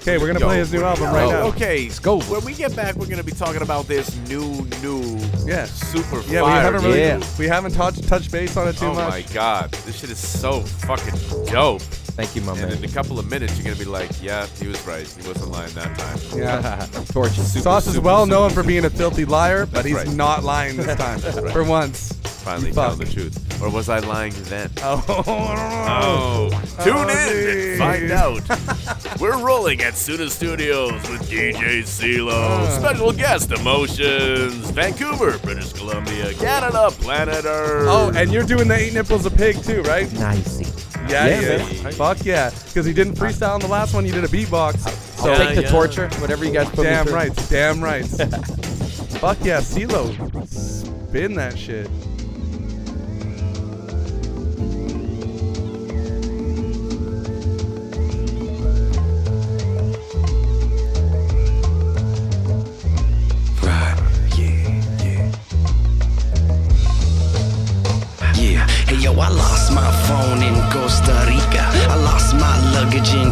[0.02, 1.41] Okay, we're gonna Yo, play his new album right now.
[1.47, 1.84] okay.
[1.84, 2.22] Let's go.
[2.22, 5.66] When we get back, we're gonna be talking about this new, new, Yeah.
[5.66, 7.20] super Yeah, we haven't really Yeah.
[7.38, 9.06] we haven't touched touched base on it too Oh much.
[9.08, 11.14] Oh my god, this shit is so fucking
[11.52, 11.82] dope.
[12.20, 12.78] Thank you, my And man.
[12.80, 15.07] in a couple of minutes, you're gonna be like, yeah, he was right.
[15.07, 16.20] He wasn't lying that time.
[16.38, 16.86] Yeah.
[17.13, 17.53] Torches.
[17.53, 20.11] Super, Sauce is well super, known for being a filthy liar, but he's right.
[20.11, 21.20] not lying this time.
[21.53, 22.11] For once.
[22.43, 22.91] Finally Fuck.
[22.97, 23.61] telling the truth.
[23.61, 24.70] Or was I lying then?
[24.84, 25.01] Oh,
[25.47, 26.01] I.
[26.03, 26.49] Oh,
[26.84, 27.80] tune Oh, in geez.
[27.80, 29.20] and find out.
[29.22, 32.30] We're rolling at Suda Studios with DJ C-L0.
[32.32, 32.80] Uh.
[32.80, 37.88] Special guest Emotionz, Vancouver, British Columbia, Canada, Planet Earth.
[37.89, 40.11] Oh, and you're doing the eight nipples a pig too, right?
[40.13, 40.89] Nice.
[41.10, 41.84] Yeah, Yeah, he is.
[41.84, 41.93] man.
[41.93, 42.49] Fuck yeah.
[42.68, 44.78] Because he didn't freestyle in the last one, you did a beatbox.
[45.20, 45.70] So I'll take the yeah.
[45.70, 47.16] torture, whatever you guys put damn me through.
[47.20, 48.05] right, damn right.
[49.20, 50.47] Fuck yeah, C-L0.
[50.47, 51.89] Spin that shit.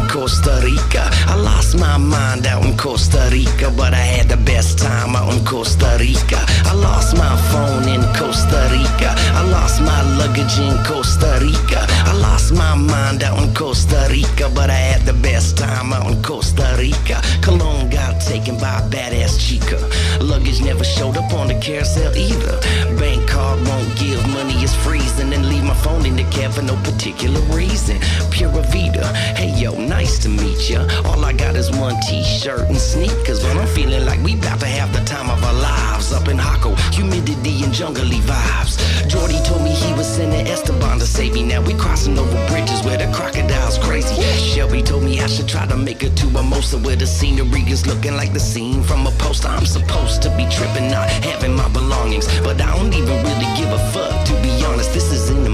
[0.08, 1.10] Costa Rica.
[1.26, 5.32] I lost my mind out in Costa Rica, but I had the best time out
[5.34, 6.40] in Costa Rica.
[6.64, 9.14] I lost my phone in Costa Rica.
[9.36, 11.86] I lost my luggage in Costa Rica.
[12.08, 16.10] I lost my mind out in Costa Rica, but I had the best time out
[16.10, 17.20] in Costa Rica.
[17.42, 19.78] Cologne got taken by a badass chica.
[20.24, 22.56] Luggage never showed up on the carousel either.
[22.98, 26.62] Bank card won't give, money is freezing, and leave my phone in the cab for
[26.62, 27.98] no particular reason.
[28.30, 29.06] Pura Vida,
[29.36, 30.86] hey yo, nice to meet ya.
[31.04, 34.66] All I got is one t-shirt and sneakers, but I'm feeling like we about to
[34.66, 36.78] have the time of our lives up in Jacó.
[36.94, 38.74] Humidity and jungly vibes.
[39.08, 41.42] Jordy told me he was sending Esteban to save me.
[41.42, 44.16] Now we crossing over bridges where the crocodile's crazy.
[44.38, 47.86] Shelby told me I should try to make it to Mimosa where the scenery is
[47.86, 49.48] looking like the scene from a poster.
[49.48, 53.70] I'm supposed to be tripping, not having my belongings, but I don't even really give
[53.70, 54.26] a fuck.
[54.26, 55.50] To be honest, this is in the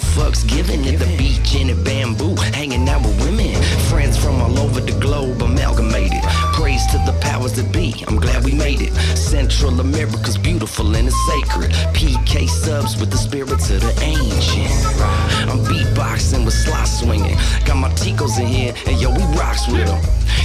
[0.00, 3.54] fucks given at the beach in a bamboo, hanging out with women.
[3.88, 6.22] Friends from all over the globe amalgamated.
[6.88, 8.04] To the powers that be.
[8.08, 8.92] I'm glad we made it.
[9.16, 11.70] Central America's beautiful and it's sacred.
[11.94, 14.72] PK subs with the spirits of the ancient.
[15.48, 17.36] I'm beatboxing with slot swinging.
[17.64, 20.00] Got my ticos in here, and yo, we rocks with them.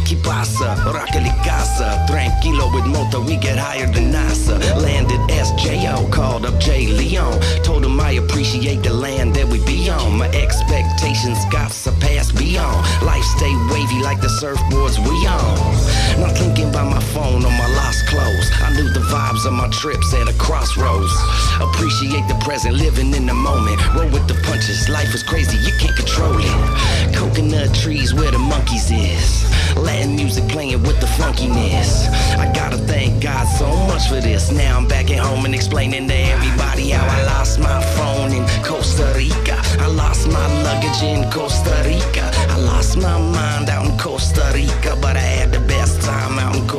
[0.05, 0.75] Que pasa?
[1.11, 2.05] De casa.
[2.07, 4.59] Tranquilo with moto, we get higher than NASA.
[4.79, 7.39] Landed SJO, called up Jay Leon.
[7.63, 10.17] Told him I appreciate the land that we be on.
[10.17, 12.85] My expectations got surpassed beyond.
[13.01, 16.24] Life stay wavy like the surfboards we on.
[16.25, 18.49] Not thinking about my phone or my lost clothes.
[18.59, 21.13] I knew the vibes of my trips at a crossroads.
[21.61, 23.77] Appreciate the present, living in the moment.
[23.93, 27.13] Roll with the punches, life is crazy, you can't control it.
[27.13, 29.45] Coconut trees where the monkeys is.
[29.77, 32.09] Latin music playing with the funkiness.
[32.39, 34.51] I gotta thank God so much for this.
[34.51, 38.43] Now I'm back at home and explaining to everybody how I lost my phone in
[38.63, 39.61] Costa Rica.
[39.79, 42.31] I lost my luggage in Costa Rica.
[42.49, 45.54] I lost my mind out in Costa Rica, but I had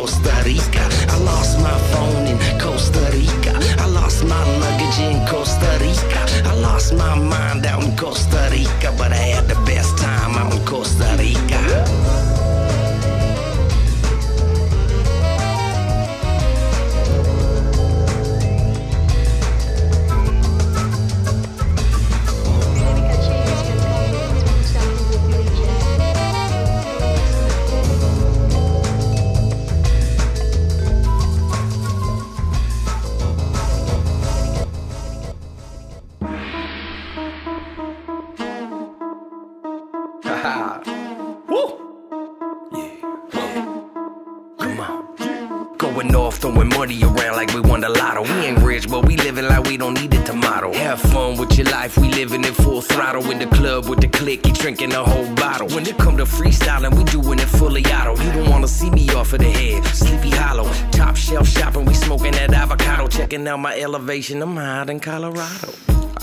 [0.06, 0.86] Costa Rica.
[1.08, 3.58] I lost my phone in Costa Rica.
[3.82, 6.22] I lost my luggage in Costa Rica.
[6.48, 9.55] I lost my mind out in Costa Rica, but I had the
[51.38, 53.30] With your life, we living in full throttle.
[53.30, 55.68] In the club with the click, you drinking a whole bottle.
[55.68, 58.16] When it come to freestyling, we doing it fully auto.
[58.22, 60.70] You don't wanna see me off of the head, sleepy hollow.
[60.92, 63.06] Top shelf shopping, we smoking that avocado.
[63.08, 65.72] Checking out my elevation, I'm high in Colorado.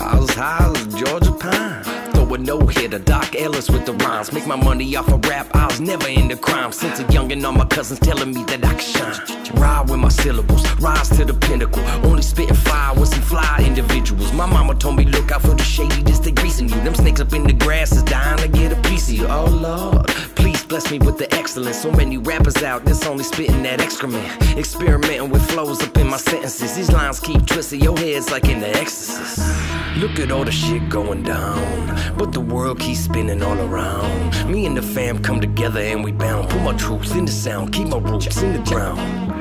[0.00, 1.93] I was high as Georgia pine.
[2.24, 2.98] Throw a no hitter.
[2.98, 4.32] Doc Ellis with the rhymes.
[4.32, 6.72] Make my money off of rap, I was never into crime.
[6.72, 9.60] Since a young and all my cousins telling me that I can shine.
[9.60, 11.82] Ride with my syllables, rise to the pinnacle.
[12.02, 14.32] Only spitting fire with some fly individuals.
[14.32, 16.80] My mama told me look out for the shady, just they greasing you.
[16.80, 19.26] Them snakes up in the grass is dying to get a piece of you.
[19.26, 21.82] Oh Lord, please bless me with the excellence.
[21.82, 24.26] So many rappers out that's only spitting that excrement.
[24.56, 26.74] Experimenting with flows up in my sentences.
[26.74, 29.83] These lines keep twisting your heads like in the exorcist.
[29.96, 34.50] Look at all the shit going down, but the world keeps spinning all around.
[34.50, 36.50] Me and the fam come together and we bound.
[36.50, 39.33] Put my troops in the sound, keep my roots in the ground.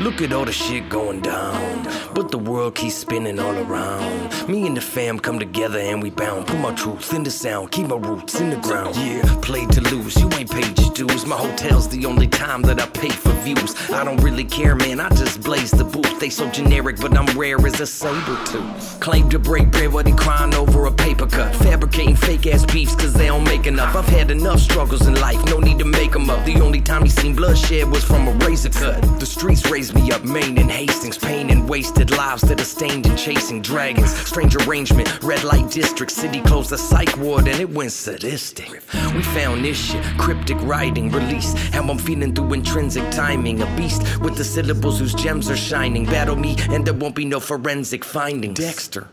[0.00, 1.84] Look at all the shit going down,
[2.14, 4.48] but the world keeps spinning all around.
[4.48, 6.46] Me and the fam come together and we bound.
[6.46, 8.96] Put my truth in the sound, keep my roots in the ground.
[8.96, 11.26] Yeah, played to lose, you ain't paid your dues.
[11.26, 13.76] My hotel's the only time that I pay for views.
[13.90, 16.18] I don't really care, man, I just blaze the booth.
[16.18, 18.98] They so generic, but I'm rare as a saber tooth.
[19.00, 21.54] Claim to break bread, but he crying over a paper cut.
[21.56, 23.94] Fabricating fake ass beefs, cause they don't make enough.
[23.94, 26.44] I've had enough struggles in life, no need to make them up.
[26.44, 29.00] The only time he seen bloodshed was from a razor cut.
[29.20, 33.06] The streets raised me up, Main and Hastings, pain and wasted lives that are stained
[33.06, 34.14] and chasing dragons.
[34.26, 38.70] Strange arrangement, red light district, city closed the psych ward and it went sadistic.
[39.14, 41.54] We found this shit, cryptic writing, release.
[41.72, 43.62] How I'm feeling through intrinsic timing.
[43.62, 46.04] A beast with the syllables whose gems are shining.
[46.04, 48.58] Battle me and there won't be no forensic findings.
[48.58, 49.08] Dexter.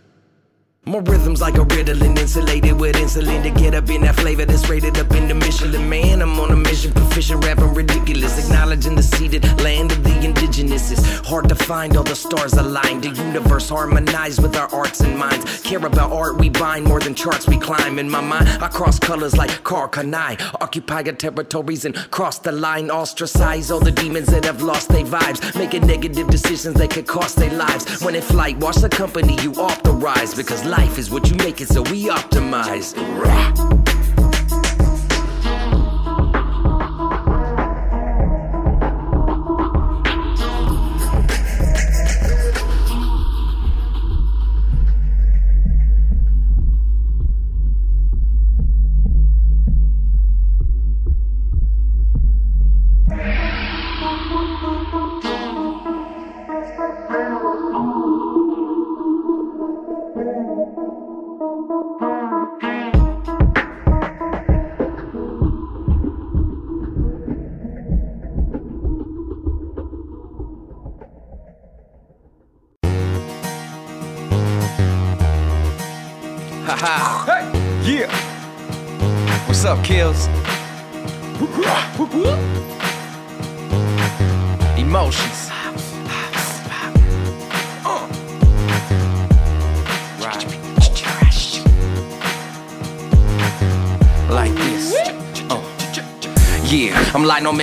[0.85, 4.67] More rhythms like a Ritalin, insulated with insulin to get up in that flavor that's
[4.69, 5.87] rated up in the Michelin.
[5.87, 10.89] Man, I'm on a mission, proficient, rapping ridiculous, acknowledging the seated land of the indigenous.
[10.89, 15.15] It's hard to find all the stars aligned, the universe harmonized with our arts and
[15.15, 15.61] minds.
[15.61, 17.99] Care about art we bind more than charts we climb.
[17.99, 19.91] In my mind, I cross colors like Carl
[20.61, 25.05] occupy your territories and cross the line, ostracize all the demons that have lost their
[25.05, 28.01] vibes, making negative decisions that could cost their lives.
[28.01, 31.67] When in flight, watch the company you authorize because life is what you make it,
[31.67, 32.95] so we optimize.
[33.21, 33.88] Rah.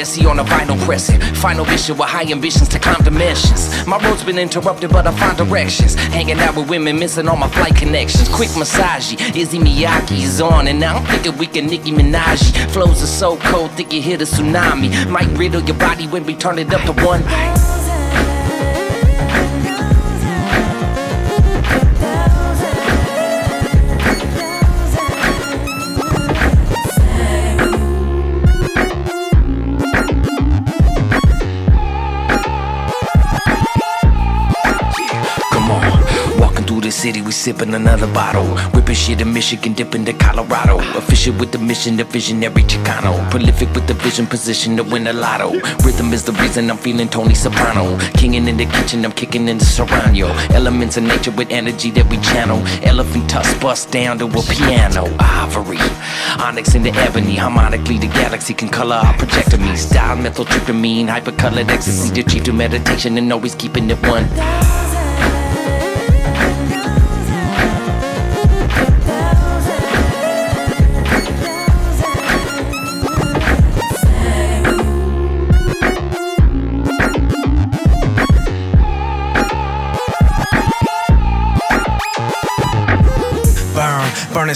[0.06, 1.20] Messi on a vinyl pressing.
[1.34, 3.84] Final vision with high ambitions to climb dimensions.
[3.86, 5.94] My road's been interrupted, but I find directions.
[5.96, 8.28] Hanging out with women, missing all my flight connections.
[8.28, 12.70] Quick massage, Issey Miyake is on, and now I'm thinking we can Nicki Minaj.
[12.70, 15.10] Flows are so cold, think you hit a tsunami.
[15.10, 17.75] Might riddle your body when we turn it up to one.
[37.46, 38.48] Sipping another bottle.
[38.74, 40.78] Whipping shit in Michigan, dipping to Colorado.
[40.98, 43.12] Official with the mission, the visionary Chicano.
[43.30, 45.52] Prolific with the vision, position to win the lotto.
[45.84, 47.84] Rhythm is the reason I'm feeling Tony Soprano.
[48.20, 50.28] Kinging in the kitchen, I'm kicking in the Serrano.
[50.58, 52.58] Elements of nature with energy that we channel.
[52.82, 55.04] Elephant tusk bust down to a piano.
[55.20, 55.78] Ivory,
[56.40, 57.36] onyx in the ebony.
[57.36, 59.76] Harmonically, the galaxy can color our projector me.
[59.76, 62.10] Style, methyltryptamine, hypercolored ecstasy.
[62.10, 64.26] The chief to meditation and always keeping it one.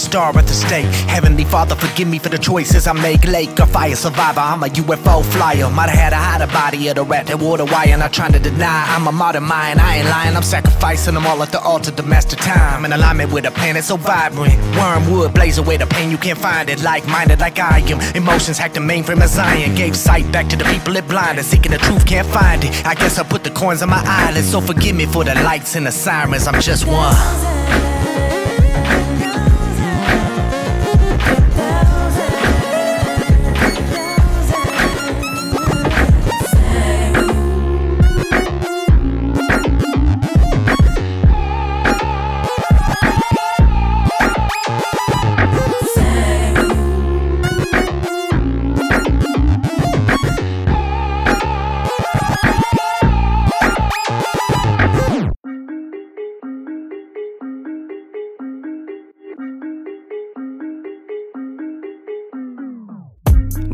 [0.01, 0.87] Star at the stake.
[1.09, 3.25] Heavenly Father, forgive me for the choices I make.
[3.25, 5.71] Lake or fire survivor, I'm a UFO flyer.
[5.71, 7.97] Might have had a hotter body of the rat that wore the wire.
[7.97, 9.79] Not trying to deny, I'm a modern mind.
[9.79, 12.85] I ain't lying, I'm sacrificing them all at the altar to master time.
[12.85, 14.55] In alignment with a planet so vibrant.
[14.77, 16.83] Wormwood blaze away the pain, you can't find it.
[16.83, 18.01] Like minded, like I am.
[18.15, 19.75] Emotionz hacked the mainframe of Zion.
[19.75, 21.45] Gave sight back to the people it blinded.
[21.45, 22.87] Seeking the truth, can't find it.
[22.87, 24.51] I guess I put the coins on my eyelids.
[24.51, 28.00] So forgive me for the lights and the sirens, I'm just one.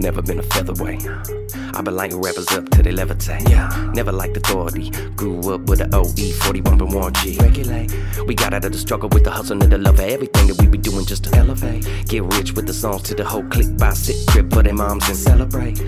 [0.06, 1.04] Never been a featherweight.
[1.74, 3.48] I've been lighting rappers up till they levitate.
[3.50, 4.90] Yeah, never liked authority.
[5.16, 7.42] Grew up with an OE 41 and 1G.
[7.42, 7.90] Regulate.
[8.24, 10.60] We got out of the struggle with the hustle and the love of everything that
[10.60, 11.84] we be doing just to elevate.
[12.06, 13.76] Get rich with the songs to the whole clique.
[13.78, 15.80] Buy sit crib for their moms and celebrate.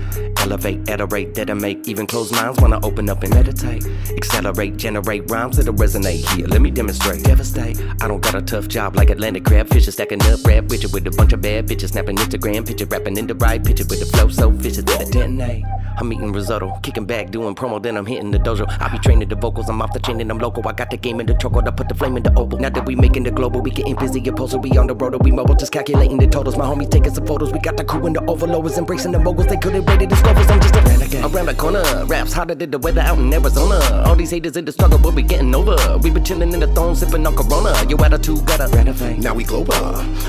[0.48, 3.84] Elevate at a rate that'll make even closed minds wanna open up and meditate.
[4.16, 6.26] Accelerate, generate rhymes that'll resonate.
[6.34, 7.22] Here, let me demonstrate.
[7.22, 7.78] Devastate.
[8.00, 11.06] I don't got a tough job like Atlantic crab fishes stacking up rap Richard with
[11.06, 14.06] a bunch of bad bitches snapping Instagram picture, rapping in the right picture with the
[14.06, 15.64] flow so vicious that it detonate.
[16.00, 18.66] I'm eating risotto, kicking back, doing promo, then I'm hitting the dojo.
[18.80, 20.66] I be training the vocals, I'm off the chain and I'm local.
[20.66, 22.58] I got the game in the choke, I put the flame in the oval.
[22.58, 25.20] Now that we making the global, we getting busy, your postal, we on the road,
[25.24, 26.56] we mobile, just calculating the totals.
[26.56, 29.48] My homies taking some photos, we got the crew in the overloaders, embracing the moguls.
[29.48, 30.08] They couldn't rate it,
[30.46, 30.88] I'm just a.
[31.24, 33.80] Around the corner, raps hotter than the weather out in Arizona.
[34.06, 35.76] All these haters in the struggle, but we getting over.
[35.98, 37.74] We been chilling in the throne, sipping on Corona.
[37.88, 39.18] Your attitude gotta renovate.
[39.18, 39.74] Now we global.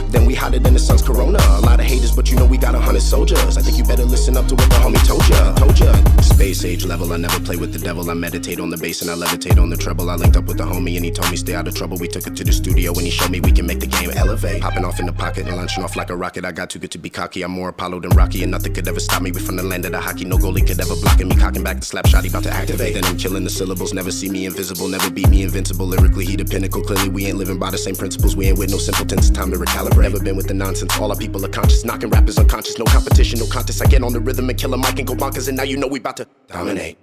[0.10, 1.38] Then we hotter than the sun's corona.
[1.40, 3.58] A lot of haters, but you know we got a hundred soldiers.
[3.58, 5.54] I think you better listen up to what the homie told ya.
[5.56, 5.94] Told ya.
[6.22, 8.10] Space age level, I never play with the devil.
[8.10, 10.10] I meditate on the bass and I levitate on the treble.
[10.10, 11.98] I linked up with the homie and he told me stay out of trouble.
[11.98, 14.10] We took it to the studio and he showed me we can make the game
[14.12, 14.64] elevate.
[14.64, 16.46] Hopping off in the pocket and launching off like a rocket.
[16.46, 17.44] I got too good to be cocky.
[17.44, 19.32] I'm more Apollo than Rocky and nothing could ever stop me.
[19.32, 20.26] We from the land of the hockey.
[20.26, 21.36] No goalie could ever block me.
[21.36, 22.94] Cocking back the slap shot, he about to activate.
[22.94, 23.94] Then I'm killing the syllables.
[23.94, 25.86] Never see me invisible, never beat me invincible.
[25.86, 26.82] Lyrically, he the pinnacle.
[26.84, 28.36] Clearly, we ain't living by the same principles.
[28.36, 29.30] We ain't with no simpletons.
[29.30, 30.04] Time to recalibrate.
[30.04, 30.98] Never been with the nonsense.
[31.00, 31.84] All our people are conscious.
[31.84, 32.78] Knocking rappers unconscious.
[32.78, 33.82] No competition, no contest.
[33.82, 35.48] I get on the rhythm and kill a mic and go bonkers.
[35.48, 36.98] And now you know we about to dominate.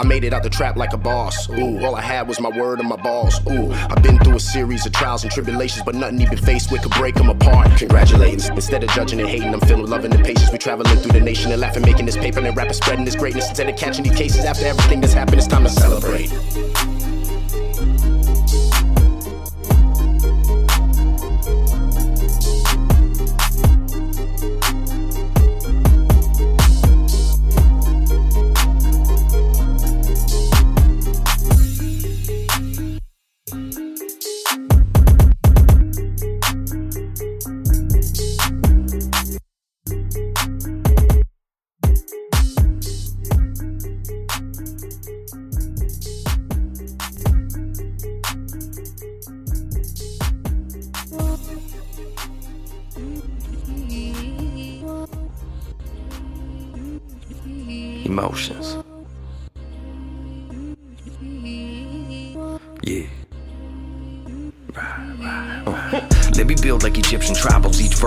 [0.00, 1.48] I made it out the trap like a boss.
[1.50, 3.38] Ooh, all I had was my word and my balls.
[3.48, 6.82] Ooh, I've been through a series of trials and tribulations, but nothing even faced with
[6.82, 7.78] could break them apart.
[7.78, 8.48] Congratulations.
[8.48, 10.50] Instead of judging and hating, I'm feeling love and the patience.
[10.50, 13.48] We traveling through the nation and laughing, making this paper and rapping, spreading this greatness.
[13.48, 16.93] Instead of catching these cases after everything that's happened, it's time to celebrate.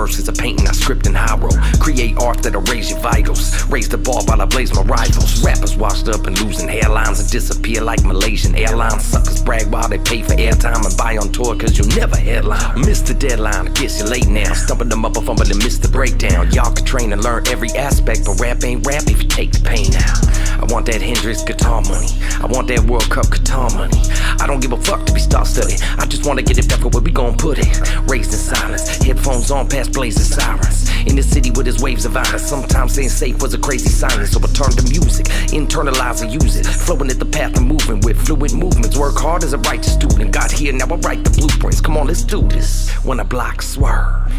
[0.07, 0.19] Tribals.
[0.19, 1.49] Each verse a painting I script and hiero.
[1.79, 3.65] Create art that'll raise your vitals.
[3.69, 5.43] Raise the bar while I blaze my rivals.
[5.43, 9.03] Rappers washed up and losing hairlines and disappear like Malaysian airlines.
[9.03, 12.81] Suckers brag while they pay for airtime and buy on tour cause you'll never headline.
[12.81, 14.53] Miss the deadline, I guess you're late now.
[14.53, 16.51] Stumping them up a fumble and miss the breakdown.
[16.51, 19.59] Y'all can train and learn every aspect, but rap ain't rap if you take the
[19.59, 20.26] pain out.
[20.59, 22.07] I want that Hendrix guitar money.
[22.41, 24.01] I want that World Cup guitar money.
[24.41, 25.75] I don't give a fuck to be star study.
[25.97, 27.67] I just wanna get it back for where we gon' put it.
[28.09, 30.89] Raised in silence, headphones on past blazing sirens.
[31.05, 32.43] In the city with his waves of violence.
[32.43, 34.31] Sometimes saying safe was a crazy silence.
[34.31, 36.65] So I turn to music, internalize and use it.
[36.65, 38.97] Flowing at the path I'm moving with fluid movements.
[38.97, 40.31] Work hard as a righteous student.
[40.31, 41.81] Got here, now I write the blueprints.
[41.81, 42.89] Come on, let's do this.
[43.05, 44.31] When I block, swerve.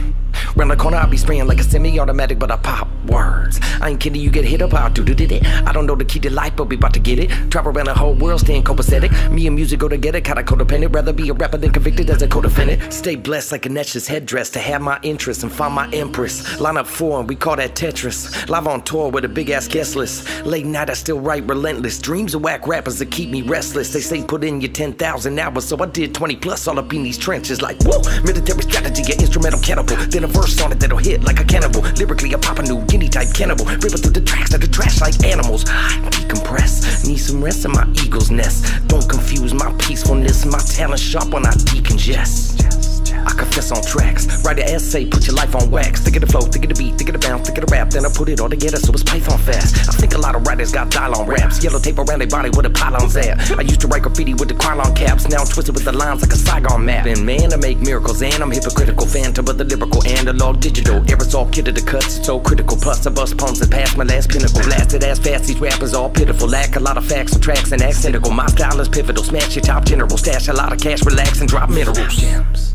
[0.58, 3.60] Round the corner, I be spraying like a semi-automatic, but I pop words.
[3.80, 5.46] I ain't kidding, you get hit up, I'll do it.
[5.46, 7.28] I don't know the key to life, but we about to get it.
[7.48, 9.12] Travel around the whole world, staying copacetic.
[9.30, 10.92] Me and music go together, kinda codependent.
[10.92, 12.92] Rather be a rapper than convicted as a co-defendant.
[12.92, 16.58] Stay blessed like a Netch's headdress to have my interests and find my empress.
[16.58, 18.48] Line up four, and we call that Tetris.
[18.48, 20.44] Live on tour with a big ass guest list.
[20.44, 21.98] Late night, I still write relentless.
[21.98, 23.92] Dreams of whack rappers that keep me restless.
[23.92, 27.04] They say put in your 10,000 hours, so I did 20 plus all up in
[27.04, 27.62] these trenches.
[27.62, 30.10] Like, whoa, military strategy, an instrumental catapult.
[30.10, 31.82] Then a verse on it that'll hit like a cannibal.
[31.82, 33.66] Lyrically, a new guinea type cannibal.
[33.66, 35.64] Ripping through the tracks that are trash like animals.
[35.68, 38.88] I decompress, need some rest in my eagle's nest.
[38.88, 42.97] Don't confuse my peacefulness, my talent sharp when I decongest.
[43.26, 44.44] I confess on tracks.
[44.44, 46.00] Write an essay, put your life on wax.
[46.02, 47.72] Think of the flow, think of the beat, think of the bounce, think of the
[47.72, 47.90] rap.
[47.90, 49.88] Then I put it all together so it's Python fast.
[49.88, 51.62] I think a lot of writers got dial on raps.
[51.62, 53.50] Yellow tape around their body where the pylons at.
[53.58, 55.28] I used to write graffiti with the Krylon caps.
[55.28, 57.06] Now I'm twisted with the lines like a Saigon map.
[57.06, 59.06] And man, I make miracles and I'm hypocritical.
[59.06, 61.00] Phantom of the lyrical analog digital.
[61.02, 62.76] Aerosol kid to the cuts, it's so critical.
[62.76, 64.62] Plus I bust pumps and past my last pinnacle.
[64.62, 66.48] Blasted ass fast, these rappers all pitiful.
[66.48, 68.30] Lack a lot of facts and tracks and accentical.
[68.30, 69.24] My style is pivotal.
[69.24, 70.16] Smash your top general.
[70.16, 72.16] Stash a lot of cash, relax and drop minerals.
[72.16, 72.74] Gems.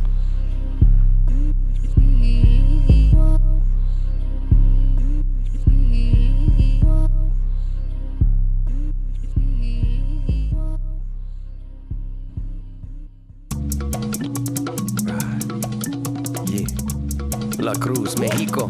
[17.63, 18.69] La Cruz, Mexico.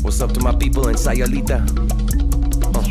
[0.00, 1.60] what's up to my people in Sayulita?
[2.74, 2.82] Uh.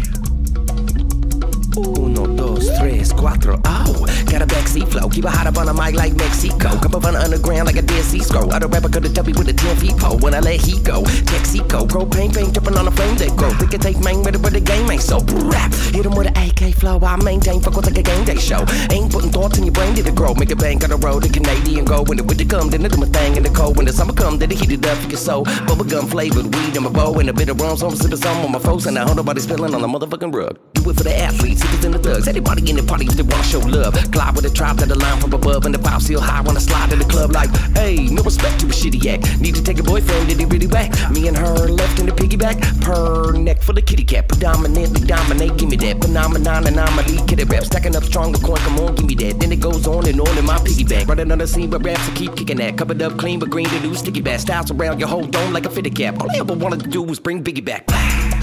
[2.00, 2.28] Uno,
[2.72, 3.60] dos, tres, cuatro.
[3.66, 5.10] Oh, got a backseat flow.
[5.10, 6.70] Keep it hot up on the mic like Mexico.
[6.80, 8.54] Come up on the underground like a dead sea scroll.
[8.54, 10.18] Other rapper could have tell me with a 10 feet pole.
[10.20, 11.88] When I let he go, Texico.
[11.88, 13.52] Propane paint dripping on the flame they grow.
[13.60, 15.20] We can take main with it, but the game ain't so.
[15.52, 15.74] Rap.
[15.94, 17.00] Hit him with an AK flow.
[17.02, 17.62] I maintain.
[17.62, 18.66] Fuck with like a game day show.
[18.92, 20.34] Ain't putting thoughts in your brain, did it grow?
[20.34, 21.24] Make a bank on the road.
[21.24, 22.04] The Canadian go.
[22.04, 23.78] When it the winter come, then it do my thing in the cold.
[23.78, 25.44] When the summer come, then it heat it up for your soul.
[25.68, 27.20] Bubble gum flavored weed in my bowl.
[27.20, 28.86] And a bit of rum, so I'm sipping some on my folks.
[28.86, 30.58] And I hold nobody's spilling on the motherfucking rug.
[30.74, 32.28] Do it for the athletes, hitters and the thugs.
[32.28, 33.94] Anybody in the party if they wanna show love.
[34.12, 35.66] Glide with a tribe that line from above.
[35.66, 38.60] And the vibe seal high when I slide in the club like, hey, no respect
[38.62, 39.40] to a shitty act.
[39.40, 40.92] Need to take a boyfriend, did he really whack?
[41.12, 42.58] Me and her left in the piggyback.
[42.82, 44.28] Per neck for the kitty cat.
[44.28, 46.02] Predominantly dominate, give me that.
[46.02, 47.64] Phenomenon anomaly, it rap.
[47.66, 49.40] Stacking up stronger coin, come on, give me that.
[49.40, 51.08] Then it goes on and on in my piggyback.
[51.08, 52.78] Running on the scene with raps to keep kicking that.
[52.78, 54.40] Covered up clean but green to do sticky back.
[54.40, 56.20] Styles around your whole dome like a fitted cap.
[56.22, 58.41] All I ever wanted to do was bring Biggie back.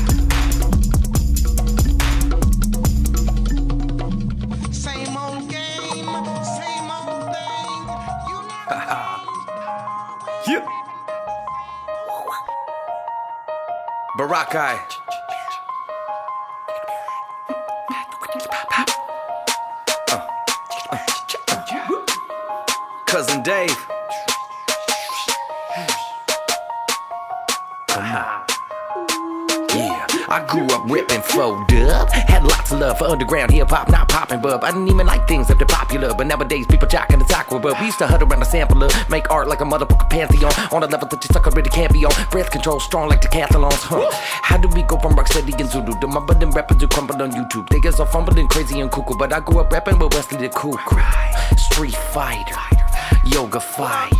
[10.49, 10.64] Yeah.
[14.18, 14.78] Barakai.
[23.07, 23.76] Cousin Dave.
[27.90, 28.38] Yeah,
[30.30, 32.10] I grew up ripping faux dub.
[32.10, 34.62] Had lots of love for underground hip hop, not popping bub.
[34.62, 37.76] I didn't even like things that are popular, but nowadays people jocking the taco bub.
[37.80, 40.52] We used to huddle around the sampler, make art like a motherfucker pantheon.
[40.72, 42.12] On a level that you sucker really can't be on.
[42.30, 43.80] Breath control strong like decathlons.
[43.88, 44.08] Huh.
[44.42, 47.32] How do we go from Rocksteady and Zulu to my budding rappers who crumble on
[47.32, 47.68] YouTube?
[47.70, 50.48] They get so fumbling, crazy and cuckoo, but I grew up rapping with Wesley the
[50.50, 51.00] Cuckoo.
[51.56, 52.54] Street Fighter,
[53.32, 54.10] Yoga Fire.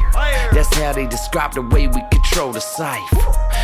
[0.53, 3.17] That's how they describe the way we control the cipher.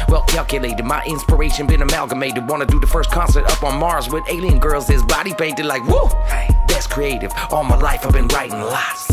[0.08, 2.48] Well calculated, my inspiration been amalgamated.
[2.48, 5.84] Wanna do the first concert up on Mars with alien girls, his body painted like
[5.86, 6.08] woo.
[6.68, 7.32] That's creative.
[7.50, 9.03] All my life I've been writing lots.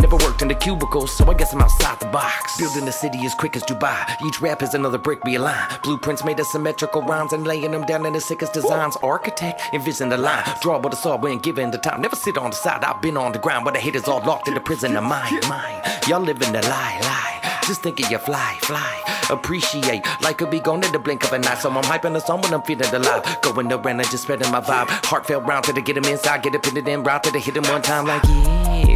[0.00, 2.56] Never worked in the cubicle, so I guess I'm outside the box.
[2.58, 4.16] Building the city as quick as Dubai.
[4.26, 5.82] Each rap is another brick realigned.
[5.82, 8.96] Blueprints made of symmetrical rhymes and laying them down in the sickest designs.
[9.02, 10.44] Architect, envision the line.
[10.60, 12.00] Draw what I saw when given the time.
[12.00, 12.82] Never sit on the side.
[12.82, 15.48] I've been on the ground where the haters all locked in the prison of mind.
[15.48, 15.82] Mind.
[16.08, 17.60] Y'all living the lie, lie.
[17.66, 19.00] Just thinking you fly, fly.
[19.30, 21.54] Appreciate, like could be gone in the blink of an eye.
[21.54, 23.40] So I'm hyping the song when I'm feeling alive.
[23.40, 24.88] Going around and just spreading my vibe.
[25.06, 26.42] Heartfelt round till they get him inside.
[26.42, 28.06] Get it pinned in round till they hit him one time.
[28.06, 28.93] Like, yeah.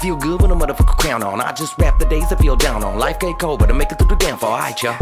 [0.00, 1.42] Feel good with a motherfucker crown on.
[1.42, 2.98] I just rap the days I feel down on.
[2.98, 4.52] Life get cold, but I make it through the downfall.
[4.52, 4.96] Alright, y'all.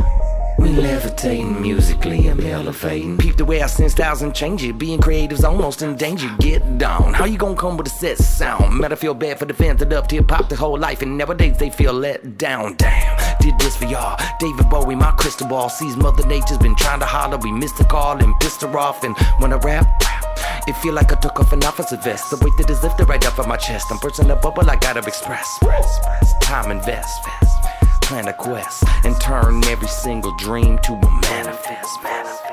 [0.59, 3.17] We levitating musically, I'm elevating.
[3.17, 4.77] Peep the way I send styles and change it.
[4.77, 6.29] Being creative's almost in danger.
[6.41, 7.15] Get down.
[7.15, 8.77] How you gonna come with a set sound?
[8.77, 11.59] Matter feel bad for the fans that up to hip hop whole life, and nowadays
[11.59, 12.75] they feel let down.
[12.75, 14.19] Damn, did this for y'all.
[14.39, 17.39] David Bowie, my crystal ball sees Mother Nature's been trying to holler.
[17.39, 19.87] We missed the call and pissed her off, and when I rap.
[20.67, 22.31] It feel like I took off an officer vest.
[22.31, 23.87] The weight that is lifted right off on my chest.
[23.91, 25.49] I'm bursting a bubble I gotta express.
[26.43, 27.25] Time invest.
[28.03, 31.11] Plan a quest and turn every single dream to a.
[31.23, 32.03] Manifest.
[32.03, 32.48] Manifest.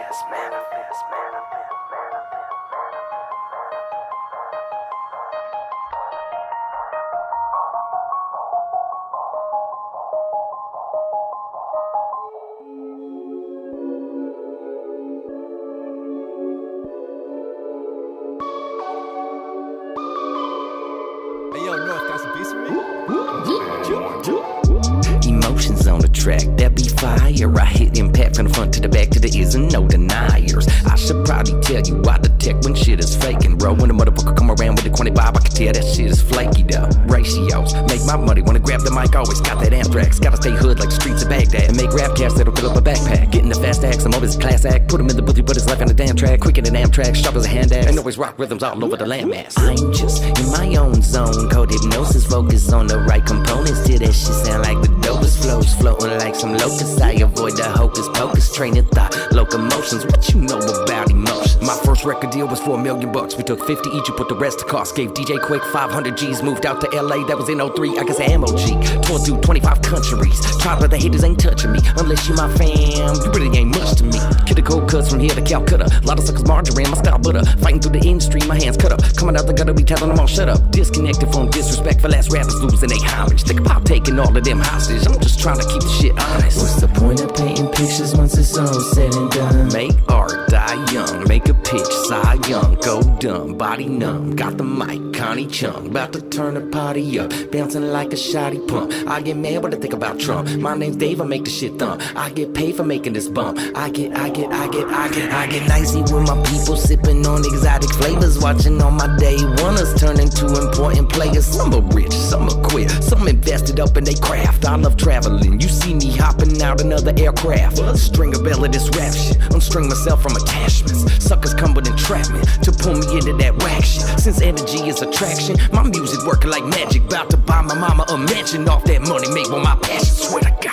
[26.25, 27.59] Track, that be fire.
[27.59, 30.67] I hit impact from the front to the back to the ears and no deniers.
[30.85, 33.73] I should probably tell you I detect when shit is faking, bro.
[33.73, 36.63] When a motherfucker come around with a 25, I can tell that shit is flaky
[36.63, 36.89] though.
[37.07, 38.41] Ratios, make my money.
[38.41, 40.19] Wanna grab the mic, always got that anthrax.
[40.19, 41.69] Gotta stay hood like the streets of Baghdad.
[41.69, 43.31] And make rap casts that'll fill up a backpack.
[43.31, 44.89] Getting the fast acts, I'm always a class act.
[44.89, 46.41] Put him in the booty, but his life on the damn track.
[46.41, 47.87] Quicker than Amtrak, sharp as a hand axe.
[47.87, 49.55] And always rock rhythms all over the landmass.
[49.57, 51.49] I'm just in my own zone.
[51.49, 53.87] Code hypnosis, focus on the right components.
[53.87, 55.73] Till that shit sound like the dopest flows.
[55.75, 56.99] Floating like some locusts.
[56.99, 58.24] I avoid the hocus pocus.
[58.25, 60.03] Focus training thought, locomotions.
[60.03, 61.13] What you know about
[61.61, 63.35] My first record deal was for a million bucks.
[63.35, 64.95] We took 50 each, you put the rest to cost.
[64.95, 66.43] Gave DJ Quik 500 G's.
[66.43, 67.97] Moved out to LA, that was in 03.
[67.97, 69.03] I guess I am OG.
[69.03, 70.39] Toured through 25 countries.
[70.61, 71.79] Tried, but the haters ain't touching me.
[71.97, 74.19] Unless you my fam, you really ain't much to me.
[74.45, 75.89] Kid a cold cuts from here to Calcutta.
[76.03, 77.43] lot of suckers margarine, my style butter.
[77.57, 79.01] Fighting through the industry, my hands cut up.
[79.15, 80.71] Coming out the gutter, we telling them all shut up.
[80.71, 83.43] Disconnected from disrespect for last rappers losing they homage.
[83.43, 85.05] Think about taking all of them hostage.
[85.07, 86.57] I'm just trying to keep the shit honest.
[86.57, 89.73] What's the point of painting pictures once it's all said and done?
[89.73, 94.35] Make art, die young, make a pitch, Cy Young, go dumb, body numb.
[94.35, 98.59] Got the mic, Connie Chung, about to turn the party up, bouncing like a shoddy
[98.67, 98.91] pump.
[99.07, 100.49] I get mad when I think about Trump.
[100.57, 102.01] My name's Dave, I make the shit thump.
[102.15, 103.57] I get paid for making this bump.
[103.75, 107.25] I get, I get, I get, I get, I get nicey with my people, sipping
[107.25, 111.45] on exotic flavors, watching all my day oneers turn into important players.
[111.45, 114.65] Some are rich, some are queer, some invested up in their craft.
[114.65, 115.59] I love traveling.
[115.59, 117.77] You see me hopping out another aircraft.
[117.97, 119.37] String a bell of this rap shit.
[119.51, 121.03] Unstring myself from attachments.
[121.35, 124.03] Suckers come with entrapment to pull me into that whack shit.
[124.17, 127.03] Since energy is attraction, my music working like magic.
[127.03, 130.15] About to buy my mama a mansion off that money made with my passion.
[130.15, 130.71] Swear to God.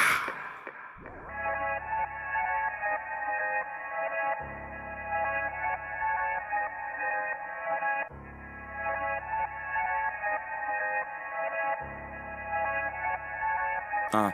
[14.12, 14.30] Uh.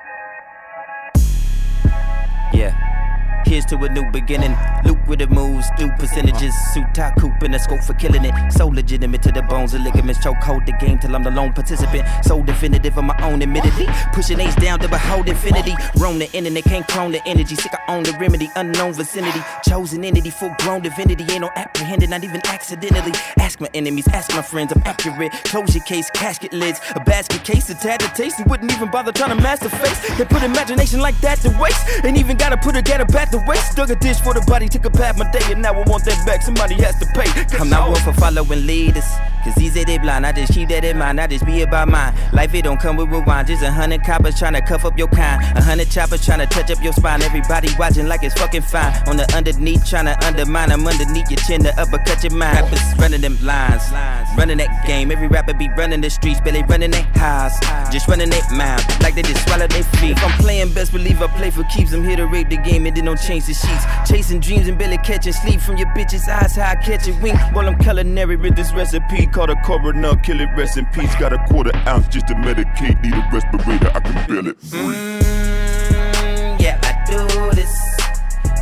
[2.53, 3.43] Yeah.
[3.47, 4.55] Here's to a new beginning.
[5.09, 6.55] Lucrative moves, do percentages.
[6.75, 8.35] Suit tie coupe in a scope for killing it.
[8.53, 10.23] So legitimate to the bones and ligaments.
[10.23, 12.07] Choke hold the game till I'm the lone participant.
[12.25, 13.87] So definitive of my own admittedly.
[14.13, 15.75] Pushing A's down to behold infinity.
[15.97, 17.55] Roam the internet, can't clone the energy.
[17.55, 18.51] Sick, I own the remedy.
[18.57, 19.41] Unknown vicinity.
[19.67, 21.25] Chosen entity, full grown divinity.
[21.33, 23.13] Ain't no apprehended, not even accidentally.
[23.39, 25.33] Ask my enemies, ask my friends, I'm accurate.
[25.45, 26.83] Close your case, casket lids.
[26.97, 28.39] A basket case, a tad to taste.
[28.39, 30.19] You wouldn't even bother trying to master face.
[30.19, 32.05] They put imagination like that to waste.
[32.05, 33.75] Ain't even gotta put a data back to waste.
[33.75, 36.05] Dug a dish for the body, took a pat my day, and now I want
[36.05, 36.42] that back.
[36.42, 37.30] Somebody has to pay.
[37.59, 39.09] I'm not one for following leaders.
[39.49, 42.12] Cause these they blind, I just keep that in mind, I just be about mine.
[42.34, 45.09] Life it don't come with rewind, just a hundred coppers trying to cuff up your
[45.09, 45.40] kind.
[45.57, 47.22] A hundred choppers trying to touch up your spine.
[47.22, 48.92] Everybody watching like it's fucking fine.
[49.09, 52.61] On the underneath, trying to undermine them underneath your chin to uppercut your mind.
[52.61, 53.82] Rappers running them lines,
[54.36, 55.11] running that game.
[55.11, 57.59] Every rapper be running the streets, barely running their highs.
[57.90, 60.11] Just running their mouth, like they just swallow their feet.
[60.11, 61.94] If I'm playing, best believe I play for keeps.
[61.94, 63.84] I'm here to rape the game and then don't change the sheets.
[64.07, 66.55] Chasing dreams and barely catching sleep from your bitch's eyes.
[66.55, 70.16] How I catch a wink while I'm culinary with this recipe called a coroner.
[70.16, 71.14] Kill it, rest in peace.
[71.14, 73.01] Got a quarter ounce just to medicate.
[73.03, 74.61] Need a respirator, I can feel it.
[74.61, 77.24] Mm, yeah, I do
[77.55, 77.72] this.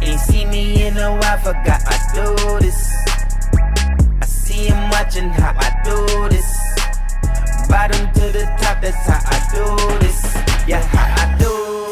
[0.03, 2.95] Ain't seen me in a while, forgot I do this.
[4.21, 6.47] I see him watching how I do this.
[7.71, 9.65] Bottom to the top, that's how I do
[10.01, 10.21] this.
[10.69, 11.86] Yeah, how I do.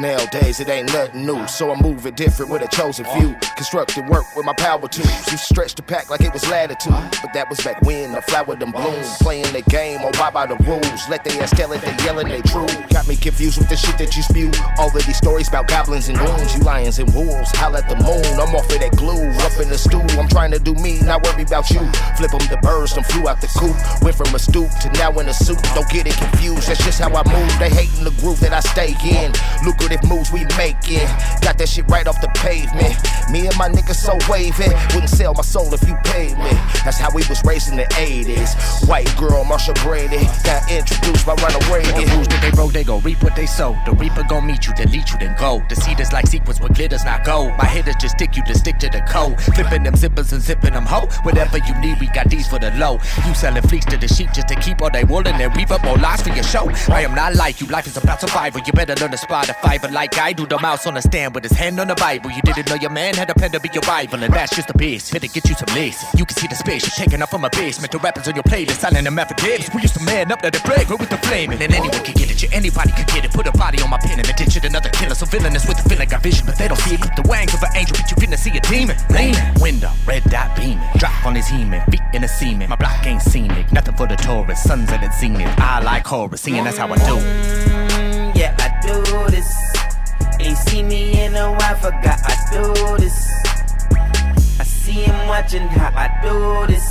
[0.00, 3.34] Nowadays it ain't nothing new, so I'm moving different with a chosen few.
[3.54, 5.30] Constructed work with my power tools.
[5.30, 8.56] You stretch the pack like it was latitude, but that was back when the flower
[8.56, 9.06] them bloomed.
[9.20, 11.08] Playing the game or why by the rules.
[11.08, 12.66] Let they ass tell it, they yelling they true.
[12.90, 14.50] Got me confused with the shit that you spew.
[14.76, 17.50] All of these stories about goblins and goons, you lions and wolves.
[17.52, 19.22] Howl at the moon, I'm off of that glue.
[19.46, 21.80] Up in the stew, I'm trying to do me, not worry about you.
[22.18, 23.76] Flip 'em the birds, them flew out the coop.
[24.02, 25.62] Went from a stoop to now in a suit.
[25.74, 27.58] Don't get it confused, that's just how I move.
[27.58, 29.32] They hating the groove that I stay in.
[29.78, 31.06] Lucrative moves we making.
[31.42, 32.96] Got that shit right off the pavement.
[33.30, 34.72] Me and my niggas so wavy.
[34.94, 36.50] Wouldn't sell my soul if you paid me.
[36.84, 38.88] That's how we was raised in the 80s.
[38.88, 40.24] White girl, Marcia Brady.
[40.44, 41.84] Got introduced by Runaway.
[41.92, 43.76] The rules that they roll, they gon' reap what they sow.
[43.84, 45.62] The reaper gon' meet you, delete you, then go.
[45.68, 47.52] The seed is like sequence with glitters, not gold.
[47.58, 49.40] My hitters just stick you to stick to the code.
[49.54, 51.06] Flipping them zippers and zipping them ho.
[51.22, 52.98] Whatever you need, we got these for the low.
[53.26, 55.70] You selling fleece to the sheep just to keep all they wool and then reap
[55.70, 56.70] up more lies for your show.
[56.88, 58.60] I am not like you, life is about survival.
[58.66, 59.54] You better learn to spot a
[59.96, 60.46] like I do.
[60.46, 62.30] The mouse on the stand with his hand on the Bible.
[62.30, 64.70] You didn't know your man had a plan to be your rival, and that's just
[64.70, 65.10] a base.
[65.10, 66.04] Fit to get you some lace.
[66.14, 67.92] You can see the space you're taking up from a basement.
[67.92, 69.74] The rappers on your playlist, selling them affidavits.
[69.74, 72.30] We used to man up to the break, with the flame, and anyone can get
[72.30, 72.42] it.
[72.42, 73.32] You anybody can get it.
[73.32, 74.64] Put a body on my pen and it.
[74.64, 77.00] Another killer, so villainous with the feeling got vision, but they don't see it.
[77.16, 78.96] The wangs of an angel, but you finna see a demon.
[79.10, 80.80] Leaning, window, red dot beaming.
[80.96, 82.68] Drop on his heman, feet in the semen.
[82.68, 84.64] My block ain't scenic, nothing for the tourists.
[84.64, 85.48] Suns at its zenith.
[85.58, 87.95] I like horror, singing that's how I do.
[88.46, 89.50] Yeah, I do this.
[90.38, 93.18] Ain't seen me in a while, forgot I do this.
[94.60, 96.86] I see him watching how I do this.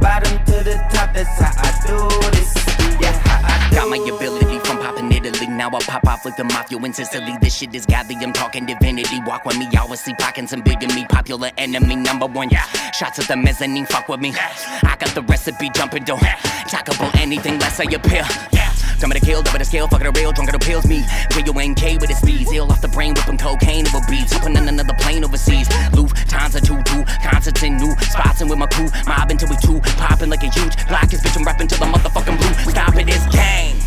[0.00, 1.98] Bottom to the top, that's how I do
[2.30, 2.54] this.
[3.02, 5.46] Yeah, I do Got my ability from popping Italy.
[5.46, 7.36] Now I pop off like the mafia in Sicily.
[7.42, 8.16] This shit is godly.
[8.22, 9.20] I'm talking divinity.
[9.26, 11.04] Walk with me, always see pockets and bigamy.
[11.04, 12.48] Popular enemy number one.
[12.48, 12.64] Yeah.
[12.92, 13.84] Shots at the mezzanine.
[13.84, 14.32] Fuck with me.
[14.34, 15.68] I got the recipe.
[15.74, 18.24] Jumping talk about anything less I appear.
[18.54, 18.69] Yeah.
[19.00, 20.86] Dumb at a kill, dumb at a scale, fucking a rail, drunk at the pills,
[20.86, 21.00] me.
[21.34, 24.68] Real NK with his speed, ill off the brain, whipping cocaine over beats, hopping on
[24.68, 25.68] another plane overseas.
[25.96, 29.56] Loof, times are two, two, concerts in new, spots with my crew, mobbing till we
[29.56, 32.72] two, popping like a huge block is bitch, I'm rapping till the motherfucking blue.
[32.72, 33.80] Stop it, it's game.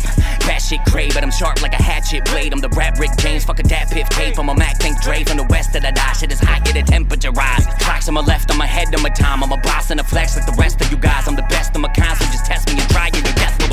[0.50, 2.52] That shit cray, but I'm sharp like a hatchet blade.
[2.52, 4.36] I'm the rap Rick James, fuck a dad piff tape.
[4.36, 6.12] I'm a Mac, think Dre from the west that I die.
[6.12, 7.66] Shit is hot, get a temperature rise.
[7.78, 9.44] Clocks on my left, on my head, on my time.
[9.44, 11.28] I'm a boss and a flex like the rest of you guys.
[11.28, 13.16] I'm the best of my kind, so just test me and try it.
[13.16, 13.63] You test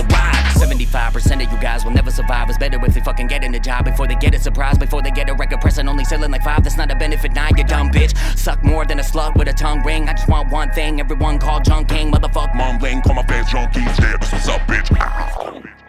[0.91, 2.49] 95% of you guys will never survive.
[2.49, 5.01] It's better if they fucking get in a job before they get a surprise, before
[5.01, 6.63] they get a record press and only selling like five.
[6.63, 8.15] That's not a benefit, nah, you dumb bitch.
[8.37, 10.09] Suck more than a slug with a tongue ring.
[10.09, 12.11] I just want one thing, everyone called John King.
[12.11, 13.99] Mom, mumbling, call my fans junkies.
[13.99, 14.95] Yeah, this what's up, bitch.
[14.99, 15.80] Ah.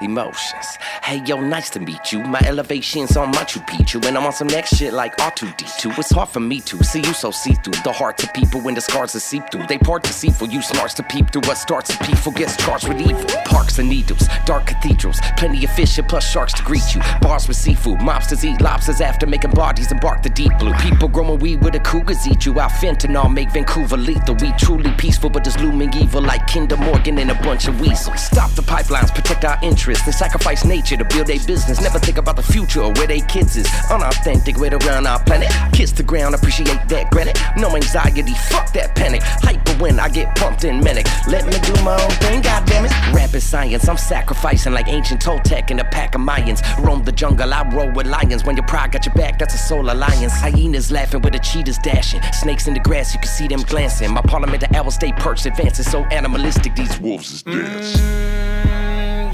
[0.00, 0.76] Emotionz.
[1.02, 2.20] Hey yo, nice to meet you.
[2.20, 5.98] My elevation's on Machu Picchu, and I'm on some next shit like R2D2.
[5.98, 7.82] It's hard for me to see you so see through.
[7.84, 9.66] The heart to people when the scars are seep through.
[9.66, 11.42] They part for you, smarts to peep through.
[11.42, 13.24] What starts to peaceful gets charged with evil.
[13.44, 17.00] Parks and needles, dark cathedrals, plenty of fish and plus sharks to greet you.
[17.20, 20.74] Bars with seafood, mobsters eat lobsters after making bodies and bark the deep blue.
[20.74, 22.58] People growing weed with the cougars eat you.
[22.58, 24.34] Out fentanyl make Vancouver lethal.
[24.36, 28.20] We truly peaceful, but there's looming evil like Kinder Morgan and a bunch of weasels.
[28.22, 29.83] Stop the pipelines, protect our interests.
[29.86, 31.78] They sacrifice nature to build their business.
[31.80, 33.68] Never think about the future or where they kids is.
[33.90, 35.50] Unauthentic way to run our planet.
[35.74, 37.38] Kiss the ground, appreciate that granite.
[37.58, 39.22] No anxiety, fuck that panic.
[39.22, 41.06] Hyper when I get pumped in manic.
[41.28, 43.12] Let me do my own thing, goddammit.
[43.12, 46.62] Rapid science, I'm sacrificing like ancient Toltec and a pack of Mayans.
[46.82, 48.44] Roam the jungle, I roll with lions.
[48.44, 50.32] When your pride got your back, that's a soul alliance.
[50.32, 52.22] Hyenas laughing with the cheetahs dashing.
[52.32, 54.10] Snakes in the grass, you can see them glancing.
[54.12, 56.74] My parliament, the owls stay perched, advancing so animalistic.
[56.74, 57.96] These wolves is dance.
[57.98, 58.63] Mm,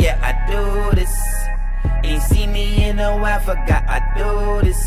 [0.01, 1.13] yeah, I do this.
[2.03, 4.81] Ain't seen me in a while, forgot I do this.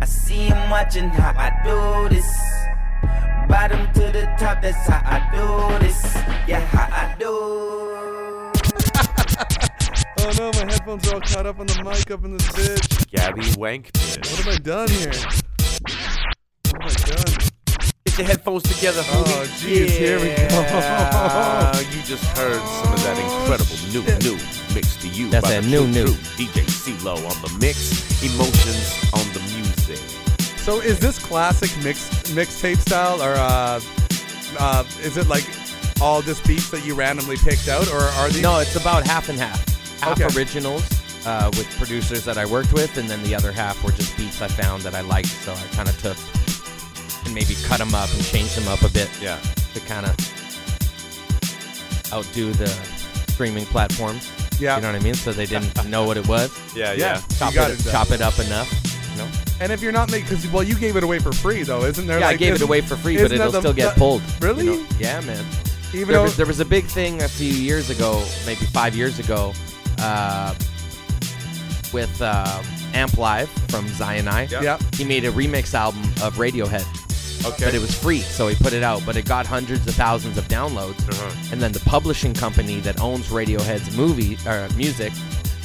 [0.00, 2.26] I see him watching how I do this.
[3.48, 6.14] Bottom to the top, that's how I do this.
[6.46, 7.32] Yeah, how I do.
[10.20, 13.08] Oh no, my headphones are all caught up on the mic up in this bitch.
[13.10, 14.18] Gabby Wankman.
[14.18, 15.12] What have I done here?
[18.18, 19.46] Your headphones together, Oh, homie.
[19.62, 20.48] jeez, here we go.
[20.50, 24.36] Yeah, you just heard some of that incredible new, new
[24.74, 25.30] mix to you.
[25.30, 26.06] That's by that the new, new.
[26.06, 27.78] true DJ C-L0 on the mix,
[28.20, 29.98] Emotionz on the music.
[30.58, 33.80] So is this classic mix mixtape style, or uh,
[34.58, 35.44] uh, is it like
[36.00, 38.42] all just beats that you randomly picked out, or are these?
[38.42, 39.64] No, it's about half and half.
[40.00, 40.36] Half Okay.
[40.36, 40.82] originals
[41.24, 44.42] uh, with producers that I worked with, and then the other half were just beats
[44.42, 45.28] I found that I liked.
[45.28, 46.16] So I kind of took
[47.24, 49.08] and maybe cut them up and change them up a bit.
[49.20, 49.38] Yeah.
[49.74, 50.14] To kind of
[52.12, 52.66] outdo the
[53.30, 54.30] streaming platforms.
[54.60, 54.76] Yeah.
[54.76, 55.14] You know what I mean?
[55.14, 56.50] So they didn't know what it was.
[56.74, 56.98] Yeah, Yeah.
[57.16, 57.22] yeah.
[57.38, 58.70] Chop it, it chop it up enough.
[59.12, 59.28] You know?
[59.60, 62.06] And if you're not making, because well, you gave it away for free though, isn't
[62.06, 62.18] there?
[62.20, 64.22] Yeah, like, I gave it away for free, but it'll the- still get pulled.
[64.22, 64.66] you Really?
[64.66, 64.86] know?
[64.98, 65.44] Yeah, man.
[65.94, 69.18] Even there, was, there was a big thing a few years ago, maybe five years
[69.18, 69.54] ago,
[69.98, 70.54] uh,
[71.94, 72.62] with um,
[72.92, 74.42] Amp Live from Zion I.
[74.48, 74.62] Yeah.
[74.62, 76.84] yeah, He made a remix album of Radiohead,
[77.44, 77.64] Okay.
[77.66, 79.02] but it was free, so he put it out.
[79.06, 81.48] But it got hundreds of thousands of downloads, Uh-huh.
[81.52, 85.12] and then the publishing company that owns Radiohead's movie or music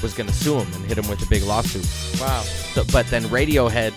[0.02, 1.88] was going to sue him and hit him with a big lawsuit.
[2.20, 2.42] wow.
[2.74, 3.94] So, but then Radiohead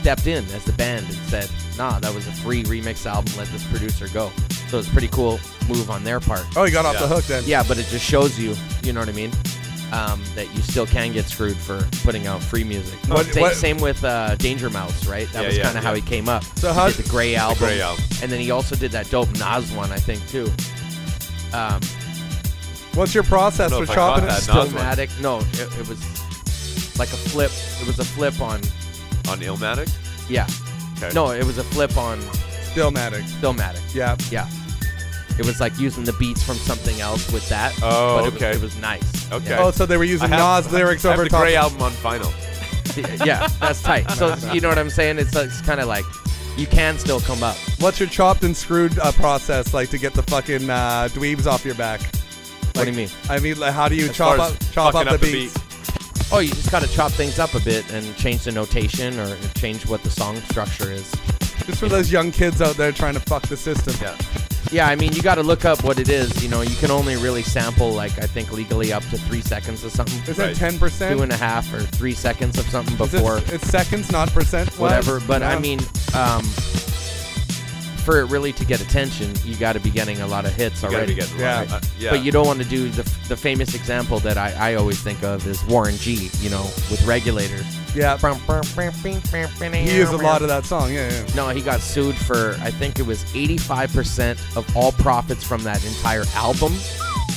[0.00, 1.48] stepped in as the band and said,
[1.78, 3.32] "Nah, that was a free remix album.
[3.36, 4.30] Let this producer go."
[4.68, 5.38] So it's a pretty cool
[5.68, 6.44] move on their part.
[6.56, 7.00] Oh, he got off Yeah.
[7.06, 7.42] the hook then.
[7.46, 9.30] Yeah, but it just shows you, you know what I mean,
[9.92, 12.98] um, that you still can get screwed for putting out free music.
[13.08, 15.30] What- Sa- what- Same with uh, Danger Mouse, right?
[15.32, 16.42] That Yeah, was yeah, kind of how he came up.
[16.58, 18.04] So he how- did the Gray album, Grey album.
[18.22, 20.50] and then he also did that dope Nas one, I think, too.
[21.56, 21.80] Um,
[22.94, 24.26] What's your process for don't know if I chopping it?
[24.28, 24.42] that.
[24.42, 25.20] Stillmatic.
[25.20, 27.52] No, it, it was like a flip.
[27.80, 28.60] It was a flip on.
[29.28, 29.90] On Illmatic?
[30.30, 30.46] Yeah.
[30.96, 31.12] Okay.
[31.14, 32.18] No, it was a flip on
[32.72, 33.22] Stillmatic.
[33.40, 33.94] Stillmatic.
[33.94, 34.16] Yeah.
[34.30, 34.48] Yeah.
[35.38, 37.74] It was like using the beats from something else with that.
[37.82, 38.48] Oh, but it okay.
[38.48, 39.32] Was, it was nice.
[39.32, 39.50] Okay.
[39.50, 39.62] Yeah.
[39.64, 41.42] Oh, so they were using I have- Nas lyrics I have over the top.
[41.42, 42.32] Grey album on vinyl.
[43.26, 44.10] yeah, that's tight.
[44.12, 45.18] So you know what I'm saying?
[45.18, 46.04] It's, it's kind of like
[46.56, 47.56] you can still come up.
[47.78, 51.64] What's your chopped and screwed uh, process like to get the fucking uh, dweebs off
[51.64, 52.00] your back?
[52.76, 53.08] what do you mean?
[53.28, 55.32] I mean, like, how do you As chop up chop up fucking the up the
[55.32, 56.32] beats?
[56.32, 59.36] Oh, you just got to chop things up a bit and change the notation or
[59.54, 61.10] change what the song structure is.
[61.66, 63.94] Just for those young kids out there trying to fuck the system.
[64.00, 64.16] Yeah.
[64.72, 66.42] Yeah, I mean, you got to look up what it is.
[66.42, 69.84] You know, you can only really sample like I think legally up to three seconds
[69.84, 70.18] of something.
[70.28, 70.48] Is Right.
[70.48, 71.16] that ten percent?
[71.16, 73.38] Two and a half or three seconds of something before.
[73.46, 74.68] it's seconds, not percent.
[74.78, 75.20] whatever.
[75.20, 75.80] But I mean,
[76.14, 76.42] um,
[78.06, 80.82] for it really to get attention, you got to be getting a lot of hits
[80.82, 81.14] You already.
[81.14, 81.58] be getting Yeah.
[81.58, 81.72] right.
[81.72, 82.10] Uh, yeah.
[82.12, 85.22] But you don't want to do the, the famous example that I, I always think
[85.24, 86.30] of is Warren G.
[86.40, 87.66] You know, with regulators.
[87.94, 88.16] yeah,
[89.84, 90.92] He he used a lot of that song.
[90.92, 91.34] Yeah, yeah.
[91.34, 95.84] No, he got sued for I think it was 85% of all profits from that
[95.84, 96.72] entire album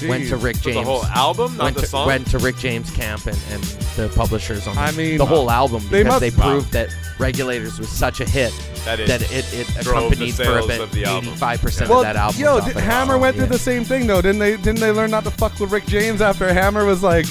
[0.07, 0.75] went to Rick James.
[0.77, 2.07] the whole album, not went the to, song?
[2.07, 3.63] went to Rick James camp and, and
[3.95, 6.51] the publishers on I mean, the whole album they because must- they Wow.
[6.51, 6.89] proved that
[7.19, 8.53] Regulators was such a hit
[8.85, 11.33] That it that it, it accompanied for of the album.
[11.35, 12.39] 85% Well, of that album.
[12.41, 13.51] yo, did- Hammer went through yeah.
[13.51, 14.55] the same thing though, didn't they?
[14.55, 17.25] Didn't they learn not to fuck with Rick James after Hammer was like,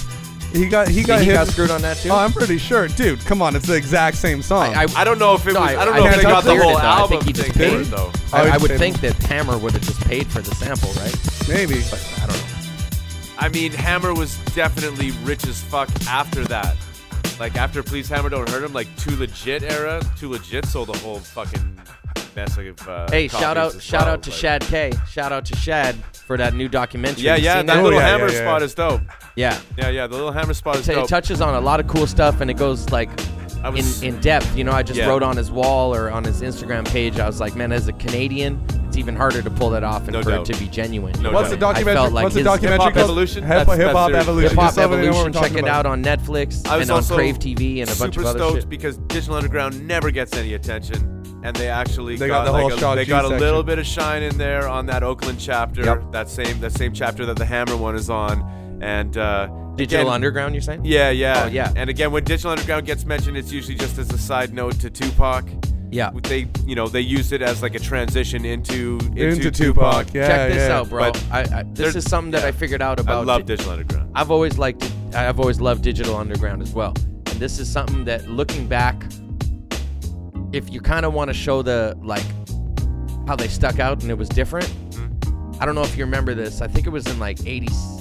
[0.52, 1.34] he got he got he hit.
[1.34, 2.08] got screwed on that too?
[2.10, 3.20] Oh, I'm pretty sure, dude.
[3.26, 4.74] Come on, it's the exact same song.
[4.74, 5.70] I, I don't know if it No, was.
[5.70, 7.04] I- I, don't I know if think they he got the whole it, though.
[7.04, 7.80] I think he just paid.
[7.80, 8.12] it, though.
[8.32, 10.90] I would I, I would think that Hammer would have just paid for the sample,
[10.94, 11.14] right?
[11.48, 11.82] Maybe.
[11.90, 12.47] But I don't know.
[13.38, 16.76] I mean, Hammer was definitely rich as fuck after that.
[17.38, 20.98] like after Please Hammer Don't Hurt Him, like Too Legit era, Too Legit sold a
[20.98, 21.80] whole fucking
[22.34, 22.88] mess of.
[22.88, 24.92] Uh, Hey, shout out, shout well, out to but- Shad K.
[25.08, 25.94] Shout out to Shad
[26.26, 27.22] for that new documentary.
[27.22, 28.40] Yeah, You yeah, seen that Oh, little yeah, hammer yeah, yeah.
[28.40, 29.00] spot is dope.
[29.36, 29.58] Yeah.
[29.76, 31.08] Yeah, yeah, the little hammer spot is It dope.
[31.08, 33.37] touches on a lot of cool stuff and it goes like I
[33.70, 34.56] was- in, in depth.
[34.56, 35.06] You know, I just Yeah.
[35.08, 37.18] wrote on his wall or on his Instagram page.
[37.18, 40.12] I was like, man, as a Canadian, it's even harder to pull that off and
[40.12, 40.48] No for doubt.
[40.48, 41.14] it to be genuine.
[41.20, 41.56] No What's know?
[41.56, 41.92] the documentary?
[41.92, 43.04] I felt like what's the documentary Hip-Hop called?
[43.10, 43.42] Evolution?
[43.44, 43.68] Hip Hop
[44.12, 44.50] Evolution.
[44.50, 45.32] Hip Hop Just so everybody know what we're Evolution.
[45.32, 48.38] talking Check it out on Netflix and on Crave TV and a bunch of other
[48.38, 48.68] stoked shit.
[48.70, 52.92] because Digital Underground never gets any attention, and they actually They got the like whole
[52.92, 55.84] a, they got a little bit of shine in there on that Oakland chapter.
[55.84, 56.12] Yep.
[56.12, 58.40] That same that same chapter that the Hammer one is on,
[58.80, 59.46] and uh,
[59.76, 60.84] Digital again- Underground, you're saying?
[60.84, 61.72] Yeah, yeah, Oh, yeah.
[61.76, 64.90] And again, when Digital Underground gets mentioned, it's usually just as a side note to
[64.90, 65.44] Tupac.
[65.90, 66.10] Yeah.
[66.22, 70.26] They, you know, they used it as like a transition into into, Into Tupac, yeah.
[70.26, 70.76] Check this yeah.
[70.78, 71.12] out, bro.
[71.12, 72.48] But I, I, this is something that yeah.
[72.48, 73.22] I figured out about.
[73.22, 74.10] I love di- Digital Underground.
[74.14, 74.90] I've always liked.
[75.14, 76.94] I've always loved Digital Underground as well.
[76.98, 79.02] And this is something that, looking back,
[80.52, 82.24] if you kind of want to show the like
[83.26, 84.66] how they stuck out and it was different.
[84.66, 85.62] Mm-hmm.
[85.62, 86.60] I don't know if you remember this.
[86.60, 87.97] I think it was in like 80s,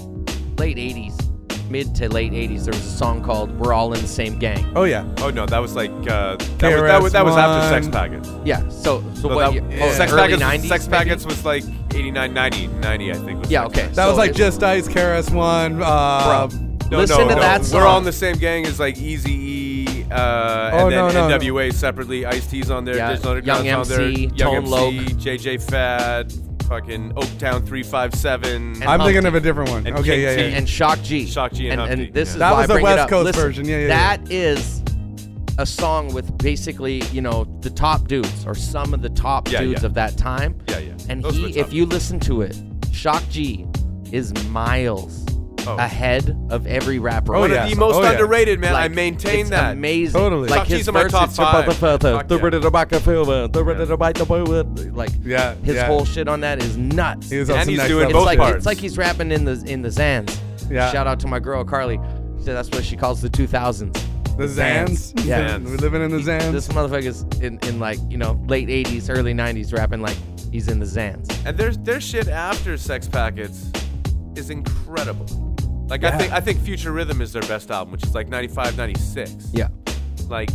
[0.57, 2.65] late 80s, mid to late 80s.
[2.65, 5.05] There was a song called "We're All in the Same Gang." Oh yeah.
[5.19, 8.29] Oh no, that was like uh, that, was, that, was, that was after Sex Packets.
[8.45, 8.67] Yeah.
[8.69, 9.39] So, so, So what?
[9.39, 10.67] that- year- oh, oh, Sex early Packets, 90s.
[10.67, 10.97] Sex maybe?
[10.97, 11.63] Packets was like
[11.93, 13.39] 89, 90, 90 I think.
[13.41, 13.63] Was Yeah.
[13.63, 13.81] Sex Okay.
[13.81, 13.95] Packets.
[13.95, 15.81] That so was like it- Just Ice, KRS One.
[15.81, 16.59] Uh, Bro.
[16.89, 17.41] No, Listen no, to no.
[17.41, 21.13] that We're all in the same gang is like Easy E, uh, Oh, and then
[21.13, 22.25] no, no, NWA separately.
[22.25, 25.17] Ice T's on there, Yeah, Digital Underground's Young on there, MC, Young Tone MC, Loc.
[25.19, 26.33] JJ Fad,
[26.67, 28.73] fucking Oaktown three five seven.
[28.73, 29.87] And I'm thinking of a different one.
[29.87, 30.41] And okay, King yeah, T.
[30.41, 30.57] yeah.
[30.57, 31.25] and Shock G.
[31.25, 32.33] Shock G and and, Humpty, this yeah.
[32.33, 33.09] is That why was I the bring West up.
[33.09, 33.87] Coast Listen, version, yeah, yeah, yeah.
[33.87, 34.83] That is
[35.57, 39.61] a song with basically, you know, the top dudes or some of the top Yeah,
[39.61, 39.87] dudes yeah.
[39.87, 40.59] of that time.
[40.67, 40.97] Yeah, yeah.
[41.09, 42.55] And Those were he, the if you listen to it,
[42.91, 43.65] Shock G
[44.11, 45.25] is miles
[45.67, 45.75] Oh.
[45.77, 47.35] ahead of every rapper.
[47.35, 47.63] Oh, One yeah.
[47.65, 48.11] of the most Oh, yeah.
[48.11, 48.73] underrated, man.
[48.73, 49.73] I Like, maintain it's that.
[49.73, 50.19] amazing.
[50.19, 50.47] Totally.
[50.47, 51.65] Like Shock his G's in my verse, top it's five.
[51.65, 52.41] the- the- the- Fuck the- yeah.
[52.41, 52.69] the- the- the-
[54.85, 55.87] the- like Yeah, his yeah.
[55.87, 57.29] whole shit on that is nuts.
[57.29, 58.41] He was on And some he's next doing level it's both like shit.
[58.43, 58.57] parts.
[58.57, 60.35] it's like he's rapping in the in the Zans.
[60.69, 60.91] Yeah.
[60.91, 61.99] Shout out to my girl Carly.
[62.37, 63.97] She said that's what she calls the 2000s.
[64.37, 65.13] The Zans.
[65.25, 65.57] Yeah.
[65.57, 65.65] Zans.
[65.65, 66.51] We're living in the Zans.
[66.51, 70.15] This motherfucker's in, in like you know late 80s, early 90s, rapping like
[70.51, 71.27] he's in the Zans.
[71.45, 73.71] And there's their shit after Sex Packets
[74.35, 75.25] is incredible.
[75.87, 78.75] Like I think I think Future Rhythm is their best album, which is like 95,
[78.77, 79.51] 96.
[79.53, 79.69] Yeah.
[80.29, 80.49] Like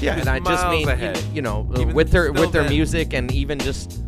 [0.00, 0.88] Yeah, and I just mean
[1.34, 2.72] you- know uh, Even with their with their then.
[2.72, 4.00] music and even just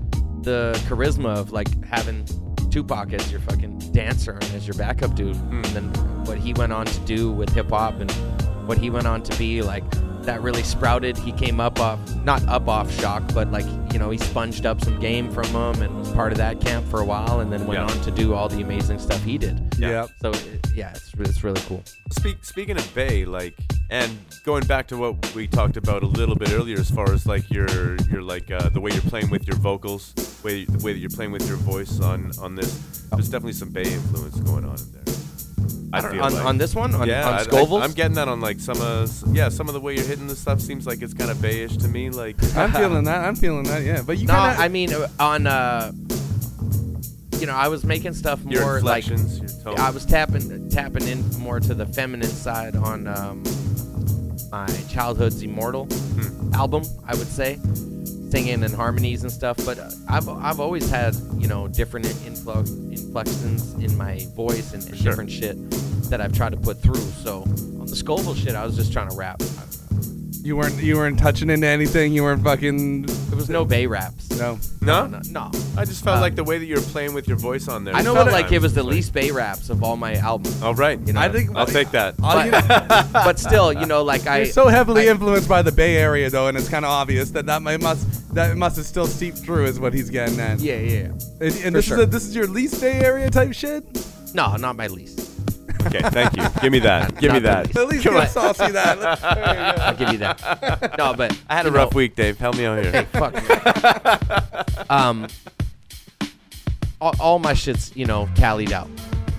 [0.42, 2.24] the charisma of like having
[2.70, 5.56] Tupac as your fucking dancer and as your backup dude, Hmm.
[5.56, 5.84] and then
[6.24, 8.10] what he went on to do with hip hop and
[8.66, 9.84] what he went on to be like
[10.24, 11.16] that really sprouted.
[11.18, 14.80] He came up off not up off shock, but like you know he sponged up
[14.82, 17.66] some game from him and was part of that camp for a while, and then
[17.66, 17.94] went Yeah.
[17.94, 19.60] on to do all the amazing stuff he did.
[19.78, 20.06] Yeah.
[20.20, 21.82] So it, yeah, it's it's really cool.
[22.10, 23.54] Speak, speaking of Bay, like,
[23.90, 27.26] and going back to what we talked about a little bit earlier, as far as
[27.26, 30.92] like your your like uh, the way you're playing with your vocals, way the way
[30.92, 34.64] that you're playing with your voice on on this, there's definitely some Bay influence going
[34.64, 35.14] on in there.
[35.92, 36.44] I, don't- feel on- like.
[36.44, 36.94] on this one?
[36.94, 39.74] On- yeah, on I, I, I'm getting that on like some of yeah some of
[39.74, 42.10] the way you're hitting the stuff seems like it's kind of Bayish to me.
[42.10, 43.24] Like I'm feeling that.
[43.24, 43.82] I'm feeling that.
[43.82, 44.02] Yeah.
[44.02, 44.60] But you no, kind of.
[44.60, 45.92] I mean uh, on uh,
[47.38, 49.66] you know, I was making stuff Your more like your tones.
[49.66, 53.42] I was tapping tapping in more to the feminine side on um,
[54.50, 56.54] my childhood's immortal Hmm.
[56.54, 56.84] album.
[57.06, 57.58] I would say
[58.32, 59.58] singing and harmonies and stuff.
[59.64, 64.82] But uh, I've I've always had you know different influx inflections in my voice and,
[64.86, 65.10] and sure.
[65.10, 65.56] different shit
[66.08, 67.04] that I've tried to put through.
[67.24, 69.42] So on the Scoville shit, I was just trying to rap.
[70.42, 70.74] You weren't.
[70.82, 72.12] You weren't touching into anything.
[72.12, 73.02] You weren't fucking.
[73.02, 74.28] There was no Bay raps.
[74.38, 74.58] No.
[74.80, 75.06] no?
[75.06, 75.50] no, no.
[75.76, 77.84] I just felt Uh, like the way that you were playing with your voice on
[77.84, 77.94] there.
[77.94, 80.60] I know felt what like it was the least Bay raps of all my albums.
[80.62, 81.56] All right, You know, I think.
[81.56, 82.14] I'll take that.
[82.22, 85.62] All you- but, but still, you know, like I You're so heavily I- influenced by
[85.62, 88.76] the Bay Area, though, and it's kind of obvious that that might must that must
[88.76, 90.58] have still seeped through, is what he's getting at.
[90.60, 90.98] Yeah, yeah.
[91.06, 91.96] And, and For this sure.
[91.98, 93.84] is a, this is your least Bay Area type shit.
[94.34, 95.21] No, not my least.
[95.86, 96.44] Okay, thank you.
[96.60, 97.18] Give me that.
[97.18, 97.76] Give me that.
[97.76, 98.28] At least Come give on.
[98.28, 98.92] Saucy that.
[99.42, 99.82] There you.
[99.82, 100.94] I'll give you that.
[100.98, 102.38] No, but I had a you rough know, week, Dave.
[102.38, 102.92] Help me out here.
[102.92, 103.34] Hey, fuck.
[104.90, 105.26] um,
[107.00, 108.88] all, all my shit's you know tallied out,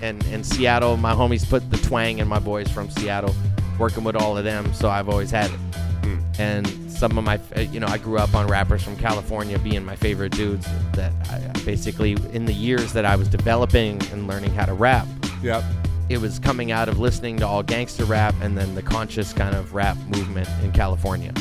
[0.02, 3.34] and and Seattle, my homies put the twang in my boys from Seattle,
[3.78, 5.56] working with all of them, so I've always had it.
[6.04, 6.18] Hmm.
[6.38, 9.84] And some of my, uh, you know, I grew up on rappers from California being
[9.84, 10.66] my favorite dudes.
[10.92, 14.74] That I, I basically, in the years that I was developing and learning how to
[14.74, 15.06] rap,
[15.42, 15.62] Yep.
[16.08, 19.54] It was coming out of listening to all gangster rap and then the conscious kind
[19.56, 21.32] of rap movement in California.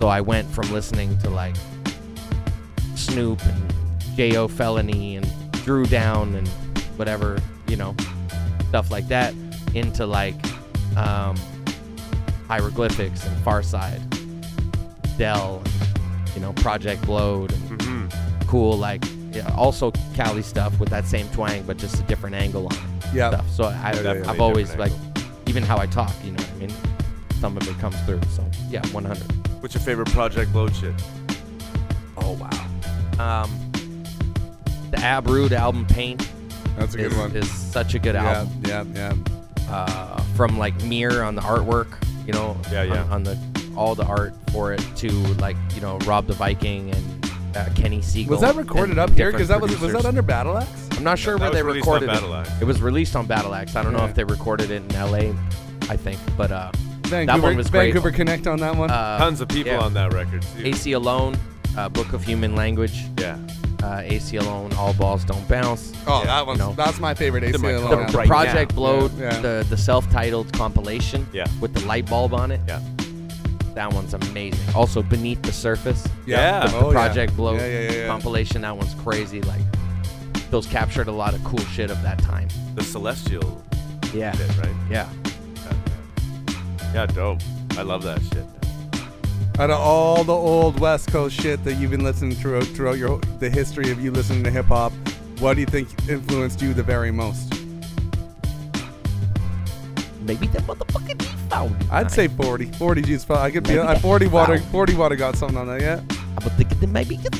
[0.00, 1.56] So I went from listening to like
[2.94, 3.74] Snoop and
[4.16, 6.48] Jayo Felony and Dru Down and
[6.96, 7.94] whatever, you know,
[8.68, 9.34] stuff like that
[9.74, 10.34] into like
[10.96, 11.36] um,
[12.46, 14.00] hieroglyphics and Pharcyde,
[15.18, 15.62] Del,
[16.34, 18.46] you know, Project Blowed, and Mm-hmm.
[18.46, 22.66] cool like yeah, also Cali stuff with that same twang, but just a different angle
[22.66, 22.97] on it.
[23.14, 23.30] Yeah.
[23.30, 23.50] Stuff.
[23.50, 26.50] So I, Definitely I've a always different like, even how I talk, you know what
[26.52, 26.72] I mean.
[27.40, 28.20] Some of it comes through.
[28.34, 29.62] So yeah, 100.
[29.62, 30.94] What's your favorite Project Blowed shit?
[32.16, 33.42] Oh wow.
[33.42, 33.50] Um,
[34.90, 36.28] the Ab Rude album Paint.
[36.76, 37.36] That's a good is, one.
[37.36, 38.62] Is such a good Yeah, album.
[38.66, 39.14] yeah, yeah.
[39.70, 41.88] Uh, from like Mear on the artwork,
[42.26, 43.02] you know, Yeah, yeah.
[43.04, 43.38] On, on the
[43.76, 47.98] all the art for it to like you know Rob the Viking and uh, Kenny
[48.00, 48.28] Segal.
[48.28, 49.30] Was that recorded and up here?
[49.30, 50.02] different Because that was was producers.
[50.02, 50.87] that under Battle Axe?
[50.98, 52.48] I'm not sure That where they recorded it.
[52.60, 53.76] It was released on Battle Axe.
[53.76, 54.08] I don't know Yeah.
[54.08, 55.32] if they recorded it in L.A.
[55.88, 56.72] I think, but uh,
[57.04, 57.92] Vancouver, that one was great.
[57.92, 58.90] Vancouver Connect on that one.
[58.90, 59.78] Uh, Tons of people yeah.
[59.80, 60.42] on that record.
[60.42, 60.64] Too.
[60.64, 61.38] Aceyalone,
[61.76, 63.04] uh, Book of Human Language.
[63.16, 63.38] Yeah.
[63.80, 65.92] Uh, Aceyalone, All Balls Don't Bounce.
[66.08, 66.72] oh, yeah, that one's no.
[66.72, 67.90] that's my favorite AC my alone.
[67.90, 68.06] The, Yeah.
[68.10, 68.76] the Right Project now.
[68.76, 69.40] Blowed, Yeah, yeah.
[69.40, 71.28] the the self-titled compilation.
[71.32, 71.46] Yeah.
[71.60, 72.60] With the light bulb on it.
[72.66, 72.80] Yeah.
[73.74, 74.74] That one's amazing.
[74.74, 76.04] Also, Beneath the Surface.
[76.26, 76.66] Yeah.
[76.66, 76.92] The, the Oh, yeah.
[76.92, 78.06] Project Blowed Yeah, yeah, yeah, yeah.
[78.08, 78.62] compilation.
[78.62, 79.40] That one's crazy.
[79.42, 79.60] Like,
[80.50, 82.48] those captured a lot of cool shit of that time.
[82.74, 83.62] The Celestial
[84.14, 84.32] Yeah.
[84.36, 84.74] shit, right?
[84.90, 85.08] Yeah.
[86.94, 87.40] Yeah, dope.
[87.76, 88.44] I love that shit.
[89.58, 93.20] Out of all the old West Coast shit that you've been listening throughout throughout your
[93.40, 94.92] the history of you listening to hip hop,
[95.40, 97.52] what do you think influenced you the very most?
[100.22, 101.72] Maybe that motherfucking default.
[101.90, 102.66] I'd say 40.
[102.72, 103.24] 40 G's.
[103.24, 103.38] fine.
[103.38, 103.70] I could be.
[103.76, 104.58] Maybe Uh, 40 water.
[104.58, 104.66] foul.
[104.70, 105.80] 40 water got something on that.
[105.80, 106.00] Yeah.
[106.38, 107.34] I would thinking that maybe get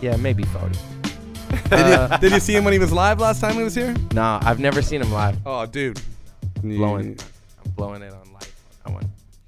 [0.00, 0.78] Yeah, maybe 40.
[1.70, 3.94] Did you, did you see him when he was live last time he was here?
[4.12, 5.36] Nah, I've never seen him live.
[5.46, 6.00] Oh, dude.
[6.62, 7.18] Blowing,
[7.64, 8.54] I'm blowing it on live.
[8.86, 8.94] on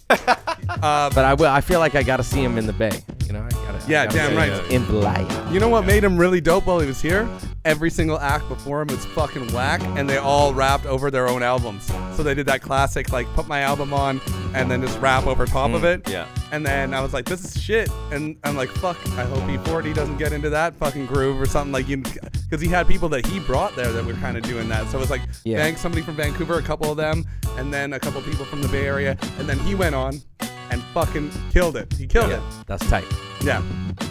[0.09, 0.37] That one.
[0.83, 1.47] Uh, But I will.
[1.51, 2.91] I feel like I got to see him in the Bay.
[3.37, 3.85] You know, I gotta.
[3.85, 4.53] I Yeah, gotta damn right.
[4.71, 5.51] him In the.
[5.53, 7.29] You know what made him really dope while he was here?
[7.65, 11.43] Every single act before him was fucking whack, and they all rapped over their own
[11.43, 11.85] albums.
[12.15, 14.21] So they did that classic, like, put my album on
[14.55, 16.09] and then just rap over top of mm, it.
[16.09, 16.27] Yeah.
[16.53, 17.91] And then I was like, this is shit.
[18.13, 21.73] And I'm like, fuck, I hope E40 doesn't get into that fucking groove or something.
[21.73, 24.69] Like, you, because he had people that he brought there that were kind of doing
[24.69, 24.89] that.
[24.89, 25.59] So it was like, Yeah.
[25.59, 27.25] thanks, somebody from Vancouver, a couple of them,
[27.59, 29.19] and then a couple people from the Bay Area.
[29.39, 30.23] And then he went on
[30.71, 31.93] and fucking killed it.
[31.95, 32.67] He killed Yeah, it.
[32.67, 33.05] that's tight.
[33.43, 33.63] Yeah.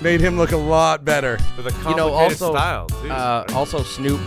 [0.02, 1.38] Made him look a lot better.
[1.58, 3.10] With a You know, also, style, too.
[3.12, 4.20] uh, also Snoop.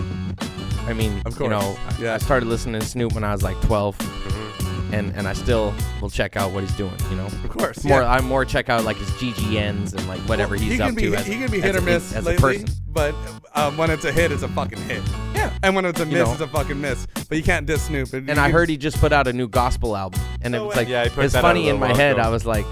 [0.86, 1.40] I mean, Of course.
[1.40, 2.14] you know, I- Yeah.
[2.14, 4.68] I started listening to Snoop when I was like 12, Mm-hmm.
[4.93, 6.94] And and I still will check out what he's doing.
[7.10, 7.85] You know, Of course.
[7.85, 8.10] more yeah.
[8.12, 10.94] I more check out like his GGNs and like whatever Well, he's he up can
[10.94, 11.15] be, to.
[11.16, 12.82] As, he can be as hit a- or miss as lately, a person.
[12.93, 13.15] but
[13.55, 15.02] um, when it's a hit, it's a fucking hit.
[15.35, 15.52] Yeah.
[15.62, 16.32] And when it's a You miss, know.
[16.32, 17.06] it's a fucking miss.
[17.28, 18.12] But you can't diss Snoop.
[18.12, 20.82] And I heard he just put out a new gospel album, and it was way.
[20.82, 22.12] like Yeah, it's that out a funny in my head.
[22.19, 22.23] ago.
[22.23, 22.65] I was like,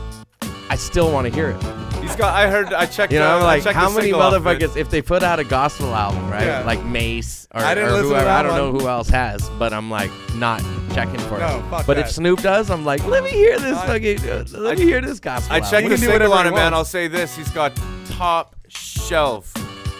[0.70, 1.85] I still want to hear it.
[2.06, 2.34] He's got.
[2.34, 2.72] I heard.
[2.72, 3.12] I checked.
[3.12, 4.60] You know, I'm like, how many single off of it.
[4.60, 6.46] motherfuckers, if they put out a gospel album, right?
[6.46, 6.64] Yeah.
[6.64, 8.80] Like Mace or, I didn't or whoever, I don't know one.
[8.80, 10.60] who else has, but I'm like not
[10.94, 11.70] checking for No, it.
[11.70, 12.06] fuck but that.
[12.06, 15.00] if Snoop does, I'm like, let me hear this I- fucking, uh, let me hear
[15.00, 15.54] this gospel.
[15.56, 16.74] I checked the single on it, man.
[16.74, 17.78] I'll say this: he's got
[18.10, 19.52] top shelf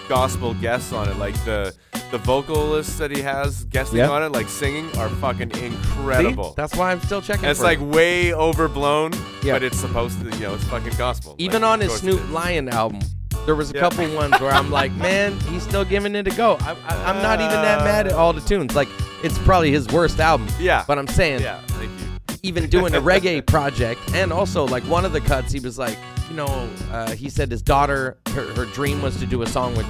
[0.08, 1.16] gospel guests on it.
[1.16, 1.74] Like the
[2.12, 4.10] the vocalists that he has guesting Yeah.
[4.10, 5.66] on it, like singing, are fucking See?
[5.66, 6.54] incredible.
[6.56, 7.44] That's why I'm still checking.
[7.46, 7.84] and it's like it.
[7.84, 9.12] way overblown,
[9.46, 9.54] Yeah.
[9.54, 11.34] but it's supposed to, you know, it's fucking gospel.
[11.38, 12.30] even Like, on his Snoop.
[12.30, 13.00] Lion album,
[13.46, 13.80] there was a Yeah.
[13.80, 16.56] couple ones where I'm like, man, he's still giving it a go.
[16.60, 18.74] I, I, I'm not even that mad at all the tunes.
[18.74, 18.88] Like,
[19.22, 20.48] it's probably his worst album.
[20.58, 20.84] Yeah.
[20.86, 22.36] But I'm saying, Yeah, thank you.
[22.42, 25.96] even doing a reggae project, and also like one of the cuts, he was like,
[26.28, 29.76] you know, uh, he said his daughter, her, her dream was to do a song
[29.76, 29.86] with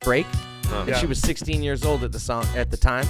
[0.00, 0.26] Drake,
[0.70, 0.98] and Yeah.
[0.98, 3.06] she was 16 years old at the song at the time.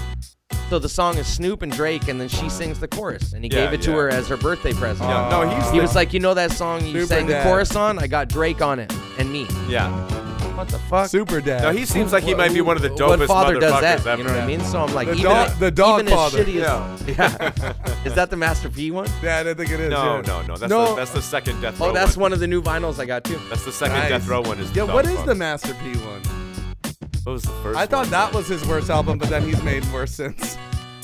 [0.70, 3.51] So the song is Snoop and Drake, and then she sings the chorus, and he
[3.51, 3.97] Yeah, gave it to yeah.
[3.99, 5.09] her as her birthday present.
[5.09, 7.35] Yeah, no, he's He the- was like, you know that song you Super sang the
[7.35, 7.45] dad.
[7.45, 7.99] chorus on?
[7.99, 9.47] I got Drake on it and me.
[9.69, 9.91] yeah.
[10.57, 11.09] What the fuck?
[11.11, 11.62] Super dad.
[11.62, 13.81] No, he seems like he might be one of the dopest What dopest father does
[13.81, 14.07] that?
[14.07, 14.16] ever.
[14.16, 14.61] You know what I mean?
[14.61, 16.45] So I'm like, The even dog- as- the dog even as father.
[16.45, 17.73] shitty as- yeah.
[18.05, 19.09] Is that the Master P one?
[19.23, 19.91] yeah, I think it is.
[19.91, 20.23] No, yeah.
[20.27, 20.57] no, no.
[20.57, 20.91] That's No.
[20.91, 21.91] the that's the second death oh, row.
[21.91, 22.23] Oh, that's one.
[22.23, 23.39] one of the new vinyls I got too.
[23.51, 24.09] That's the second Nice.
[24.11, 24.59] death row one.
[24.61, 25.35] Is Yeah, the what Dog is the Father.
[25.35, 26.23] Master P one?
[27.25, 27.79] What was the first?
[27.79, 30.57] I thought one, that was his worst album, but then he's made worse since.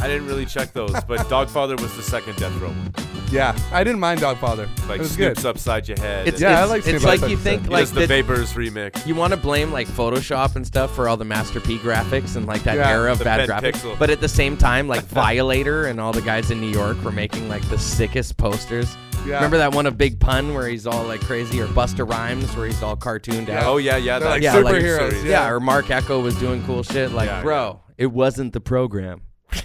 [0.03, 2.93] I didn't really check those, but Dogfather was the second death row one.
[3.31, 4.67] Yeah, I didn't mind Dogfather.
[4.89, 5.49] Like it was Snoop's good.
[5.51, 6.27] upside your head.
[6.27, 7.71] It's, and Yeah, I it's, like it's like you think Set.
[7.71, 9.07] like does the Vapors remix.
[9.07, 12.47] you want to blame like Photoshop and stuff for all the Master P graphics and
[12.47, 13.81] like that Yeah, era of the bad bent graphics.
[13.83, 13.99] pixel.
[13.99, 17.13] But at the same time, like Violator and all the guys in New York were
[17.13, 18.97] making like the sickest posters.
[19.27, 19.35] Yeah.
[19.37, 22.67] Remember that one of Big Pun where he's all like crazy, or Busta Rhymes where
[22.67, 23.65] he's all cartooned out?
[23.65, 24.19] Oh yeah, yeah.
[24.19, 25.25] They're that like Yeah, like- superheroes.
[25.25, 25.31] yeah.
[25.31, 25.49] yeah.
[25.51, 27.13] or Marc Ecko was doing cool shit.
[27.13, 29.23] Like, Yeah, bro, it wasn't the program.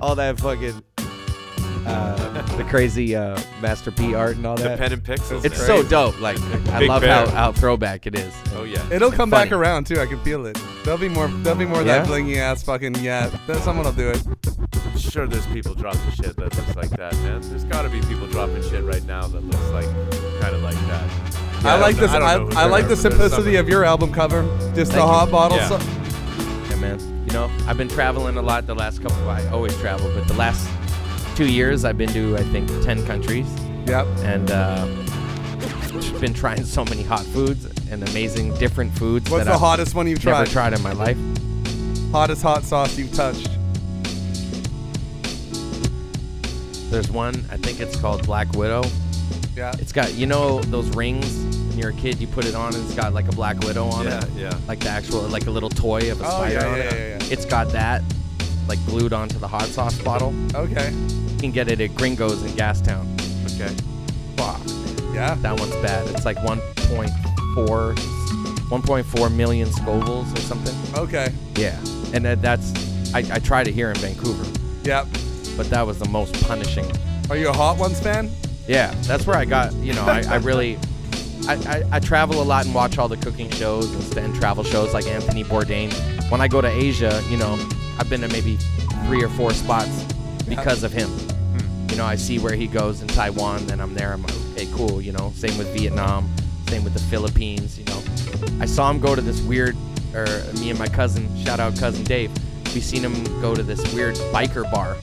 [0.00, 0.82] all that fucking
[1.86, 4.78] uh, the crazy uh, Master P art and all The that.
[4.78, 5.44] pen and pixels.
[5.44, 5.66] it's man.
[5.66, 6.20] so dope.
[6.20, 6.38] Like,
[6.70, 7.26] I Big love Bear.
[7.26, 8.32] how, how throwback it is.
[8.54, 8.84] Oh yeah.
[8.92, 9.46] It'll come Funny.
[9.50, 10.00] back around too.
[10.00, 10.58] I can feel it.
[10.84, 11.28] There'll be more.
[11.28, 12.00] There'll be more of Yeah?
[12.00, 13.30] that blingy ass fucking yeah.
[13.46, 14.22] That someone will do it.
[14.98, 17.40] sure there's people dropping shit that looks like that, man.
[17.42, 19.86] There's got to be people dropping shit right now that looks like
[20.40, 21.10] kind of like that.
[21.62, 22.12] Yeah, I like don't- this.
[22.12, 24.42] don't I, know who I they like the but there's simplicity of your album cover.
[24.74, 25.00] Just the Thank you.
[25.02, 25.56] hot bottle.
[25.58, 25.68] Yeah.
[25.68, 25.78] So,
[26.70, 27.24] Yeah, man.
[27.26, 29.28] You know, I've been traveling a lot the last couple.
[29.28, 30.66] I always travel, but the last
[31.36, 33.46] two years I've been to I think ten countries,
[33.86, 34.06] yep.
[34.18, 34.86] and uh,
[36.20, 39.30] been trying so many hot foods and amazing different foods.
[39.30, 40.38] What's the I've hottest one you've tried?
[40.40, 40.72] never tried?
[40.74, 41.18] in my life.
[42.12, 43.48] Hottest hot sauce you've touched.
[46.90, 48.82] There's one I think it's called Black Widow.
[49.56, 49.72] Yeah.
[49.78, 51.26] It's got you know those rings
[51.68, 53.84] when you're a kid you put it on and it's got like a Black Widow
[53.86, 54.30] on Yeah, it.
[54.36, 54.40] yeah.
[54.50, 54.58] Yeah.
[54.66, 56.92] Like the actual like a little toy of a Oh, spider yeah, on yeah, it.
[57.20, 57.32] yeah, yeah.
[57.32, 58.02] It's got that
[58.70, 60.32] like glued onto the hot sauce bottle.
[60.54, 60.90] Okay.
[60.92, 63.04] You can get it at Gringos in Gastown.
[63.56, 63.74] Okay.
[64.36, 64.60] Fuck.
[65.12, 65.34] Yeah.
[65.42, 66.06] That one's bad.
[66.08, 67.96] It's like 1.4
[68.70, 70.74] 1.4 million Scovilles or something.
[70.96, 71.32] Okay.
[71.56, 71.76] Yeah.
[72.14, 72.72] And that, that's
[73.12, 74.44] I, I tried it here in Vancouver,
[74.84, 75.08] Yep.
[75.56, 76.86] but that was the most punishing.
[77.28, 78.30] Are you a Hot Ones fan?
[78.68, 80.78] Yeah, that's where I got, you know, I, I really
[81.48, 84.34] I, I, I travel a lot and watch all the cooking shows and, st- and
[84.36, 85.92] travel shows like Anthony Bourdain.
[86.30, 87.56] When I go to Asia, you know,
[88.00, 88.56] I've been to maybe
[89.04, 90.04] three or four spots
[90.48, 91.08] because of him.
[91.10, 91.90] Hmm.
[91.90, 94.14] You know, I see where he goes in Taiwan, then I'm there.
[94.14, 95.02] I'm like, okay, cool.
[95.02, 96.34] You know, same with Vietnam,
[96.68, 97.78] same with the Philippines.
[97.78, 98.02] You know,
[98.58, 99.76] I saw him go to this weird,
[100.14, 100.24] or
[100.54, 102.30] me and my cousin, shout out cousin Dave,
[102.74, 104.96] we seen him go to this weird biker bar,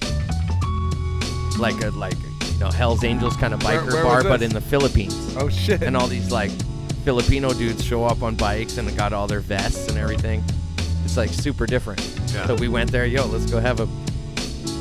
[1.60, 2.16] like a like
[2.54, 4.50] you know Hell's Angels kind of Where- biker where bar, but this?
[4.50, 5.36] in the Philippines.
[5.38, 5.84] Oh shit.
[5.84, 6.52] And all these like
[7.04, 10.44] Filipino dudes show up on bikes and got all their vests and everything.
[11.08, 12.02] It's like super different.
[12.34, 12.48] Yeah.
[12.48, 13.88] So we went there, yo, let's go have a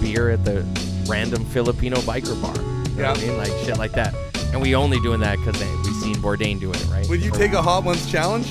[0.00, 0.66] beer at the
[1.08, 2.52] random Filipino biker bar.
[2.56, 3.28] You know what I Yeah.
[3.28, 3.36] mean?
[3.38, 4.12] Like shit like that.
[4.52, 7.08] And we only doing that because we seen Bourdain doing it, right?
[7.08, 8.48] Would you Or- take a Hot Ones challenge?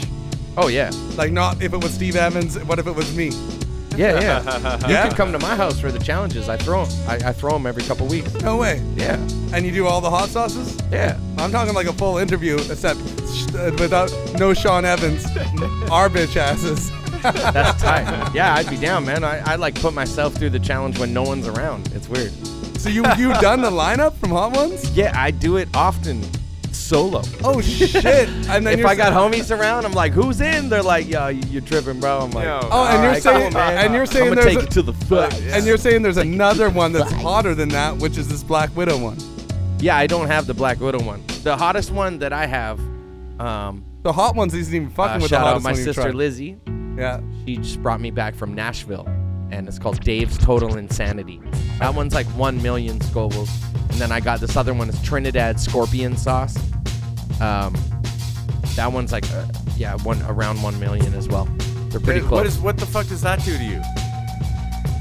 [0.56, 2.58] Oh yeah, Like not if it was Steve Evans.
[2.60, 3.32] What if it was me?
[3.98, 4.78] yeah, yeah.
[4.88, 5.04] Yeah?
[5.04, 6.48] You can come to my house for the challenges.
[6.48, 6.90] I throw 'em.
[7.10, 8.34] I, I throw them every couple weeks.
[8.36, 8.82] No way.
[8.96, 9.18] Yeah,
[9.52, 10.78] And you do all the hot sauces?
[10.94, 11.18] yeah.
[11.38, 13.00] I'm talking like a full interview, except
[13.54, 15.26] uh, without no Sean Evans,
[15.92, 16.90] our bitch asses.
[17.34, 18.32] That's tight.
[18.34, 19.24] Yeah, I'd be down, man.
[19.24, 21.92] I, I like put myself through the challenge when no one's around.
[21.94, 22.32] It's weird.
[22.78, 24.90] So you you done the lineup from Hot Ones?
[24.92, 26.24] Yeah, I do it often
[26.72, 27.24] solo.
[27.44, 28.06] Oh shit!
[28.50, 31.42] And then if I got homies around, I'm like, "Who's in?" They're like, "Yo, you-
[31.50, 32.60] you're tripping, bro." I'm like, Yo.
[32.64, 34.72] Oh, and you're "Alright, saying cool, and you're saying I'm gonna there's take a- it
[34.72, 35.34] to the foot.
[35.42, 38.98] and you're saying there's another one that's hotter than that, which is this Black Widow
[39.00, 39.18] one.
[39.80, 41.24] Yeah, I don't have the Black Widow one.
[41.44, 42.80] The hottest one that I have,
[43.40, 45.84] um, The Hot Ones isn't even fucking uh, with the shout out hottest my one
[45.84, 46.14] sister.
[46.14, 46.58] Lizzie.
[46.98, 47.22] Yeah.
[47.46, 49.06] She just brought me back from Nashville,
[49.52, 51.42] and it's called Dave's Total Insanity.
[51.80, 53.50] That one's like one million Scovilles,
[53.92, 56.56] and then I got this other one is Trinidad Scorpion Sauce.
[57.42, 57.74] Um,
[58.76, 59.46] that one's like, uh,
[59.78, 61.46] yeah, one around one million as well.
[61.90, 62.32] They're pretty Hey, close.
[62.40, 63.82] What is what the fuck does that do to you?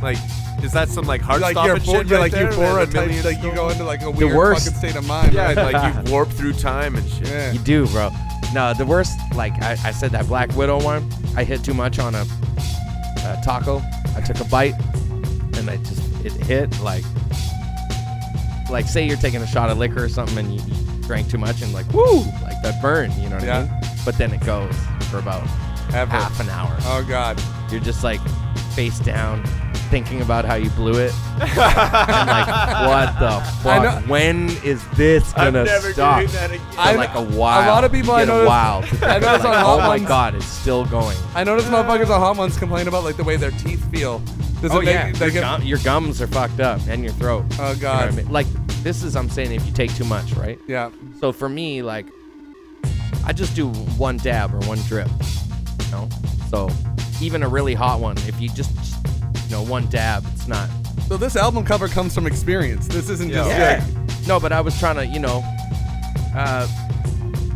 [0.02, 0.18] Like,
[0.62, 2.46] is that some like heart Like stopping you're, shit you're right like there?
[2.50, 4.78] euphoria Man, a type, million like you go into like a The weird worst- fucking
[4.78, 5.32] state of mind.
[5.32, 5.72] Yeah, right?
[5.72, 7.28] like you warp through time and shit.
[7.28, 7.52] Yeah.
[7.52, 8.10] You do, bro.
[8.54, 11.98] No, the worst, like I, I said, that Black Widow one, I hit too much
[11.98, 12.24] on a,
[13.24, 13.82] a taco.
[14.16, 14.74] I took a bite,
[15.56, 17.04] and I just it hit like,
[18.70, 21.38] like say you're taking a shot of liquor or something, and you, you drank too
[21.38, 23.10] much, and like woo, like that burn.
[23.20, 23.58] You know what Yeah.
[23.58, 23.90] I mean?
[24.04, 24.74] But then it goes
[25.10, 25.42] for about
[25.92, 26.10] Ever.
[26.10, 26.74] half an hour.
[26.82, 27.42] Oh god.
[27.72, 28.20] You're just like
[28.76, 29.42] face down,
[29.84, 31.12] thinking about how you blew it.
[31.40, 32.46] and like,
[32.88, 33.82] what the fuck?
[33.82, 36.18] know- When is this I'm gonna never stop?
[36.20, 36.66] doing that again.
[36.72, 37.68] For I- like a while.
[37.68, 38.84] a lot of people I noticed- while.
[39.02, 41.16] I like, on oh Hot my Ones- god, it's still going.
[41.34, 44.20] I noticed motherfuckers on Hot Ones complain about like the way their teeth feel.
[44.60, 47.44] Does oh it make yeah, your, gum, your gums are fucked up and your throat.
[47.58, 48.08] Oh You know god.
[48.08, 48.30] I mean?
[48.32, 48.46] Like
[48.82, 50.58] this is I'm saying if you take too much, right?
[50.66, 50.90] Yeah.
[51.20, 52.06] So for me, like,
[53.26, 55.08] I just do one dab or one drip.
[55.86, 56.08] You know,
[56.50, 56.68] so
[57.20, 58.72] even a really hot one, if you just,
[59.54, 60.68] know, one dab, it's not.
[61.08, 62.86] So this album cover comes from experience.
[62.88, 63.84] This isn't just Yeah.
[63.96, 65.42] like No, but I was trying to, you know,
[66.34, 66.66] uh,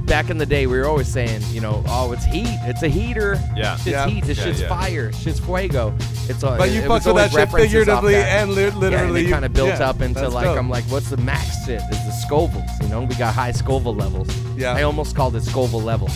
[0.05, 2.47] back in the day, we were always saying, you know, oh, it's heat.
[2.63, 3.41] It's a heater.
[3.57, 3.77] Yeah.
[3.77, 4.07] Shit's Yeah.
[4.07, 4.25] heat.
[4.25, 4.69] This Yeah, shit's yeah.
[4.69, 5.13] fire.
[5.13, 5.95] Shit's fuego.
[6.29, 6.57] It's a.
[6.59, 8.43] But you it fucked was with that shit figuratively that.
[8.43, 8.91] and li- literally.
[8.93, 10.59] Yeah, and they kind of built Yeah, up into like dope.
[10.59, 11.81] I'm like, what's the max shit?
[11.91, 12.83] Is the Scovilles?
[12.83, 14.29] You know, we got high Scoville levels.
[14.57, 14.75] Yeah.
[14.75, 16.09] I almost called it Scoville level.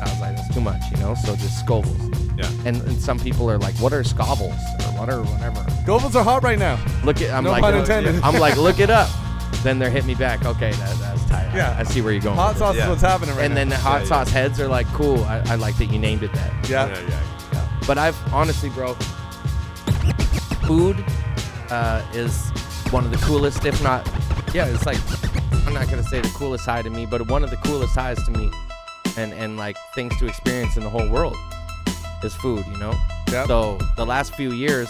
[0.00, 1.14] I was like, that's too much, you know.
[1.14, 2.27] So just Scovilles.
[2.38, 2.48] Yeah.
[2.64, 5.60] And, and some people are like, what are Scovilles or what are whatever.
[5.84, 6.78] Scovilles are hot right now.
[7.04, 8.14] Look at I'm No like, pun intended.
[8.22, 9.10] I'm like, look it up.
[9.64, 10.44] Then they're hit me back.
[10.46, 11.50] Okay, that, that's tight.
[11.54, 11.74] Yeah.
[11.76, 12.36] I, I see where you're going.
[12.36, 12.58] Hot with it.
[12.60, 12.82] sauce Yeah.
[12.84, 13.60] is what's happening right and now.
[13.60, 14.08] then the hot Yeah, yeah.
[14.08, 15.24] sauce heads are like, cool.
[15.24, 16.70] I, I like that you named it that.
[16.70, 16.86] yeah.
[16.88, 17.68] Yeah, yeah.
[17.86, 18.94] But I've honestly, bro,
[20.66, 21.04] food
[21.70, 22.50] uh, is
[22.90, 24.06] one of the coolest, if not,
[24.54, 24.98] yeah, it's like
[25.66, 28.22] I'm not gonna say the coolest high to me, but one of the coolest highs
[28.24, 28.50] to me,
[29.16, 31.36] and and like things to experience in the whole world
[32.24, 32.94] is food, you know.
[33.30, 33.46] Yep.
[33.46, 34.88] So the last few years,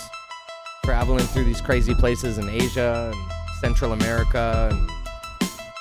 [0.84, 4.90] traveling through these crazy places in Asia and Central America and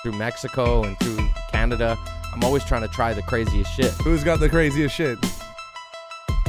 [0.03, 1.97] through Mexico and through Canada.
[2.33, 3.91] I'm always trying to try the craziest shit.
[4.03, 5.17] Who's got the craziest shit?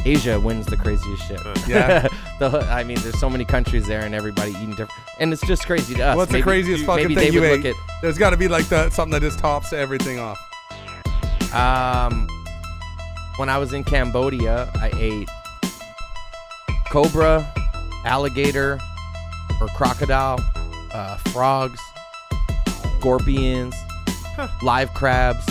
[0.04, 1.40] Asia wins the craziest shit.
[1.66, 2.06] Yeah.
[2.38, 5.66] the, I mean, there's so many countries there, and everybody eating different, and it's just
[5.66, 6.16] crazy to us.
[6.16, 7.64] What's Maybe- the craziest fucking thing you ate?
[7.64, 10.38] look There's got to be like the something that just tops everything off.
[11.52, 12.28] Um,
[13.38, 15.28] when I was in Cambodia, I ate
[16.90, 17.50] cobra,
[18.04, 18.78] alligator,
[19.60, 20.38] or crocodile,
[20.92, 21.80] uh, frogs,
[22.98, 23.74] scorpions,
[24.62, 25.44] live crabs,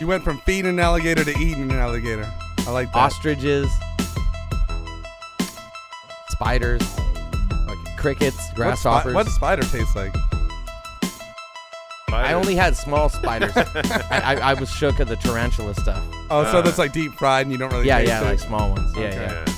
[0.00, 2.30] You went from feeding an alligator to eating an alligator.
[2.66, 2.98] I like that.
[2.98, 3.70] ostriches,
[6.30, 6.82] spiders,
[7.66, 9.14] like crickets, What spi- grasshoppers.
[9.14, 10.14] What, spider tastes like?
[12.16, 13.52] I only had small spiders.
[13.56, 16.02] I, I, I was shook at the tarantula stuff.
[16.30, 17.86] Oh, so Uh, that's like deep fried and you don't really.
[17.86, 18.24] yeah, taste yeah, it?
[18.24, 18.92] like small ones.
[18.96, 19.16] Yeah, Okay.
[19.16, 19.52] yeah.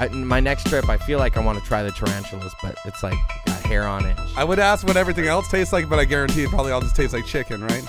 [0.00, 3.02] I, my next trip, I feel like I want to try the tarantulas, but it's
[3.02, 3.14] like
[3.46, 4.18] got hair on it.
[4.36, 6.96] I would ask what everything else tastes like, but I guarantee it probably all just
[6.96, 7.84] tastes like chicken, right?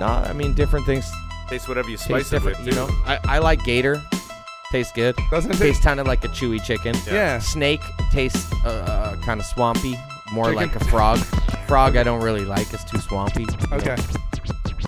[0.00, 1.08] No, I mean different things.
[1.48, 2.58] Taste whatever you taste spice it different.
[2.58, 4.02] with, you know, I, I like gator.
[4.72, 5.14] Tastes good.
[5.30, 6.96] Doesn't it Tastes kind of like a chewy chicken.
[7.06, 7.12] Yeah.
[7.14, 7.38] Yeah.
[7.38, 9.94] Snake tastes uh, uh, kind of swampy,
[10.32, 11.20] more Chicken- like a frog.
[11.66, 12.72] frog I don't really like.
[12.72, 13.46] It's too swampy.
[13.72, 13.96] Okay.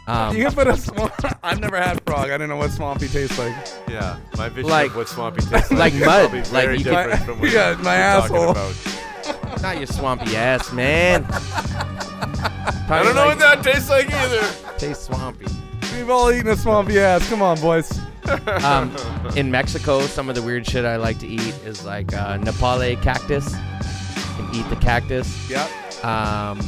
[0.07, 1.13] Um, you can put a swamp.
[1.43, 2.27] I've never had frog.
[2.31, 3.55] I didn't know what swampy tastes like.
[3.89, 6.21] Yeah, my vision Like- of what swampy tastes like like, is mud.
[6.31, 8.51] probably Like very you could- different from what Yeah, you're my talking asshole.
[8.51, 9.63] about.
[9.63, 11.25] Not your swampy ass, man.
[12.89, 14.47] I don't know what that tastes like either.
[14.79, 15.47] Tastes swampy.
[15.95, 17.29] We've all eaten a swampy ass.
[17.29, 17.99] Come on, boys.
[18.65, 18.95] um,
[19.37, 23.01] in Mexico, some of the weird shit I like to eat is like uh, Nepale
[23.03, 23.53] cactus.
[23.53, 25.51] You can eat the cactus.
[25.51, 25.69] Yep.
[26.05, 26.59] Um,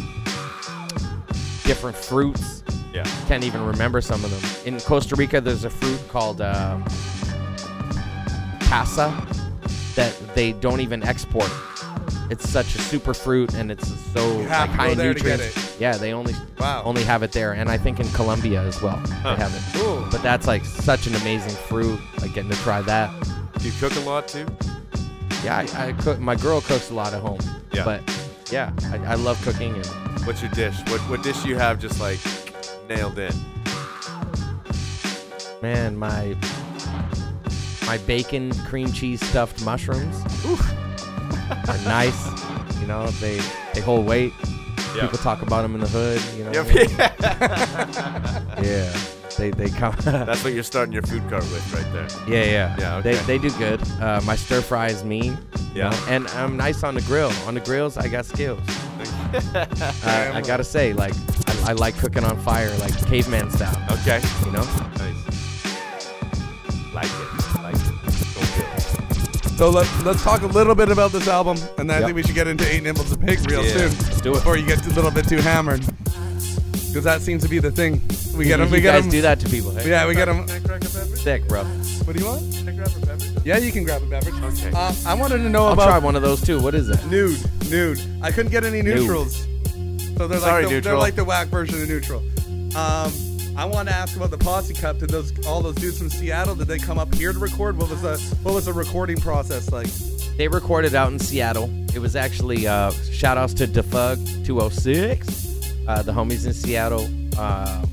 [1.65, 2.63] different fruits.
[2.95, 3.05] Yeah.
[3.29, 4.75] Can't even remember some of them.
[4.75, 6.83] In Costa Rica, there's a fruit called um,
[8.61, 9.13] pasa
[9.95, 11.51] that they don't even export.
[12.31, 15.81] It's such a super fruit, and it's so like, high in there to get nutrients.
[15.81, 16.83] Yeah, they only Wow.
[16.85, 19.35] only have it there, and I think in Colombia as well Huh.
[19.37, 19.79] they have it.
[19.81, 20.07] Ooh.
[20.11, 21.99] But that's like such an amazing fruit.
[22.21, 23.11] Like getting to try that.
[23.59, 24.47] Do you cook a lot too?
[25.43, 26.19] Yeah, I, I cook.
[26.19, 27.39] My girl cooks a lot at home.
[27.73, 27.85] Yeah.
[27.85, 28.03] But
[28.51, 29.87] yeah, I, I love cooking and
[30.27, 30.77] What's your dish?
[30.89, 32.19] What what dish you have just like
[32.89, 33.33] nailed in?
[35.62, 36.37] man, my
[37.87, 40.20] my bacon cream cheese stuffed mushrooms
[41.69, 42.27] are nice.
[42.81, 43.41] You know, they
[43.75, 44.33] they hold weight.
[44.95, 45.03] Yeah.
[45.03, 46.23] People talk about them in the hood.
[46.37, 46.53] You know.
[46.53, 46.66] Yep.
[48.65, 49.18] yeah.
[49.39, 49.94] They they come.
[50.01, 52.09] That's what you're starting your food cart with right there.
[52.28, 52.77] Yeah, yeah.
[52.78, 53.15] Yeah, okay.
[53.15, 53.81] They, they do good.
[54.01, 55.39] Uh, my stir fry is mean.
[55.74, 55.94] Yeah.
[56.09, 57.31] And I'm nice on the grill.
[57.47, 58.60] On the grills, I got skills.
[59.55, 59.66] uh,
[60.35, 61.15] I gotta say, like,
[61.47, 63.77] I, I like cooking on fire, like caveman style.
[64.01, 64.20] Okay.
[64.44, 64.65] You know?
[64.98, 65.24] Nice.
[66.93, 67.62] Like it.
[67.62, 67.94] Like it.
[68.35, 69.56] Go.
[69.56, 72.06] So let, let's talk a little bit about this album, and then I Yep.
[72.06, 73.98] think we should get into Eight Nipples of Pig real Yeah, soon.
[73.98, 74.35] let's do it.
[74.35, 75.81] Before you get a little bit too hammered.
[76.89, 78.01] Because that seems to be the thing.
[78.39, 78.70] We get you, them.
[78.70, 79.10] We you get guys them.
[79.10, 79.70] do that to people.
[79.73, 79.90] Hey?
[79.90, 80.47] Yeah, we get them.
[80.47, 81.20] Can I crack a beverage?
[81.20, 81.65] Sick, bro.
[81.65, 82.55] What do you want?
[82.55, 83.44] Can I grab a beverage?
[83.44, 84.35] Yeah, you can grab a beverage.
[84.35, 84.70] Okay.
[84.74, 86.60] Uh, I wanted to know I'll about try one of those too.
[86.60, 87.05] What is that?
[87.06, 87.39] nude.
[87.70, 88.01] Nude.
[88.23, 88.97] I couldn't get any Nude.
[89.01, 89.47] neutrals.
[90.16, 92.20] So they're Sorry, like the, they're like the whack version of neutral.
[92.77, 93.12] Um,
[93.56, 94.98] I want to ask about the posse cup.
[94.98, 96.55] Did those all those dudes from Seattle?
[96.55, 97.77] Did they come up here to record?
[97.77, 99.89] What was the what was the recording process like?
[100.36, 101.69] They recorded out in Seattle.
[101.94, 107.09] It was actually uh, shout outs to Defug 206, uh, the homies in Seattle.
[107.36, 107.85] Uh,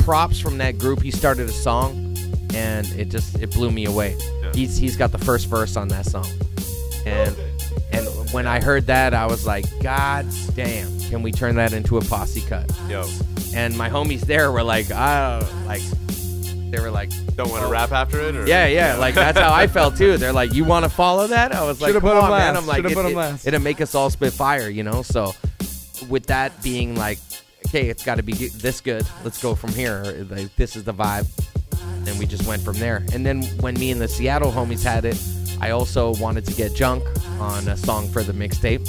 [0.00, 1.02] props from that group.
[1.02, 2.16] He started a song,
[2.54, 4.16] and it just it blew me away.
[4.42, 4.52] Yeah.
[4.54, 6.26] He's he's got the first verse on that song,
[7.06, 7.34] and
[7.92, 11.98] and when I heard that, I was like, God damn, can we turn that into
[11.98, 12.70] a posse cut?
[12.88, 13.04] Yo,
[13.54, 15.82] And my homies there were like, ah, like
[16.70, 18.36] they were like, don't want to rap after it?
[18.36, 18.46] Or?
[18.46, 20.16] yeah, yeah, like that's how I felt too.
[20.18, 22.38] They're like, "You want to follow that?" I was like, Should've "Come put 'em on,
[22.38, 23.46] man!" I'm like, it, put 'em it, last.
[23.46, 25.02] it'll make us all spit fire, you know.
[25.02, 25.34] So,
[26.08, 27.18] with that being like,
[27.70, 29.06] okay, it's got to be this good.
[29.22, 30.26] Let's go from here.
[30.28, 31.28] Like, this is the vibe,
[32.08, 33.04] and we just went from there.
[33.12, 35.22] And then when me and the Seattle homies had it,
[35.60, 37.04] I also wanted to get Junk
[37.38, 38.88] on a song for the mixtape.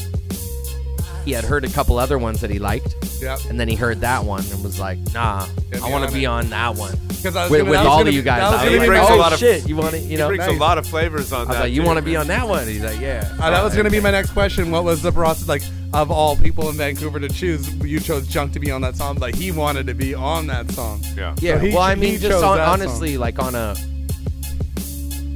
[1.26, 3.40] He had heard a couple other ones that he liked, Yep.
[3.50, 5.46] and then he heard that one and was like, "Nah,
[5.84, 7.88] I want to be on that one." Because I was with, gonna, with that was
[7.92, 8.42] all gonna of you guys.
[8.42, 10.00] that was I was like, my brings a oh lot of- shit, you want to,
[10.00, 10.28] you He know?
[10.28, 10.56] brings Nice.
[10.56, 11.46] a lot of flavors on that.
[11.46, 11.64] I was that.
[11.66, 12.68] like, you want to be on that one?
[12.68, 13.32] He's like, yeah.
[13.40, 14.72] Uh, that was going to be my next question.
[14.72, 15.62] What was the process like
[15.94, 17.72] of all people in Vancouver to choose?
[17.76, 20.72] You chose Junk to be on that song, but he wanted to be on that
[20.72, 21.04] song.
[21.16, 21.36] Yeah.
[21.40, 21.54] Yeah.
[21.56, 23.76] So he- well, I mean, just on, that honestly, like on a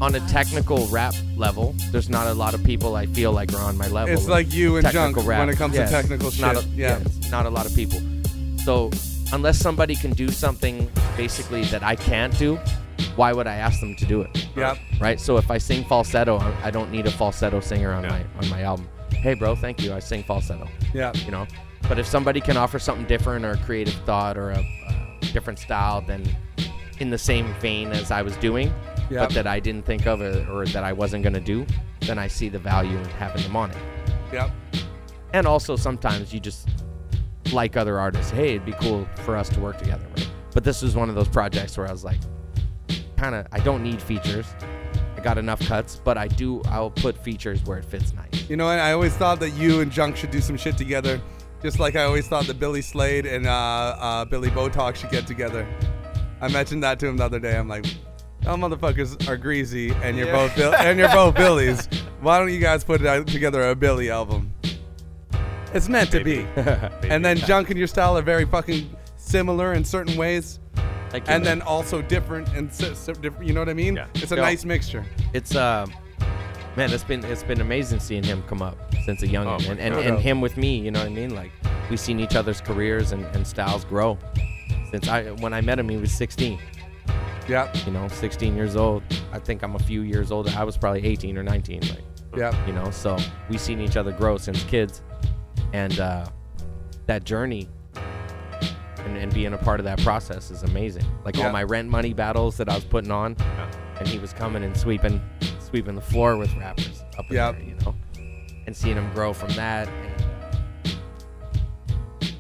[0.02, 3.62] on a technical rap level, there's not a lot of people I feel like are
[3.62, 4.14] on my level.
[4.14, 5.40] It's like you and technical Junk rap.
[5.40, 6.66] when it comes to technical it's not shit.
[6.66, 6.98] a- Yeah.
[7.00, 8.00] it's not a lot of people.
[8.64, 8.92] So
[9.32, 12.60] unless somebody can do something basically that I can't do,
[13.16, 14.48] why would I ask them to do it?
[14.56, 14.78] Yep.
[15.00, 15.20] Right.
[15.20, 18.50] So if I sing falsetto, I I don't need a falsetto singer on my on
[18.50, 18.88] my album.
[19.12, 19.94] Hey, bro, thank you.
[19.94, 20.68] I sing falsetto.
[20.94, 21.12] Yeah.
[21.26, 21.48] You know.
[21.88, 25.60] But if somebody can offer something different or a creative thought or a, a different
[25.60, 26.24] style, then
[27.00, 28.74] in the same vein as I was doing,
[29.10, 29.30] Yep.
[29.30, 31.66] but that I didn't think of or, or that I wasn't gonna do,
[32.02, 33.78] then I see the value in having them on it.
[34.34, 34.52] Yep.
[35.34, 36.68] And also sometimes you just
[37.52, 38.32] like other artists.
[38.32, 40.06] Hey, it'd be cool for us to work together.
[40.18, 40.30] Right?
[40.54, 42.20] But this was one of those projects where I was like,
[43.18, 44.48] kind of, I don't need features.
[45.18, 46.62] I got enough cuts, but I do.
[46.66, 48.50] I'll put features where it fits nice.
[48.50, 51.22] You know, and I always thought that you and Junk should do some shit together,
[51.62, 55.28] just like I always thought that Billy Slade and uh, uh, Billy Botox should get
[55.28, 55.68] together.
[56.42, 57.58] I mentioned that to him the other day.
[57.58, 57.86] I'm like,
[58.48, 60.34] "Oh, motherfuckers are greasy, and you're Yeah.
[60.34, 61.88] both Bill- and you're both Billies.
[62.22, 64.52] Why don't you guys put it together a Billy album?
[65.74, 66.46] It's meant to be.
[67.10, 70.60] and then Junk and your style are very fucking similar in certain ways,
[71.28, 73.48] and then also different and si- si- different.
[73.48, 74.00] You know what I mean?
[74.16, 74.42] It's a Yeah.
[74.42, 75.06] nice mixture.
[75.34, 75.86] It's uh,
[76.78, 79.66] man, it's been it's been amazing seeing him come up since a young Oh my
[79.66, 80.06] and, and, God.
[80.06, 80.78] and him with me.
[80.78, 81.36] You know what I mean?
[81.36, 81.52] Like
[81.90, 84.18] we've seen each other's careers and, and styles grow
[84.92, 86.58] since I when I met him he was 16.
[87.48, 87.72] Yeah.
[87.86, 89.04] You know, 16 years old.
[89.32, 90.52] I think I'm a few years older.
[90.58, 91.82] I was probably 18 or 19.
[91.82, 92.00] Like.
[92.36, 92.66] Yeah.
[92.68, 93.18] You know, so
[93.50, 95.02] we've seen each other grow since kids,
[95.74, 96.26] and uh,
[97.08, 97.70] that journey.
[99.00, 101.06] And, and being a part of that process is amazing.
[101.24, 101.46] Like Yeah.
[101.48, 103.36] all my rent money battles that I was putting on,
[104.00, 105.22] and he was coming and sweeping,
[105.60, 107.56] sweeping the floor with rappers up in Yep.
[107.58, 107.96] there, you know,
[108.66, 110.15] and seeing him grow from that, and,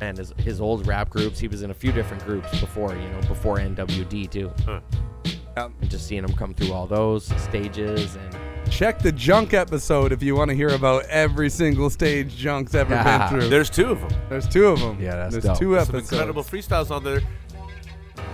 [0.01, 1.39] and his his old rap groups.
[1.39, 4.83] He was in a few different groups before, you know, before NWD too, Yep.
[5.81, 8.35] and just seeing him come through all those stages and
[8.71, 12.95] Check the Junk episode if you want to hear about every single stage Junk's ever
[13.03, 13.47] been through.
[13.47, 14.09] There's two of them.
[14.27, 14.97] There's two of them.
[14.99, 15.59] Yeah, that's There's dope.
[15.59, 16.11] two Some episodes.
[16.11, 17.21] incredible freestyles on there.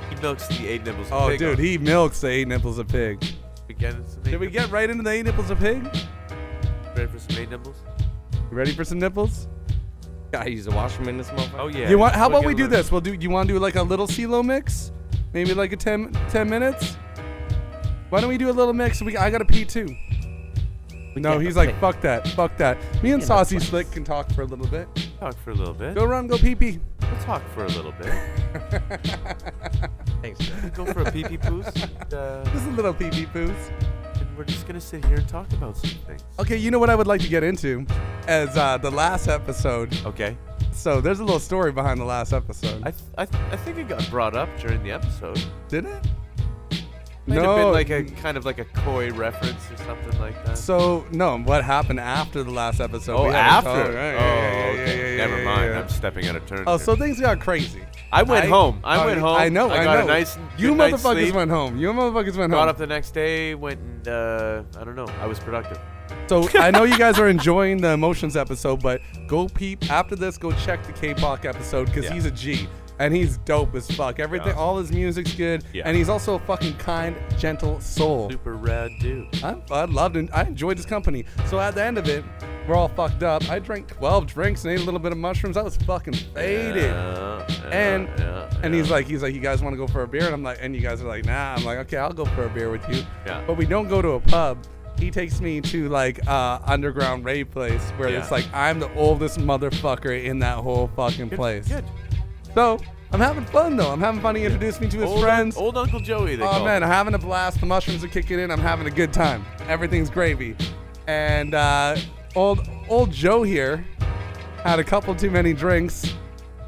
[0.10, 1.08] He milks the eight nipples.
[1.08, 3.22] of Oh, pig dude, on- he milks the eight nipples of pig.
[3.68, 4.64] We get it, some eight Did we nipples?
[4.68, 5.84] get right into the eight nipples of pig?
[6.96, 7.76] ready for some eight nipples?
[8.50, 9.48] You ready for some nipples?
[10.34, 11.60] I use a washroom in this motherfucker.
[11.60, 11.90] Oh yeah.
[11.90, 12.16] You want?
[12.16, 12.92] How about we do this?
[12.92, 13.14] We'll do.
[13.14, 14.92] You want to do like a little C-L0 mix?
[15.34, 16.98] Maybe like a 10, 10 minutes.
[18.10, 19.02] Why don't we do a little mix?
[19.02, 19.96] We I got to pee too.
[21.16, 21.80] no, he's like play.
[21.80, 22.78] fuck that, fuck that.
[23.02, 24.88] Me and Saucy Slick can talk for a little bit.
[25.20, 25.96] Talk for a little bit.
[25.96, 26.80] Go run, go pee pee.
[27.02, 28.12] We'll talk for a little bit.
[30.22, 30.50] Thanks.
[30.76, 31.68] Go for a pee pee poos.
[31.76, 33.72] And, uh, Just a little pee pee poos.
[34.38, 36.24] We're just gonna sit here and talk about some things.
[36.40, 37.86] Okay, you know what I would like to get into
[38.28, 39.96] as uh, the last episode.
[40.06, 40.38] Okay.
[40.74, 42.82] So there's a little story behind the last episode.
[42.84, 45.44] I th- I, th- I think it got brought up during the episode.
[45.68, 46.08] Did it?
[47.28, 50.44] Might no, have been like a kind of like a coy reference or something like
[50.46, 50.58] that.
[50.58, 53.16] So no, what happened after the last episode?
[53.16, 53.70] oh, after.
[53.70, 53.90] talked.
[53.90, 54.98] oh, Yeah, yeah, yeah, okay.
[54.98, 55.74] yeah, yeah, Never mind.
[55.74, 56.64] I'm stepping out of turn.
[56.66, 56.86] Oh, here.
[56.86, 57.82] so things got crazy.
[58.14, 58.82] I went home.
[58.84, 59.38] I went home.
[59.38, 59.70] I know.
[59.70, 60.04] I I got know.
[60.04, 61.36] a nice you motherfuckers sleep.
[61.36, 61.78] went home.
[61.78, 62.60] You motherfuckers went home.
[62.62, 63.56] Got up the next day.
[63.56, 65.08] Went and uh, I don't know.
[65.20, 65.80] I was productive.
[66.28, 70.38] So I know you guys are enjoying the Emotionz episode, but go peep after this.
[70.38, 72.14] Go check the K-pop episode because Yeah.
[72.14, 72.68] he's a G
[73.02, 74.20] and he's dope as fuck.
[74.20, 74.54] Everything, Yeah.
[74.62, 75.84] all his music's good, Yeah.
[75.86, 78.30] and he's also a fucking kind, gentle soul.
[78.30, 79.28] Super rad dude.
[79.44, 80.30] I, I loved it.
[80.34, 81.26] I enjoyed his company.
[81.48, 82.24] So at the end of it,
[82.68, 83.50] we're all fucked up.
[83.50, 85.58] I drank 12 drinks and ate a little bit of mushrooms.
[85.58, 86.76] I was fucking faded.
[86.92, 88.08] Yeah, and
[88.64, 90.26] and he's like, he's like, you guys want to go for a beer?
[90.26, 91.56] And I'm like, and you guys are like, nah.
[91.56, 93.04] I'm like, okay, I'll go for a beer with you.
[93.26, 93.44] Yeah.
[93.48, 94.60] But we don't go to a pub.
[95.00, 98.20] He takes me to like uh, underground rave place where Yeah.
[98.20, 101.68] it's like I'm the oldest motherfucker in that whole fucking Good- place.
[101.68, 101.86] Good.
[102.54, 102.80] So
[103.12, 103.92] I'm having fun though.
[103.92, 104.36] I'm having fun.
[104.36, 105.58] He introduced me to his Old, friends.
[105.58, 106.36] old Uncle Joey.
[106.36, 106.84] They Oh man, him.
[106.84, 107.60] I'm having a blast.
[107.60, 108.52] The mushrooms are kicking in.
[108.52, 109.46] I'm having a good time.
[109.68, 110.56] Everything's gravy.
[111.08, 111.98] And uh,
[112.36, 113.86] old old Joe here
[114.64, 116.14] had a couple too many drinks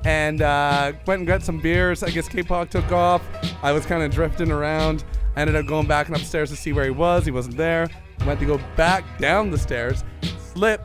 [0.06, 2.04] and uh, went and got some beers.
[2.04, 3.22] I guess K-pop took off.
[3.64, 5.04] I was kind of drifting around.
[5.36, 7.26] I ended up going back and upstairs to see where he was.
[7.26, 7.88] He wasn't there.
[8.26, 10.04] Went to go back down the stairs,
[10.54, 10.82] slip,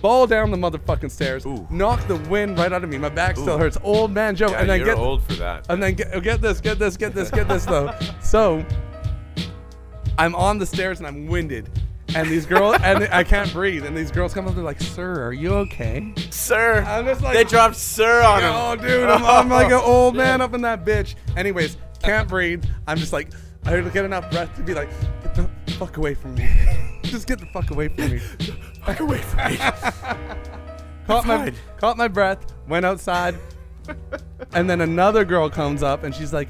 [0.00, 2.98] fall down the motherfucking stairs, knock the wind right out of me.
[2.98, 3.76] My back still hurts.
[3.82, 4.50] Old man Joe.
[4.50, 5.66] Yeah, and then you're get old for that.
[5.68, 7.92] and then get, get this, get this, get this, get this though.
[8.22, 8.64] So
[10.18, 11.68] I'm on the stairs and I'm winded.
[12.14, 13.86] And these girls, and I can't breathe.
[13.86, 16.82] And these girls come up, they're like, "Sir, are you okay?" Sir.
[16.86, 18.52] I'm just like, they dropped Sir on him.
[18.52, 21.14] Oh, dude, I'm, I'm like an old man up in that bitch.
[21.36, 22.64] Anyways, can't breathe.
[22.88, 23.30] I'm just like,
[23.64, 24.90] I don't get enough breath to be like,
[25.22, 26.48] get the fuck away from me.
[27.10, 28.18] Just get the fuck away from me.
[28.86, 29.56] Fuck away from me.
[31.06, 33.36] caught my caught my breath, went outside,
[34.54, 36.48] and then another girl comes up and she's like,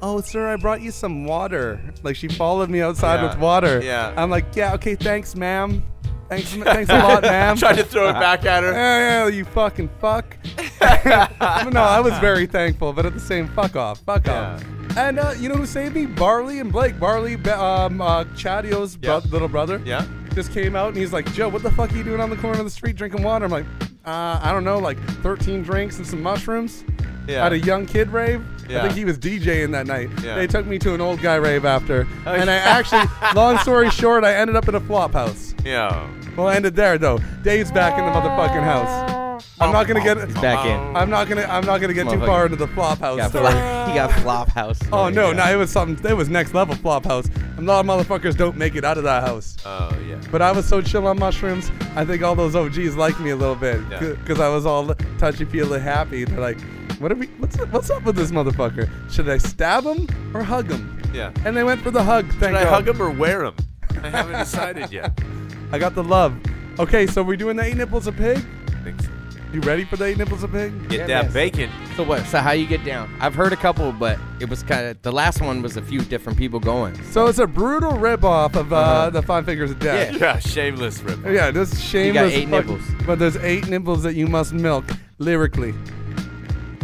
[0.00, 3.28] "Oh, sir, I brought you some water." Like she followed me outside Yeah.
[3.30, 3.80] with water.
[3.82, 4.14] Yeah.
[4.16, 5.82] I'm like, "Yeah, okay, thanks, ma'am.
[6.28, 8.72] Thanks, thanks a lot, ma'am." Tried to throw it back at her.
[8.72, 10.36] Yeah, yeah, you fucking fuck.
[10.80, 14.62] no, I was very thankful, but at the same, fuck off, fuck off.
[14.96, 16.06] And uh, you know who saved me?
[16.06, 16.98] Barley and Blake.
[17.00, 19.80] Barley, um, uh, Chadio's bro- little brother.
[19.84, 20.06] Yeah.
[20.34, 22.36] Just came out and he's like, Joe, what the fuck are you doing on the
[22.36, 23.44] corner of the street drinking water?
[23.44, 23.66] I'm like,
[24.04, 26.84] uh, I don't know, like 13 drinks and some mushrooms.
[27.28, 27.44] Yeah.
[27.46, 28.44] At a young kid rave.
[28.68, 28.78] Yeah.
[28.78, 30.10] I think he was DJing that night.
[30.22, 30.34] Yeah.
[30.36, 32.06] They took me to an old guy rave after.
[32.26, 33.04] Oh, and I actually,
[33.34, 35.54] long story short, I ended up in a flop house.
[35.64, 36.08] Yeah.
[36.36, 37.18] Well, I ended there though.
[37.42, 39.21] Dave's back in the motherfucking house.
[39.60, 40.16] I'm not gonna get.
[40.26, 40.96] He's back in.
[40.96, 41.42] I'm not gonna.
[41.42, 43.50] I'm not gonna get too far into the flop house Got story.
[43.52, 44.78] flop- he got flop house.
[44.92, 45.36] Oh no, Yeah.
[45.44, 46.04] no, it was something.
[46.10, 47.28] It was next level flop house.
[47.58, 49.56] A lot of motherfuckers don't make it out of that house.
[49.64, 50.16] Oh yeah.
[50.30, 51.70] But I was so chill on mushrooms.
[51.96, 53.98] I think all those OGs liked me a little bit Yeah.
[54.00, 56.24] because I was all touchy feely happy.
[56.24, 56.60] They're like,
[56.98, 57.26] "What are we?
[57.38, 58.88] What's what's up with this motherfucker?
[59.12, 61.30] Should I stab him or hug him?" Yeah.
[61.44, 62.26] And they went for the hug.
[62.34, 62.84] Thank Should I God.
[62.84, 63.54] hug him or wear him?
[64.02, 65.18] I haven't decided yet.
[65.72, 66.34] I got the love.
[66.78, 68.42] Okay, so we're doing the eight nipples a pig?
[68.82, 69.08] think so.
[69.52, 70.88] You ready for the eight nipples a pig?
[70.88, 71.32] Get Yeah, that man.
[71.34, 71.70] bacon.
[71.94, 72.24] So what?
[72.26, 73.14] So how you get down?
[73.20, 76.00] I've heard a couple, but it was kind of the last one was a few
[76.00, 76.94] different people going.
[77.10, 79.10] So it's a brutal ripoff of uh, Uh-huh.
[79.10, 80.16] the Five Fingers of Death.
[80.18, 81.18] Yeah, shameless rip.
[81.26, 82.32] Yeah, this shameless.
[82.32, 82.82] eight fuck- nipples.
[83.06, 84.86] But there's eight nipples that you must milk
[85.18, 85.74] lyrically.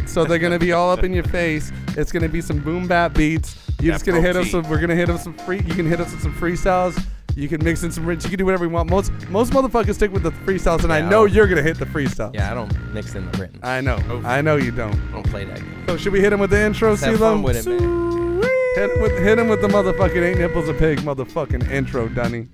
[0.07, 1.73] So they're gonna be all up in your face.
[1.97, 3.57] It's gonna be some boom bap beats.
[3.81, 4.51] You're That just gonna hit us.
[4.51, 4.63] protein.
[4.63, 5.61] With, we're gonna hit us some free.
[5.67, 7.03] You can hit us with some freestyles.
[7.39, 8.25] You can mix in some rich.
[8.25, 8.91] You can do whatever you want.
[8.91, 11.87] Most most motherfuckers stick with the freestyles, and I know I'll- you're gonna hit the
[11.87, 12.35] freestyle.
[12.35, 13.61] Yeah, I don't mix in the written.
[13.63, 13.97] I know.
[14.11, 14.21] Oh.
[14.25, 14.93] I know you don't.
[14.93, 15.85] I don't play that game.
[15.87, 18.43] So should we hit him with the intro, Let's have fun with it, man.
[18.75, 22.49] Hit him with hit him with the motherfucking eight nipples a pig motherfucking intro, Dunny.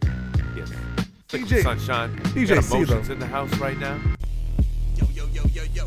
[0.54, 0.70] Yes.
[1.30, 2.14] DJ sunshine.
[2.34, 2.84] DJ Got C-L0.
[2.84, 3.96] Emotionz in the house right now.
[4.96, 5.84] Yo, yo, yo, yo, yo.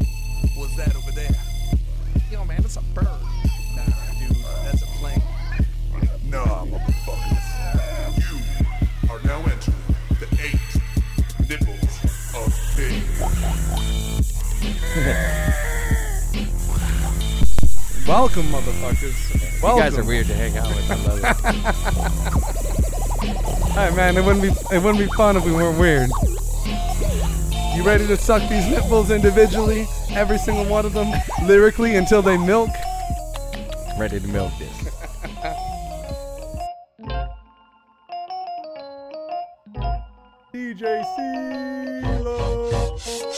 [0.55, 1.29] What's that over there?
[2.31, 3.05] Yo, man, that's a bird.
[3.05, 3.85] Nah,
[4.19, 5.21] dude, that's a plane.
[6.31, 6.96] Nah, motherfuckers.
[18.07, 19.61] Welcome, motherfuckers.
[19.61, 19.77] Welcome.
[19.77, 20.89] You guys are weird to hang out with.
[20.89, 21.27] I love it.
[23.77, 26.09] Hey man, it wouldn't be it wouldn't be fun if we weren't weird.
[27.75, 31.13] You ready to suck these nipples individually, every single one of them,
[31.45, 32.71] lyrically until they milk?
[33.99, 34.71] Ready to milk this.
[40.51, 43.36] DJ C-L0.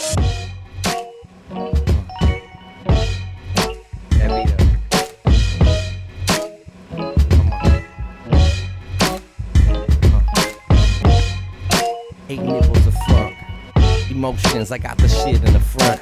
[14.19, 16.01] Emotionz, I got the shit in the front.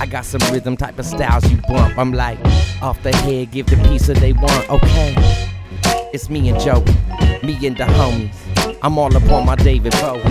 [0.00, 1.98] I got some rhythm type of styles you bump.
[1.98, 2.38] I'm like,
[2.80, 5.14] off the head, give the piece that they want, okay?
[6.14, 6.84] It's me and Joey,
[7.44, 8.78] me and the homies.
[8.82, 10.22] I'm all up on my David Bowie.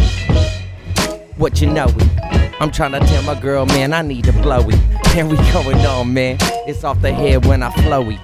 [1.37, 2.53] What you know it?
[2.59, 5.15] I'm trying to tell my girl, man, I need to blow it.
[5.15, 6.37] And we going on, man.
[6.65, 8.19] It's off the head when I flowy.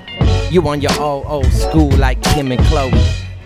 [0.52, 2.90] You on your old old school like Kim and Chloe.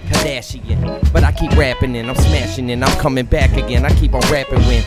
[0.07, 1.11] Kardashian.
[1.11, 3.85] But I keep rapping and I'm smashing and I'm coming back again.
[3.85, 4.83] I keep on rapping when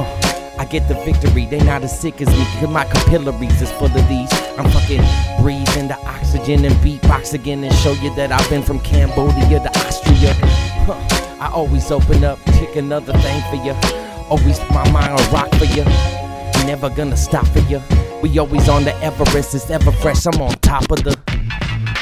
[0.00, 1.46] uh, I get the victory.
[1.46, 4.32] They not as sick as me, cause my capillaries is full of these.
[4.58, 5.02] I'm fucking
[5.42, 9.78] breathing the oxygen and beatbox again and show you that I've been from Cambodia to
[9.86, 10.34] Austria.
[10.86, 10.96] Huh.
[11.40, 13.72] I always open up, kick another thing for you.
[14.28, 15.84] Always my mind a rock for you.
[16.66, 17.80] Never gonna stop for you.
[18.22, 20.26] We always on the Everest, it's ever fresh.
[20.26, 21.16] I'm on top of the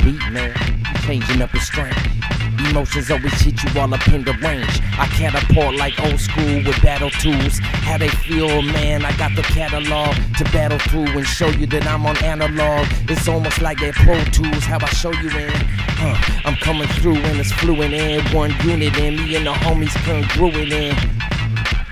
[0.02, 0.55] beat, man.
[1.02, 2.35] Changing up the strength.
[2.66, 4.80] Emotionz always hit you all up in the range.
[4.98, 7.59] I catapult like old school with battle tools.
[7.86, 11.86] How they feel, man, I got the catalog to battle through and show you that
[11.86, 12.86] I'm on analog.
[13.09, 15.52] It's almost like they're pro tools, how I show you in.
[15.98, 18.24] Huh, I'm coming through and it's fluent in.
[18.34, 21.35] One unit in, me and the homies congruent in.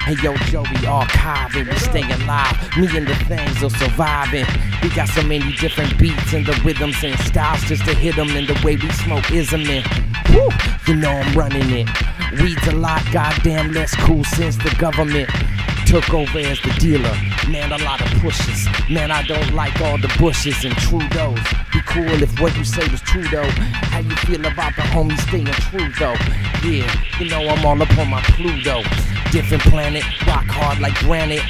[0.04, 2.76] Hey yo, Joey, archiving, we staying alive.
[2.76, 4.44] Me and the things are surviving.
[4.82, 8.28] We got so many different beats and the rhythms and styles just to hit them.
[8.36, 9.82] And the way we smoke is a man.
[10.34, 10.50] Woo,
[10.86, 12.13] you know I'm running it.
[12.40, 15.30] Weeds a lot, goddamn less cool since the government
[15.86, 17.14] took over as the dealer.
[17.48, 18.66] Man, a lot of pushes.
[18.90, 21.38] Man, I don't like all the bushes and Trudeau's.
[21.72, 23.48] Be cool if what you say was true though.
[23.92, 26.16] How you feel about the homies staying true though?
[26.66, 26.90] Yeah,
[27.20, 28.82] you know I'm all up on my Pluto.
[29.30, 31.42] Different planet, rock hard like granite.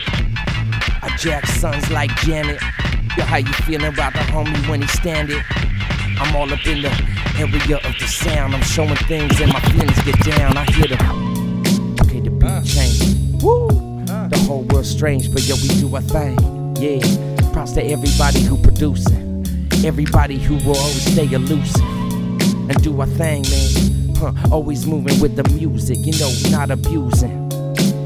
[1.02, 2.60] I jack sons like Janet.
[3.16, 5.42] Yo, how you feeling about the homie when he stand it?
[6.18, 6.90] I'm all up in the
[7.38, 8.54] area of the sound.
[8.54, 10.56] I'm showing things and my feelings get down.
[10.56, 10.98] I hear the
[12.02, 13.42] okay, the beat change.
[13.42, 13.68] Woo!
[14.06, 16.38] The whole world's strange, but yo, we do our thing.
[16.80, 17.00] Yeah,
[17.52, 19.46] props to everybody who producing,
[19.84, 24.14] everybody who will always stay loose and do our thing, man.
[24.16, 27.48] Huh, always moving with the music, you know, not abusing.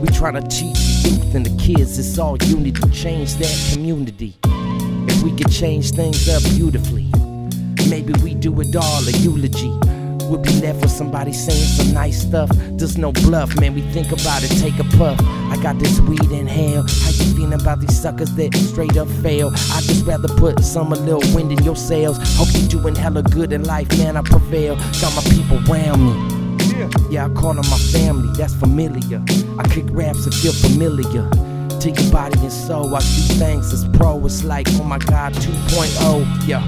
[0.00, 2.88] We try to teach the youth and the kids, it's all unity.
[2.90, 4.36] Change that community.
[4.44, 7.10] If we could change things up beautifully,
[7.88, 9.70] maybe we do it all, a eulogy.
[10.28, 12.50] We'll be left with somebody saying some nice stuff.
[12.52, 13.74] There's no bluff, man.
[13.74, 15.18] We think about it, take a puff.
[15.20, 16.82] I got this weed in hell.
[16.82, 19.48] How you feeling about these suckers that straight up fail?
[19.48, 22.18] I just rather put some a little wind in your sails.
[22.36, 24.18] Hope you doing hella good in life, man.
[24.18, 24.76] I prevail.
[25.00, 26.38] Got my people around me.
[27.10, 29.22] Yeah, I call them my family, that's familiar.
[29.58, 31.28] I kick raps and feel familiar.
[31.80, 34.24] To your body and soul, I do things as pro.
[34.26, 36.46] It's like, oh my god, 2.0.
[36.46, 36.66] Yeah.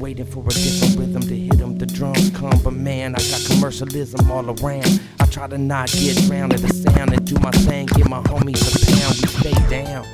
[0.00, 1.76] Waiting for a different rhythm to hit 'em.
[1.76, 4.98] The drums come, but man, I got commercialism all around.
[5.20, 7.84] I try to not get drowned in the sound and do my thing.
[7.84, 10.06] Give my homies a pound, we stay down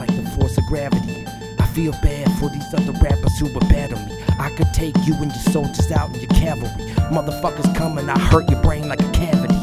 [0.00, 1.24] like the force of gravity.
[1.60, 4.18] I feel bad for these other rappers who would battle me.
[4.40, 6.90] I could take you and your soldiers out in your cavalry.
[7.12, 9.54] Motherfuckers coming, I hurt your brain like a cavity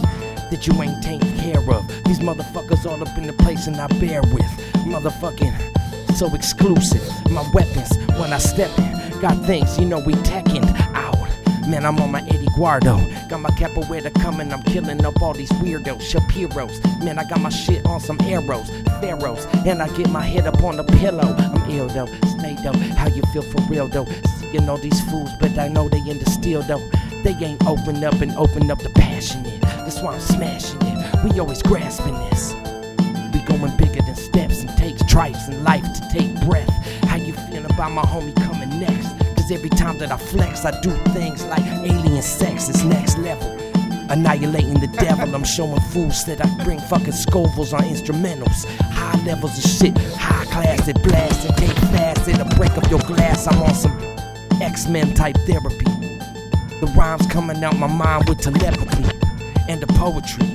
[0.52, 1.86] that you ain't taken care of.
[2.06, 4.52] These motherfuckers all up in the place and I bear with.
[4.88, 5.54] Motherfucking
[6.16, 7.04] so exclusive.
[7.30, 8.95] My weapons when I step in,
[9.26, 11.18] got things you know we teching out.
[11.68, 12.96] Man, I'm on my Eddy Gordo.
[13.28, 16.80] Got my capoeira coming, I'm killing up all these weirdos, Shapiros.
[17.04, 18.70] Man, I got my shit on some arrows,
[19.02, 21.36] pharaohs, and I get my head up on the pillow.
[21.40, 22.06] I'm ill though,
[22.38, 22.78] stay though.
[22.94, 24.06] How you feel for real though?
[24.38, 26.88] Seeing all these fools, but I know they in the steel though.
[27.24, 29.60] They ain't open up and open up the passionate.
[29.62, 31.24] That's why I'm smashing it.
[31.24, 32.54] We always grasping this.
[33.34, 36.70] We going bigger than steps and takes tripes and life to take breath.
[37.06, 39.10] How you feeling about my homie coming next?
[39.36, 43.50] Cause every time that I flex, I do things like alien sex, it's next level.
[44.10, 48.66] Annihilating the devil, I'm showing fools that I bring fucking Scovilles on instrumentals.
[48.92, 53.00] High levels of shit, high class, it blast and take fast, it'll break up your
[53.00, 53.48] glass.
[53.48, 53.98] I'm on some
[54.62, 55.86] X Men type therapy.
[56.80, 59.06] The rhymes coming out my mind with telepathy
[59.68, 60.46] and the poetry.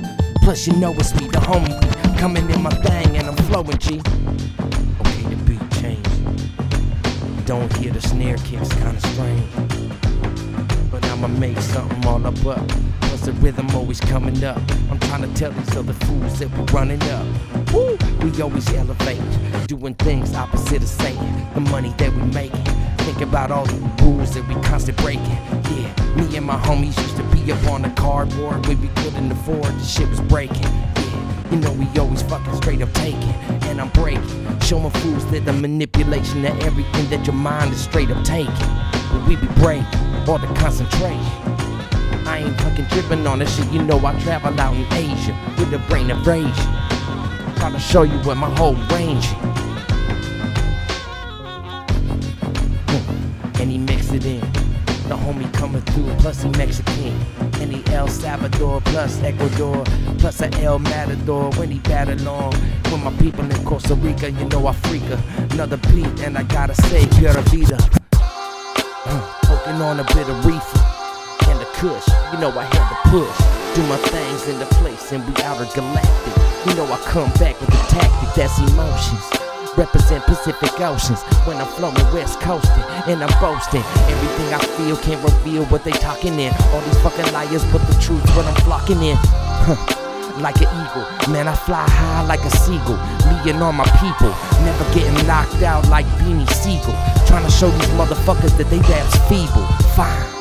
[0.43, 2.17] Plus, you know it's me, the homie.
[2.17, 4.01] Coming in my thing and I'm flowing, G.
[5.01, 6.20] Okay, the beat changed.
[7.45, 9.43] Don't hear the snare kicks, kinda strange.
[10.91, 12.67] But I'ma make something all up up.
[13.01, 14.61] Plus, the rhythm always coming up.
[14.89, 17.25] I'm trying to tell these other fools that we're running up.
[17.73, 17.97] Woo!
[18.21, 19.21] We always elevate,
[19.67, 22.63] doing things opposite of saying The money that we making.
[22.99, 25.25] Think about all the rules that we constant breaking.
[25.25, 29.31] Yeah, me and my homies used to be up on the cardboard when we couldn't
[29.31, 29.65] afford.
[29.65, 30.67] The shit was breaking.
[31.51, 33.21] You know we always fucking straight up taking,
[33.67, 34.59] and I'm breaking.
[34.61, 38.53] Showing fools that the manipulation of everything that your mind is straight up taking.
[39.11, 39.85] But we be breaking
[40.29, 41.19] all the concentration.
[42.25, 43.69] I ain't fucking tripping on this shit.
[43.73, 46.55] You know I travel out in Asia with a brain of rage.
[47.57, 49.25] Try to show you what my whole range.
[52.87, 53.61] Hmm.
[53.61, 54.60] and he mix it in.
[55.11, 57.13] The homie coming through, plus he Mexican.
[57.59, 59.83] And he El Salvador, plus Ecuador,
[60.19, 62.51] plus a El Matador when he battle on.
[62.85, 65.21] With my people in Costa Rica, you know I freak her.
[65.51, 67.77] Another beat, and I gotta say, Pura Vida.
[68.13, 70.79] Uh, poking on a bit of reefer
[71.49, 72.07] and the kush.
[72.31, 73.75] You know I had to push.
[73.75, 76.37] Do my things in the place, and we outer galactic.
[76.65, 79.40] You know I come back with a tactic that's Emotionz.
[79.77, 83.83] Represent Pacific Oceans when I'm flowing West Coasting and I'm boasting.
[84.09, 86.53] Everything I feel can't reveal what they talking in.
[86.73, 89.15] All these fucking liars, but the truth what I'm flocking in.
[89.17, 89.79] Huh.
[90.41, 92.97] Like an eagle, man, I fly high like a seagull.
[93.27, 94.33] Me and all my people,
[94.63, 96.93] never getting knocked out like Beanie Sigel.
[97.27, 99.67] Trying to show these motherfuckers that they raps feeble.
[99.95, 100.40] Fine.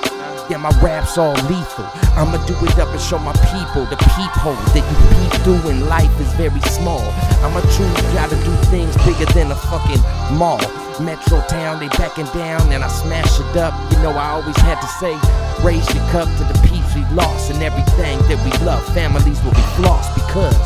[0.51, 1.87] Yeah, my rap's all lethal.
[2.19, 5.87] I'ma do it up and show my people the peephole that you peep through in
[5.87, 7.07] life is very small.
[7.39, 10.03] I'ma truly gotta do things bigger than a fucking
[10.35, 10.59] mall.
[10.99, 13.71] Metro town, they backing down and I smash it up.
[13.93, 15.15] You know, I always had to say,
[15.63, 18.83] raise your cup to the peeps we lost and everything that we love.
[18.91, 20.59] Families will be lost because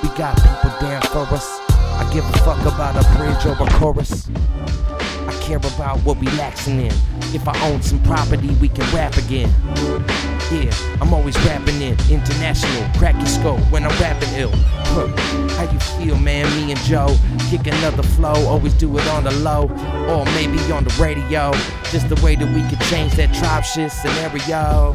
[0.00, 1.44] we got people down for us.
[2.00, 4.32] I give a fuck about a bridge or a chorus.
[5.26, 6.92] I care about what we laxing in.
[7.34, 9.52] If I own some property, we can rap again.
[10.52, 12.88] Yeah, I'm always rapping in international.
[12.98, 14.52] Crack your skull when I'm rapping ill.
[14.52, 15.08] Huh.
[15.56, 16.44] How you feel, man?
[16.56, 17.16] Me and Joe
[17.50, 18.34] kick another flow.
[18.46, 19.62] Always do it on the low,
[20.08, 21.52] or maybe on the radio.
[21.90, 24.92] Just the way that we could change that tribe shit scenario.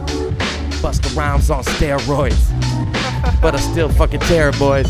[0.81, 2.49] Bust the rhymes on steroids,
[3.41, 4.87] but I still fucking terror boys.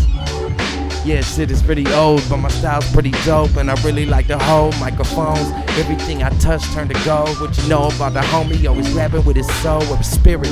[1.05, 4.38] Yeah, shit is pretty old, but my style's pretty dope, and I really like to
[4.38, 5.49] hold microphones.
[5.80, 7.39] Everything I touch turn to gold.
[7.39, 8.67] What you know about the homie?
[8.69, 10.45] Always rapping with his soul his spirit.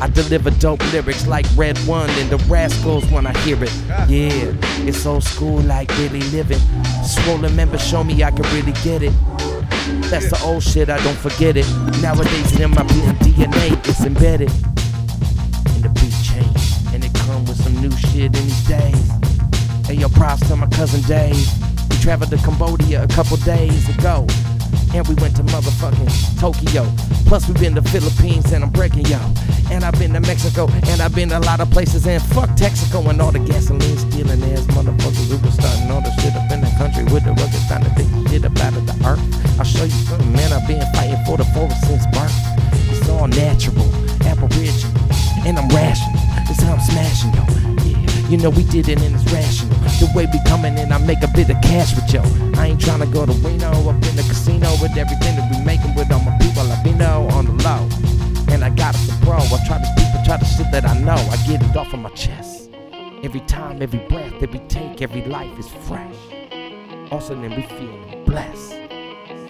[0.00, 3.72] I deliver dope lyrics like Red One and the Rascalz when I hear it.
[4.08, 4.54] Yeah,
[4.86, 6.60] it's old school like Billy Living.
[7.04, 9.12] Swollen members show me I can really get it.
[10.10, 11.66] That's the old shit, I don't forget it.
[12.00, 14.50] Nowadays in my DNA, it's embedded.
[14.50, 19.25] And the beat change, and it come with some new shit in these days.
[19.86, 21.46] Hey, yo, props to my cousin Dave.
[21.88, 24.26] We traveled to Cambodia a couple days ago.
[24.92, 26.90] And we went to motherfucking Tokyo.
[27.26, 29.30] Plus we've been to Philippines and I'm breaking y'all.
[29.70, 32.50] And I've been to Mexico and I've been to a lot of places and fuck
[32.58, 36.50] Texaco and all the gasoline stealing ass motherfuckers who was starting all the shit up
[36.50, 39.22] in the country with the rugged trying to think shit about it, the earth.
[39.58, 40.52] I'll show you something, man.
[40.52, 42.34] I've been fighting for the forest since birth.
[42.90, 43.86] It's all natural,
[44.26, 44.98] aboriginal,
[45.46, 46.18] and I'm rational.
[46.50, 47.44] It's how I'm smashing yo.
[47.86, 49.78] Yeah, you know we did it and it's rational.
[50.00, 52.22] The way we coming in, I make a bit of cash with yo.
[52.60, 55.64] I ain't trying to go to Reno up in the casino with everything that we
[55.64, 56.64] making with all my people.
[56.96, 57.86] Know on the low.
[58.48, 59.36] And I got it bro.
[59.36, 61.12] I try to speak, I try to shit that I know.
[61.12, 62.70] I get it off of my chest.
[63.22, 66.16] Every time, every breath that we take, every life is fresh.
[67.10, 68.70] Also, then we feeling blessed.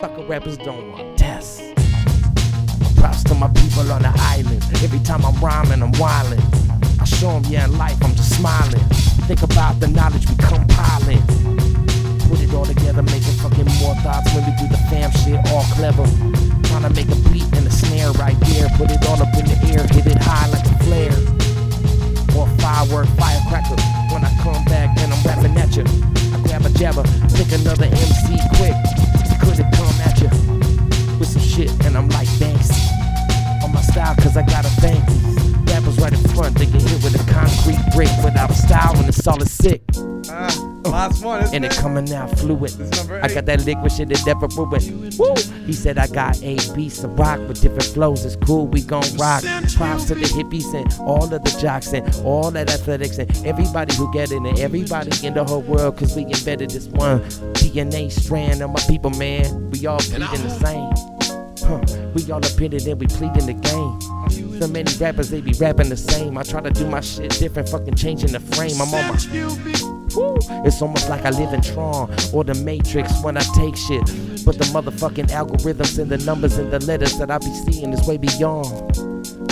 [0.00, 1.62] Sucker rappers don't want tests.
[2.96, 4.64] Props to my people on the island.
[4.82, 6.65] Every time I'm rhyming, I'm wildin'.
[7.00, 8.84] I show show 'em, yeah, in life, I'm just smiling.
[9.28, 11.22] Think about the knowledge we compiling.
[12.28, 15.64] Put it all together, making fucking more thoughts when we do the fam shit, all
[15.76, 16.06] clever.
[16.68, 18.68] Trying to make a beat and a snare right there.
[18.78, 21.16] Put it all up in the air, hit it high like a flare.
[22.36, 23.76] Or firework, firecracker.
[24.12, 25.84] When I come back and I'm rapping at you,
[26.32, 27.04] I grab a jabber,
[27.36, 28.76] pick another MC quick.
[29.42, 30.30] Could it come at you
[31.18, 31.70] with some shit?
[31.84, 32.70] And I'm like thanks.
[33.62, 35.04] on my style, cause I gotta thank
[35.98, 36.56] right in front.
[36.58, 39.82] They get hit with a concrete brick without a style and it's all is sick.
[40.28, 41.78] Ah, last one, And it it?
[41.78, 42.72] coming out fluid.
[43.22, 45.10] I got that liquid shit that never ruin.
[45.18, 45.34] Woo!
[45.66, 48.24] He said I got A beats to rock with different flows.
[48.24, 49.42] It's cool, we gon' rock.
[49.74, 53.94] Props to the hippies and all of the jocks and all that athletics and everybody
[53.94, 57.20] who get in and Everybody in the whole world, cause we embedded this one
[57.54, 59.70] DNA strand of my people, man.
[59.70, 61.15] We all bleeding the same.
[61.66, 61.80] Huh.
[62.14, 64.60] We all up in it and we pleading the game.
[64.60, 66.38] So many rappers, they be rapping the same.
[66.38, 68.80] I try to do my shit different, fucking changing the frame.
[68.80, 69.16] I'm on my.
[70.14, 70.38] Woo.
[70.64, 74.00] It's almost like I live in Tron or the Matrix when I take shit.
[74.44, 78.06] But the motherfucking algorithms and the numbers and the letters that I be seeing is
[78.06, 78.96] way beyond.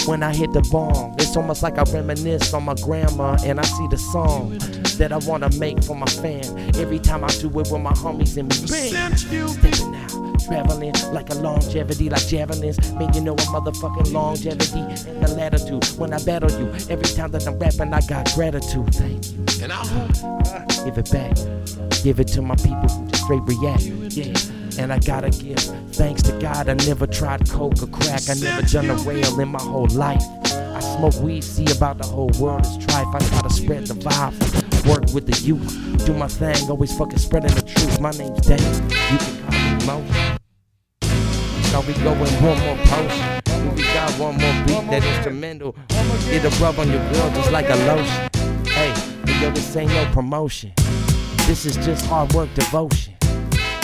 [0.06, 3.64] When I hit the bomb, it's almost like I reminisce on my grandma and I
[3.64, 4.56] see the song
[4.98, 6.58] that I wanna make for my fam.
[6.76, 10.13] Every time I do it with my homies and we bang, stepping out,
[10.46, 12.78] traveling like a longevity, like javelins.
[12.94, 15.84] Man, you know a motherfucking longevity and the latitude.
[15.98, 18.94] When I battle you, every time that I'm rapping, I got gratitude.
[18.94, 19.44] Thank you.
[19.62, 19.82] And I
[20.84, 21.36] give it back,
[22.02, 23.82] give it to my people who just straight react.
[23.82, 24.34] Yeah.
[24.76, 25.58] And I gotta give
[25.94, 26.68] thanks to God.
[26.68, 28.28] I never tried coke or crack.
[28.28, 30.22] I never done a rail in my whole life.
[30.44, 33.14] I smoke weed, see about the whole world is trife.
[33.14, 37.18] I try to spread the vibe, work with the youth, do my thing, always fucking
[37.18, 38.00] spreading the truth.
[38.00, 38.60] My name's Dave.
[39.12, 40.33] You can call me Mo.
[41.74, 43.74] Now we going one more potion.
[43.74, 45.74] We got one more beat that instrumental.
[46.30, 48.28] Get a rub on your girl just like a lotion.
[48.64, 48.94] Hey,
[49.42, 50.72] yo, this ain't no promotion.
[51.48, 53.16] This is just hard work devotion.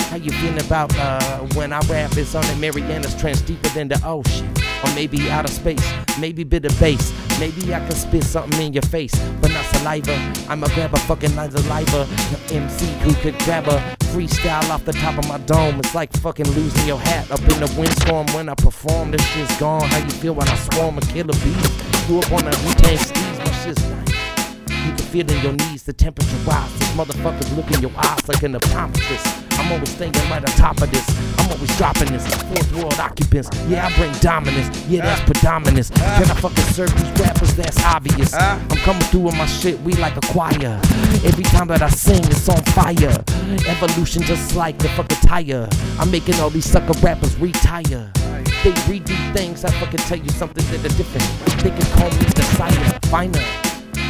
[0.09, 2.17] How you feeling about uh, when I rap?
[2.17, 4.49] It's on the Marianas Trench deeper than the ocean.
[4.85, 5.85] Or maybe outer space,
[6.21, 7.13] maybe bit of bass.
[7.41, 10.13] Maybe I can spit something in your face, but not saliva.
[10.51, 12.07] I'ma grab a fucking line saliva.
[12.53, 13.79] MC who could grab a
[14.13, 15.79] freestyle off the top of my dome.
[15.79, 19.13] It's like fucking losing your hat up in the windstorm when I perform.
[19.13, 19.89] This shit's gone.
[19.89, 22.09] How you feel when I swarm a killer bees?
[22.11, 24.87] You up on a Wu-Tang steez, my shit's nice.
[24.87, 26.71] You can feel in your knees the temperature rise.
[26.79, 29.50] These motherfuckers look in your eyes like an optometrist.
[29.61, 31.07] I'm always thinking right on top of this.
[31.39, 32.27] I'm always dropping this.
[32.45, 33.51] Fourth world occupants.
[33.69, 34.75] Yeah, I bring dominance.
[34.89, 35.91] Yeah, that's predominance.
[35.91, 37.55] Can I fucking serve these rappers?
[37.55, 38.33] That's obvious.
[38.33, 39.79] I'm coming through with my shit.
[39.81, 40.81] We like a choir.
[41.25, 43.23] Every time that I sing, it's on fire.
[43.69, 45.69] Evolution just like the fucking tire.
[45.99, 48.11] I'm making all these sucker rappers retire.
[48.65, 49.63] They redo things.
[49.67, 51.29] I fucking tell you something that are different.
[51.63, 53.45] They can call me the sire, finer.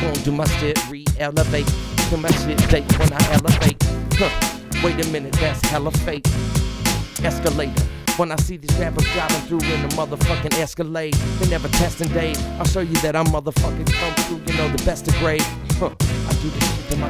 [0.05, 1.67] Won't do my shit, re-elevate.
[2.09, 3.83] Do my shit date when I elevate.
[4.15, 4.50] Huh.
[4.82, 6.27] Wait a minute, that's hella fake.
[7.23, 7.85] Escalator.
[8.16, 12.39] When I see these rappers driving through in the motherfucking Escalade, they never testing Dave.
[12.59, 15.43] I'll show you that I'm motherfucking come through, you know, the best of grade.
[15.78, 15.90] Huh.
[16.01, 17.09] I do this shit to my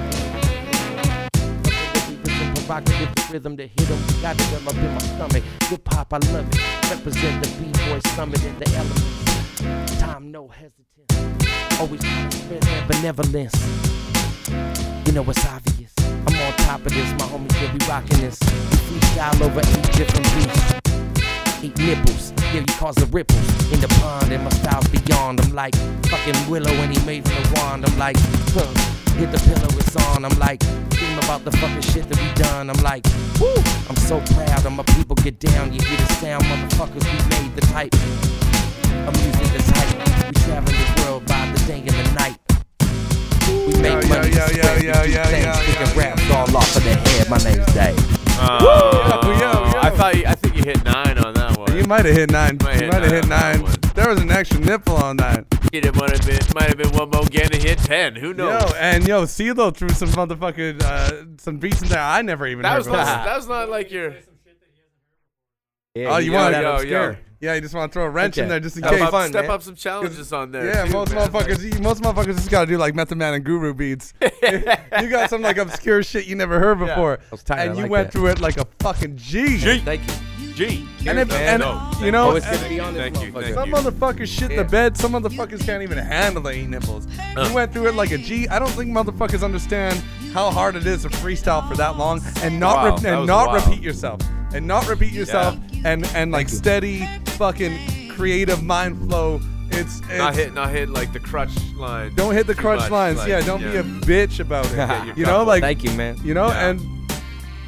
[2.71, 3.99] provocative rhythm to hit 'em.
[4.23, 5.45] Got it up in my stomach.
[5.69, 6.91] Hip hop, I love it.
[6.91, 10.01] Represent the B-boy summit in the elements.
[10.01, 11.81] Time, no hesitance.
[11.81, 13.55] Always trying benevolence.
[15.07, 15.93] You know it's obvious.
[15.99, 18.39] I'm on top of this, my homies will be rocking this.
[18.41, 20.75] We freestyle over eight different beats.
[21.63, 25.41] Eight nipples, yeah, you cause the ripples in the pond, and my style's beyond.
[25.41, 25.75] I'm like
[26.07, 27.85] fucking Willow and he made from the wand.
[27.85, 28.17] I'm like,
[28.55, 28.71] huh,
[29.19, 30.25] hit the pillow, it's on.
[30.25, 30.63] I'm like,
[31.31, 32.71] about the fucking shit that we done.
[32.71, 33.07] I'm like,
[33.41, 33.55] woo,
[33.89, 35.73] I'm so proud of my people get down.
[35.73, 37.95] You hear the sound, motherfuckers, we made the type.
[39.07, 40.27] I'm using the type.
[40.27, 42.50] We travel the world by the day and the night.
[43.67, 46.31] We make Yo, money, yo, yo, spread, we yo, do yo, things, yo, kicking raps
[46.31, 47.29] all off of the head.
[47.31, 48.21] My name's Dave.
[48.43, 51.77] Uh, I thought you- I think you hit nine on that one.
[51.77, 52.57] You might have hit nine.
[52.63, 53.75] Might you might have hit nine nine.
[53.95, 55.45] There was an extra nipple on that.
[55.73, 58.17] It might have been might have been one more again to hit ten.
[58.17, 58.63] Who knows?
[58.71, 62.63] Yo, and yo, C-L0 threw some motherfucking uh, some beats in there I never even
[62.63, 64.15] that heard was not, that was not like your.
[65.97, 67.17] oh, you want yo, to yo.
[67.41, 69.03] Yeah, you just want to throw a wrench in there just in Step case.
[69.13, 71.27] up- step up some challenges on there, Yeah, too, most man.
[71.27, 74.13] motherfuckers, you- most motherfuckers just gotta do like Method Man and Guru beats.
[74.43, 77.75] you got some like obscure shit you never heard before, That was tight, and I
[77.77, 78.13] you like went that.
[78.13, 79.57] through it like a fucking G.
[79.57, 79.79] G.
[79.79, 80.15] Thank you.
[80.55, 80.87] G.
[81.07, 83.33] And, if, and No, you know, Always good to and- be on this Thank you,
[83.33, 83.43] motherfucker.
[83.43, 83.75] thank some you.
[83.77, 84.97] motherfuckers shit the bed.
[84.97, 87.07] Some motherfuckers can't even handle the eight nipples.
[87.37, 87.47] Uh.
[87.49, 88.49] You went through it like a G.
[88.49, 89.97] I don't think motherfuckers understand
[90.33, 93.49] how hard it is to freestyle for that long and not Wow, re- and not
[93.49, 93.67] wild.
[93.67, 94.21] repeat yourself
[94.55, 99.41] and not repeat yourself and and like steady fucking creative mind flow.
[99.73, 102.13] It's, it's Not hit, not hit like the crutch line.
[102.17, 103.19] Don't hit the crutch much, lines.
[103.19, 105.17] like, yeah, don't be a bitch about it.
[105.17, 106.17] You know, like Thank you, man.
[106.25, 106.71] You know, Yeah.
[106.71, 106.81] and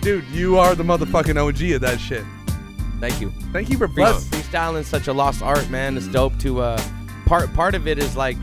[0.01, 2.25] dude, you are the motherfucking OG of that shit.
[3.03, 3.33] Thank you.
[3.53, 4.29] Thank you for Free, bless.
[4.29, 5.97] freestyling such a lost art, man.
[5.97, 6.81] It's dope to uh
[7.27, 8.37] part part of it is like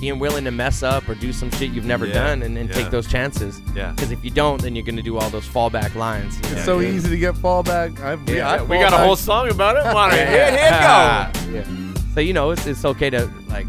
[0.00, 2.70] being willing to mess up or do some shit you've never Yeah, done and, and
[2.70, 2.74] yeah.
[2.74, 3.60] take those chances.
[3.74, 3.92] Yeah.
[3.92, 6.36] Because if you don't, then you're gonna do all those fallback lines.
[6.36, 6.56] you know?
[6.56, 8.00] It's so easy to get fallback.
[8.00, 9.92] I, Yeah, I we fall got a whole song about it.
[9.94, 11.64] Want to hit, hit, go.
[11.92, 11.94] Yeah.
[12.14, 13.66] So you know, it's it's okay to like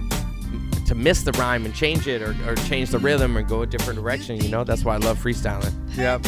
[0.86, 3.68] to miss the rhyme and change it or, or change the rhythm or go a
[3.68, 4.38] different direction.
[4.42, 5.74] You know, that's why I love freestyling.
[5.98, 6.26] Yep.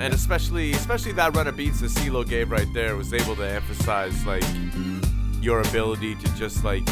[0.00, 3.48] And especially, especially that run of beats that C-L0 gave right there was able to
[3.48, 4.42] emphasize like
[5.40, 6.82] your ability to just like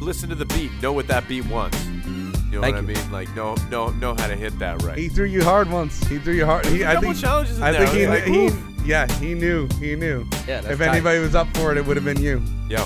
[0.00, 1.84] listen to the beat, know what that beat wants.
[1.86, 2.94] You know Thank what you.
[2.96, 3.12] I mean?
[3.12, 4.98] Like know, know, know how to hit that right.
[4.98, 6.02] He threw you hard once.
[6.08, 6.66] He threw you hard.
[6.66, 7.16] He, There's a I think.
[7.16, 7.86] challenges in I there.
[7.86, 8.86] think he, I like, he, oof.
[8.86, 9.68] yeah, he knew.
[9.80, 10.26] He knew.
[10.46, 10.88] Yeah, if tight.
[10.88, 12.42] anybody was up for it, it would have been you.
[12.68, 12.84] Yo,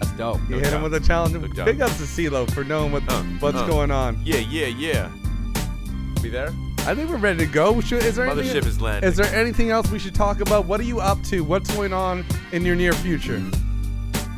[0.00, 0.40] That's dope.
[0.48, 1.34] You No hit him with a challenge.
[1.34, 1.64] No doubt.
[1.66, 3.66] Big ups to C-L0 for knowing what Uh, what's uh.
[3.66, 4.20] going on.
[4.24, 5.10] yeah, yeah, yeah.
[6.22, 6.52] Be there?
[6.86, 7.80] I think we're ready to go.
[7.80, 9.10] Should, is there anything, is landing.
[9.10, 10.66] Is there anything else we should talk about?
[10.66, 11.40] What are you up to?
[11.42, 13.42] What's going on in your near future?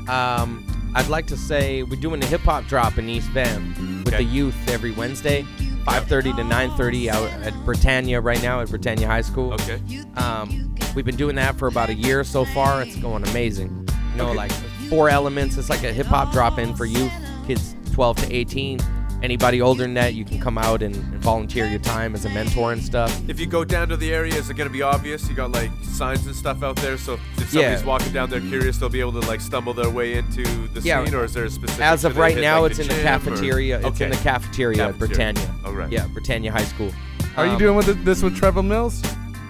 [0.08, 0.64] Um,
[0.94, 4.24] I'd like to say we're doing a hip hop drop in East Van with Okay.
[4.24, 5.42] the youth every Wednesday,
[5.84, 9.52] 5:30 to 9:30 out at Britannia right now at Britannia High School.
[9.52, 9.78] Okay.
[10.16, 12.80] Um, we've been doing that for about a year so far.
[12.82, 13.86] It's going amazing.
[14.12, 14.52] You know, like
[14.88, 15.58] four elements.
[15.58, 17.12] It's like a hip hop drop in for youth,
[17.46, 18.80] kids 12 to 18.
[19.20, 22.28] Anybody older than that, you can come out and, and volunteer your time as a
[22.28, 23.10] mentor and stuff.
[23.28, 25.28] If you go down to the area, is it gonna be obvious?
[25.28, 27.84] You got like signs and stuff out there, so if, if somebody's Yeah.
[27.86, 31.04] walking down there curious, they'll be able to like stumble their way into the Yeah.
[31.04, 31.84] scene, or is there a specific?
[31.84, 33.76] As of right hit, now, like, it's in the gym, or- cafeteria.
[33.78, 34.08] It's in Okay.
[34.10, 35.50] the cafeteria, at Britannia.
[35.64, 35.90] All right.
[35.90, 36.92] Yeah, Britannia High School.
[37.36, 39.02] Are you Um, doing with this with Trevor Mills?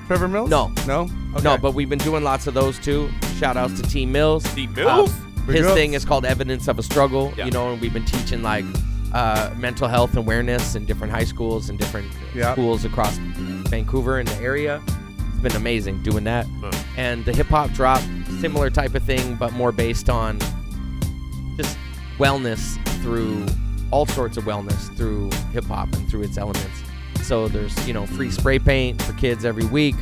[0.06, 0.48] Trevor Mills?
[0.48, 0.72] No.
[0.86, 1.10] No.
[1.34, 1.42] Okay.
[1.44, 3.10] No, but we've been doing lots of those too.
[3.38, 4.44] Shout outs to T Mills.
[4.54, 5.12] T Mills?
[5.46, 7.44] Big his thing is called Evidence of a Struggle, Yeah.
[7.44, 8.64] you know, and we've been teaching like
[9.12, 12.52] uh, mental health awareness in different high schools and different Yeah.
[12.52, 14.80] schools across Vancouver and the area.
[14.86, 16.46] It's been amazing doing that.
[16.60, 16.70] Huh.
[16.96, 18.02] And the hip hop drop,
[18.40, 20.38] similar type of thing, but more based on
[21.56, 21.76] just
[22.18, 23.46] wellness through
[23.90, 26.82] all sorts of wellness through hip hop and through its elements.
[27.22, 29.94] So there's, you know, free spray paint for kids every week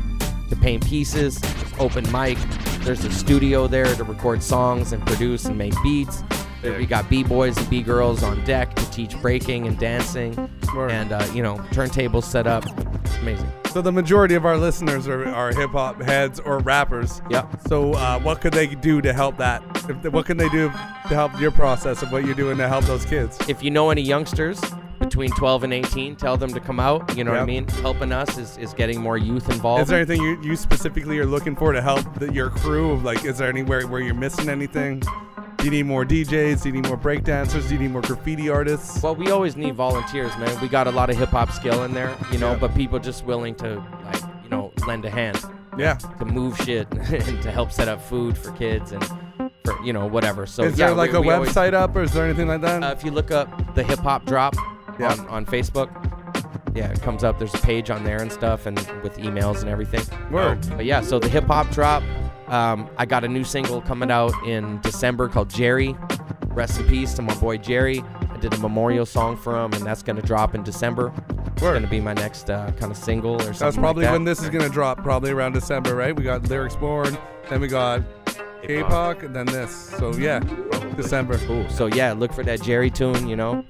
[0.49, 1.41] to paint pieces,
[1.79, 2.39] open mic.
[2.81, 6.23] There's a studio there to record songs and produce and make beats.
[6.63, 10.35] There we got b-boys and b-girls on deck to teach breaking and dancing,
[10.75, 10.91] Word.
[10.91, 12.65] and uh, you know turntables set up.
[13.21, 13.51] Amazing.
[13.73, 17.21] So the majority of our listeners are, are hip hop heads or rappers.
[17.29, 17.61] Yep.
[17.69, 19.63] So uh, what could they do to help that?
[19.89, 22.85] If what can they do to help your process of what you're doing to help
[22.87, 23.39] those kids?
[23.49, 24.61] If you know any youngsters
[24.99, 27.17] between 12 and 18, tell them to come out.
[27.17, 27.69] You know what I mean?
[27.69, 29.83] Helping us is, is getting more youth involved.
[29.83, 32.99] Is there anything you, you specifically are looking for to help the, your crew?
[33.01, 35.03] Like, is there anywhere where you're missing anything?
[35.67, 36.63] Do you need more DJs?
[36.63, 37.67] Do you need more breakdancers?
[37.67, 39.03] Do you need more graffiti artists?
[39.03, 40.61] Well, we always need volunteers, man.
[40.61, 42.59] We got a lot of hip hop skill in there, you know, Yeah.
[42.59, 45.45] but people just willing to like, you know, lend a hand
[45.77, 45.95] Yeah.
[46.21, 49.05] to move shit and to help set up food for kids and
[49.65, 50.47] for you know whatever.
[50.47, 52.47] So is yeah, there like we- a we always- website up or is there anything
[52.47, 52.85] like that?
[52.85, 54.55] Uh, if you look up the hip hop drop
[55.01, 55.11] Yeah.
[55.15, 55.89] on, on Facebook,
[56.77, 57.39] yeah, it comes up.
[57.39, 60.03] There's a page on there and stuff, and with emails and everything.
[60.31, 60.67] Word.
[60.77, 62.03] But yeah, so the hip hop drop.
[62.49, 65.97] Um, I got a new single coming out in December called Jerry.
[66.49, 68.05] Rest in peace to my boy Jerry.
[68.31, 71.13] I did a memorial song for him, and that's gonna drop in December.
[71.53, 71.75] It's Word.
[71.75, 73.59] gonna be my next uh, kind of single or something.
[73.59, 74.17] That's probably like that.
[74.19, 75.03] when this is gonna drop.
[75.03, 76.15] Probably around December, right?
[76.15, 77.17] We got lyrics born,
[77.49, 78.03] then we got
[78.63, 79.75] K-pop, and then this.
[79.99, 80.41] So yeah,
[80.97, 81.39] December.
[81.47, 81.69] Cool.
[81.71, 83.27] So yeah, look for that Jerry tune.
[83.29, 83.65] You know,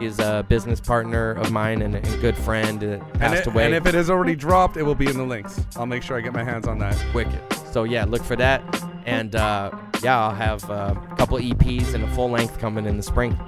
[0.00, 3.66] he's a business partner of mine and a good friend that And, it- away.
[3.66, 5.64] and if it has already dropped, it will be in the links.
[5.76, 6.96] I'll make sure I get my hands on that.
[7.14, 7.40] Wicked.
[7.72, 8.62] So yeah, look for that.
[9.06, 9.70] And uh,
[10.02, 13.38] yeah, I'll have uh, a couple EPs and a full length coming in the spring.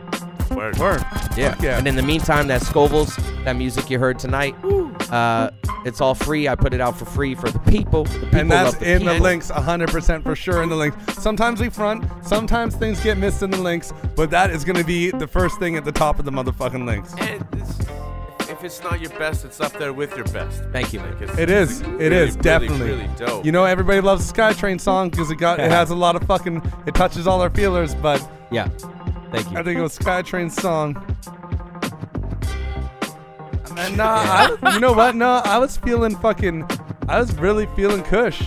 [0.63, 0.79] Word.
[0.79, 1.03] Word.
[1.37, 1.57] Yeah.
[1.61, 1.79] Yeah.
[1.79, 4.55] And in the meantime, that Scovilles, that music you heard tonight,
[5.11, 5.51] Uh,
[5.85, 6.49] it's all free.
[6.49, 8.05] I put it out for free for the people.
[8.05, 10.97] The people and that's the in the links 100% for sure in the links.
[11.23, 14.85] sometimes we front sometimes things get missed in the links but that is going to
[14.85, 17.81] be the first thing at the top of the motherfucking links And it's,
[18.49, 20.63] if it's not your best, it's up there with your best.
[20.73, 21.13] Thank you, man.
[21.19, 23.45] Like, it's it is really, it is really, definitely really dope.
[23.45, 26.23] you know everybody loves the skytrain song because it got it has a lot of
[26.25, 28.69] fucking it touches all our feelers but Yeah.
[29.33, 29.59] Thank you.
[29.59, 30.95] i think it was skytrain song
[33.75, 35.17] Man, nah, I, you know what?
[35.17, 36.69] No, I was feeling fucking.
[37.09, 38.43] I was really feeling Kush.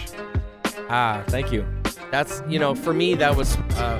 [0.87, 1.65] Ah, thank you.
[2.11, 3.99] That's you know, for me that was uh,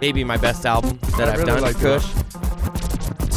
[0.00, 1.74] maybe my best album that I I've really done.
[1.74, 2.06] Kush.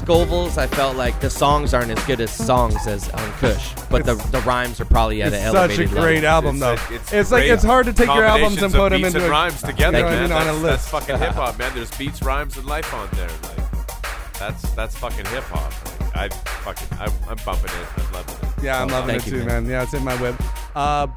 [0.06, 4.06] Scovilles, I felt like the songs aren't as good as songs as on Kush, but
[4.06, 6.28] the the rhymes are probably at It's an such a elevated great level.
[6.50, 6.74] album, though.
[6.74, 8.90] It's, It's, it's like great it's hard to take your albums and combinations of put
[8.90, 10.24] them beats into and a, rhymes together, you know man.
[10.24, 10.92] mean, on a That's, list.
[10.92, 11.72] that's fucking hip hop, man.
[11.76, 13.30] There's beats, rhymes, and life on there.
[13.44, 15.72] Like, that's that's fucking hip hop.
[16.16, 17.88] Like, I fucking I, I'm bumping it.
[17.98, 18.64] I'm loving it.
[18.64, 19.64] Yeah, I'm Oh, loving it thank you, too, man.
[19.64, 19.72] man.
[19.72, 20.36] Yeah, it's in my whip.
[20.76, 21.08] Uh,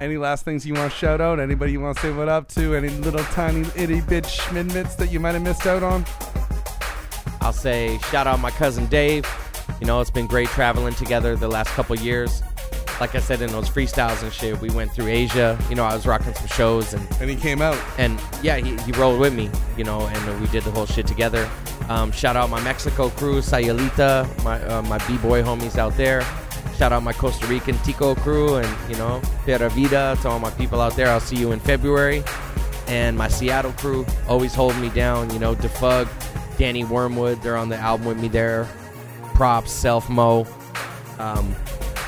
[0.00, 1.38] any last things you want to shout out?
[1.40, 2.74] Anybody you want to say what up to?
[2.74, 6.04] Any little tiny itty bit schmidmits that you might have missed out on?
[7.44, 9.26] I'll say shout out my cousin Dave.
[9.80, 12.42] You know, it's been great traveling together the last couple years.
[13.00, 15.58] Like I said in those freestyles and shit, we went through Asia.
[15.68, 17.76] You know, I was rocking some shows and And he came out.
[17.98, 19.50] and yeah, he, he rolled with me.
[19.76, 21.48] You know, and we did the whole shit together.
[21.88, 26.22] Um, shout out my Mexico crew, Sayulita, my uh, my b boy homies out there.
[26.78, 30.50] Shout out my Costa Rican Tico crew and you know Pura Vida to all my
[30.52, 31.08] people out there.
[31.08, 32.24] I'll see you in February.
[32.86, 35.30] And my Seattle crew always hold me down.
[35.32, 36.06] You know, Defug,
[36.58, 38.68] Danny Wormwood, they're on the album with me there.
[39.34, 40.46] Props, Self Mo.
[41.18, 41.54] Um,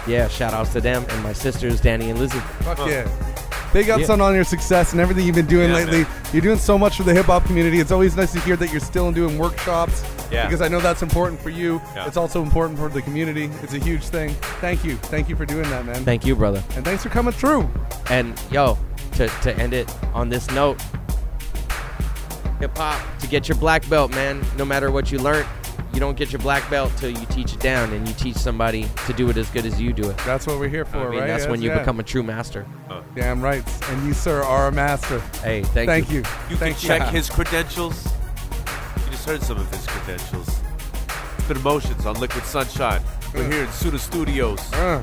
[0.07, 2.39] yeah, shout outs to them and my sisters, Danny and Lizzie.
[2.61, 3.09] Fuck yeah.
[3.73, 4.13] Big ups Yeah.
[4.13, 6.03] on, on your success and everything you've been doing Yeah, lately.
[6.03, 6.11] man.
[6.33, 7.81] You're doing so much for the hip hop community.
[7.81, 10.05] It's always nice to hear that you're still doing workshops.
[10.31, 10.47] Yeah.
[10.47, 11.81] Because I know that's important for you.
[11.95, 12.07] Yeah.
[12.07, 13.51] It's also important for the community.
[13.63, 14.31] It's a huge thing.
[14.61, 14.97] Thank you.
[14.97, 16.05] Thank you for doing that, man.
[16.05, 16.63] Thank you, brother.
[16.77, 17.69] and thanks for coming through.
[18.11, 18.79] And yo,
[19.15, 20.81] to, to end it on this note,
[22.59, 24.45] hip hop to get your black belt, man.
[24.57, 25.47] No matter what you learn,
[25.93, 28.87] you don't get your black belt till you teach it down, and you teach somebody
[29.07, 30.17] to do it as good as you do it.
[30.19, 31.27] That's what we're here for, I mean, right?
[31.27, 31.79] that's when you yeah.
[31.79, 32.67] become a true master.
[33.15, 33.65] Damn right.
[33.91, 35.21] And you, sir, are a master.
[35.43, 36.19] Hey, thank, Thank you.
[36.51, 38.05] You Thank can check his credentials.
[38.05, 40.61] You just heard some of his credentials.
[41.39, 43.03] Spit Emotionz on Liquid Sunshine.
[43.33, 44.73] We're here in Suda Studios.
[44.73, 45.03] Uh,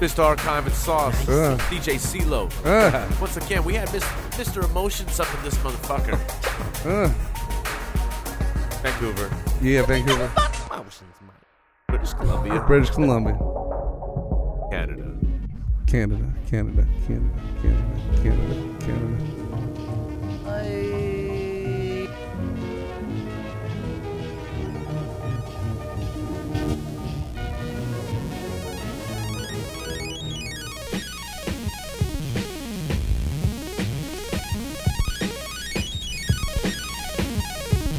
[0.00, 0.24] Mr.
[0.24, 1.28] Archive and Sauce.
[1.28, 1.56] Uh.
[1.68, 2.50] DJ C-L0.
[2.64, 4.02] uh, Once again, we had Mis-
[4.38, 4.62] Mr.
[4.62, 6.18] Emotionz up in this motherfucker.
[6.86, 7.08] uh.
[8.82, 9.28] Vancouver,
[9.60, 10.30] Yeah, Vancouver.
[11.88, 13.36] British Columbia, British Columbia.
[14.70, 15.04] Canada.
[15.86, 17.84] Canada, Canada, Canada, Canada,
[18.22, 19.16] Canada, Canada.
[20.46, 20.99] I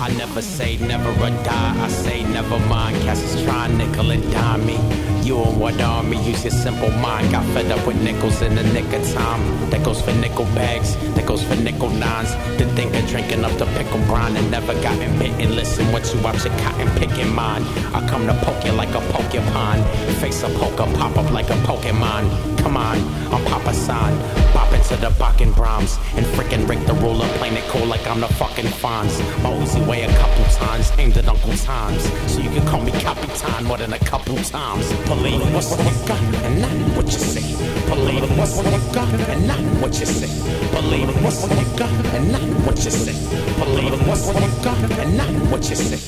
[0.10, 1.76] never say never or die.
[1.84, 2.98] I say never mind.
[3.04, 4.80] Cats trying nickel and dime me.
[5.24, 6.18] You and what army?
[6.26, 7.32] Use your simple mind.
[7.32, 9.70] Got fed up with nickels in the nick of time.
[9.70, 10.96] That goes for nickel bags.
[11.16, 12.32] That goes for nickel nines.
[12.58, 15.56] Didn't think of drinking up the pickle brine and never gotten bitten.
[15.56, 17.64] Listen, what you watch your cotton picking mine.
[17.94, 19.84] I come to poke you like a porcupine.
[20.20, 22.58] Face a poker, pop up like a Pokemon.
[22.64, 22.98] Come on,
[23.32, 24.18] I'm Papa San.
[24.54, 27.28] Pop into the Bakken Brahms and freaking break the ruler.
[27.38, 29.20] Playing it cool like I'm the fucking Fonz.
[29.44, 32.02] My Uzi weigh a couple times, aimed at Uncle Times.
[32.32, 34.86] So you can call me Capitan more than a couple times.
[35.12, 37.48] Believe what's what you got and not what you say.
[37.94, 40.32] Believe what's what you got and not what you say.
[40.78, 43.18] Believe what's what you got and not what you say.
[43.64, 46.00] Believe what's what you got and not what you say.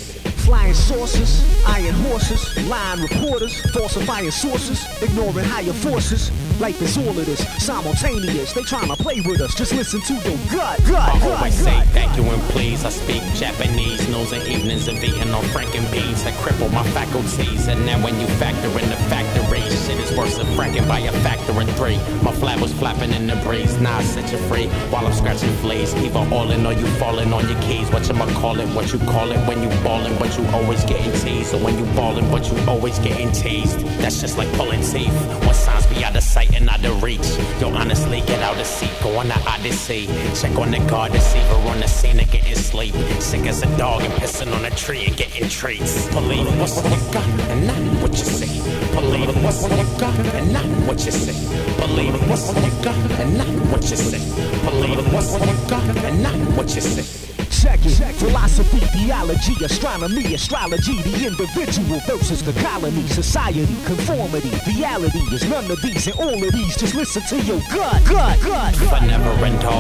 [0.48, 1.34] Flying saucers,
[1.68, 6.32] iron horses, lying reporters, falsifying sources, ignoring higher forces.
[6.60, 8.54] Life is all of this, simultaneous.
[8.54, 9.56] They tryna play with us.
[9.56, 11.88] Just listen to your gut, gut, I gut, always say gut.
[11.88, 12.86] thank you and please.
[12.86, 14.08] I speak Japanese.
[14.08, 17.68] Knows and evenings of eating on Franken beans had crippled my faculties.
[17.68, 21.12] And now when you factor in the factory, shit is worse than fracking by a
[21.24, 21.98] factor in three.
[22.22, 23.76] My flag was flapping in the breeze.
[23.82, 25.94] Now I set you free while I'm scratching fleas.
[25.96, 27.90] Either all in or you falling on your keys.
[27.92, 28.68] What you call it?
[28.76, 31.54] What you call it when you ballin', but you always getting teased.
[31.54, 33.80] Or when you ballin', but you always getting teased.
[34.00, 35.14] That's just like pulling teeth.
[35.42, 37.28] When signs be out of sight and out of reach.
[37.60, 38.92] Yo, honestly, get out of seat.
[39.02, 40.08] Go on the odyssey.
[40.40, 42.94] Check on the guard deceiver on the scene and getting sleep.
[43.20, 46.08] Sick as a dog and pissing on a tree and getting treats.
[46.10, 48.54] Believe what's what you got and not what you say.
[48.94, 51.40] Believe what's what you got and not what you see.
[51.78, 54.24] Believe what's what you got and not what you see.
[54.70, 57.33] Believe what's what you got and not what you say.
[57.62, 57.94] Check it.
[58.16, 65.82] Philosophy, theology, astronomy, astrology, the individual versus the colony, society, conformity, reality is none of
[65.82, 66.76] these and all of these.
[66.78, 68.76] Just listen to your gut, gut, gut.
[68.90, 69.34] But never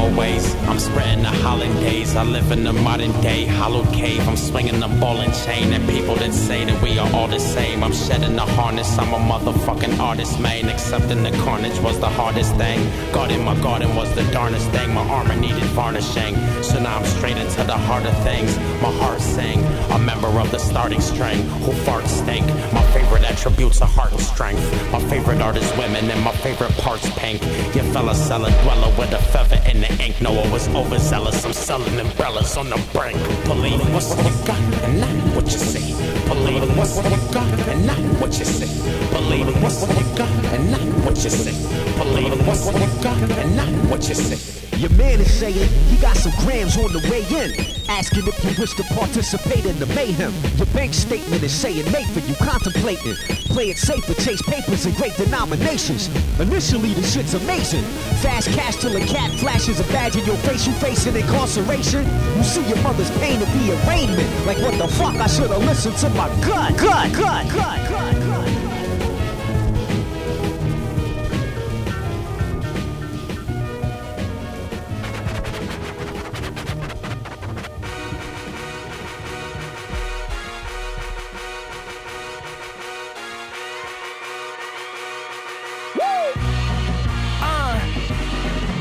[0.03, 2.15] always, I'm spreading the holidays.
[2.15, 4.27] I live in the modern day hollow cave.
[4.27, 7.39] I'm swinging the ball and chain, and people that say that we are all the
[7.39, 7.83] same.
[7.83, 8.97] I'm shedding the harness.
[8.97, 10.69] I'm a motherfucking artist, man.
[10.69, 12.79] Accepting the carnage was the hardest thing.
[13.11, 14.93] God in my garden was the darnest thing.
[14.93, 18.57] My armor needed varnishing, so now I'm straight into the heart of things.
[18.81, 22.45] My heart sang, a member of the starting string who farts stink.
[22.73, 24.63] My favorite attributes are heart and strength.
[24.91, 27.41] My favorite art is women, and my favorite part's pink.
[27.75, 30.21] Your fella cellar dweller with a feather in the ink.
[30.21, 31.45] No, I was overzealous.
[31.45, 33.17] I'm selling umbrellas on the brink.
[33.45, 35.92] Believe what's what you got and not what you see.
[36.27, 38.67] Believe what you got and not what you say.
[39.11, 41.53] Believe what you got and not what you say.
[41.97, 44.77] Believe what you got and not what you see.
[44.77, 47.82] Your man is saying he got some grams on the way in.
[47.93, 50.33] Asking if you wish to participate in the mayhem.
[50.57, 53.13] Your bank statement is saying made for you contemplating.
[53.53, 56.09] Play it safe or chase papers in great denominations.
[56.39, 57.83] Initially, the shit's amazing.
[58.23, 60.65] Fast cash till a cat flashes a badge in your face.
[60.65, 62.03] You facing incarceration.
[62.35, 64.47] You see your mother's pain at the arraignment.
[64.47, 65.13] Like what the fuck?
[65.13, 68.22] I should have listened to my gut, gut, gut, gut, gut,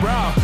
[0.02, 0.41] bro,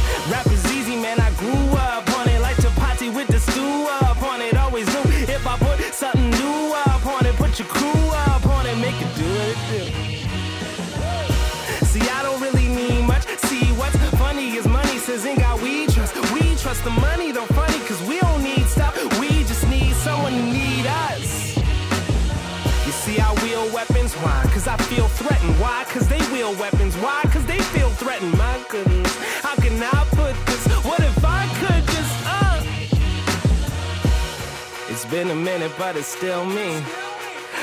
[35.52, 36.78] minute, but it's still me.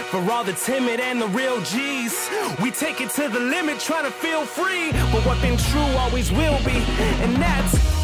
[0.09, 2.15] For all the timid and the real G's,
[2.59, 4.91] we take it to the limit, trying to feel free.
[5.11, 6.77] But what been true always will be,
[7.23, 7.94] and that's.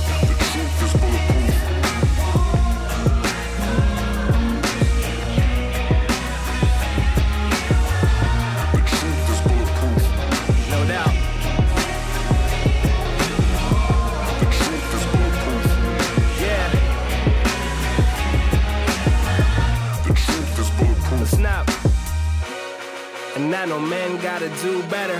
[23.72, 25.18] I men gotta do better.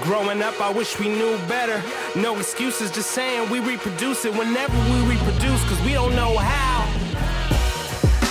[0.00, 1.82] Growing up, I wish we knew better.
[2.16, 6.80] No excuses, just saying we reproduce it whenever we reproduce, cause we don't know how.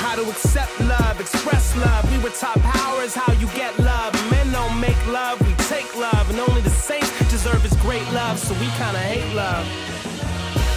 [0.01, 2.11] How to accept love, express love.
[2.11, 4.13] We were taught power is how you get love.
[4.31, 6.29] Men don't make love, we take love.
[6.31, 9.67] And only the saints deserve his great love, so we kinda hate love.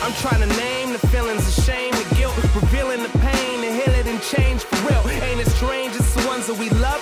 [0.02, 3.94] I'm trying to name the feelings of shame, the guilt, revealing the pain, to heal
[3.96, 5.02] it and change for real.
[5.22, 5.96] Ain't it strange?
[5.96, 7.00] It's the ones that we love,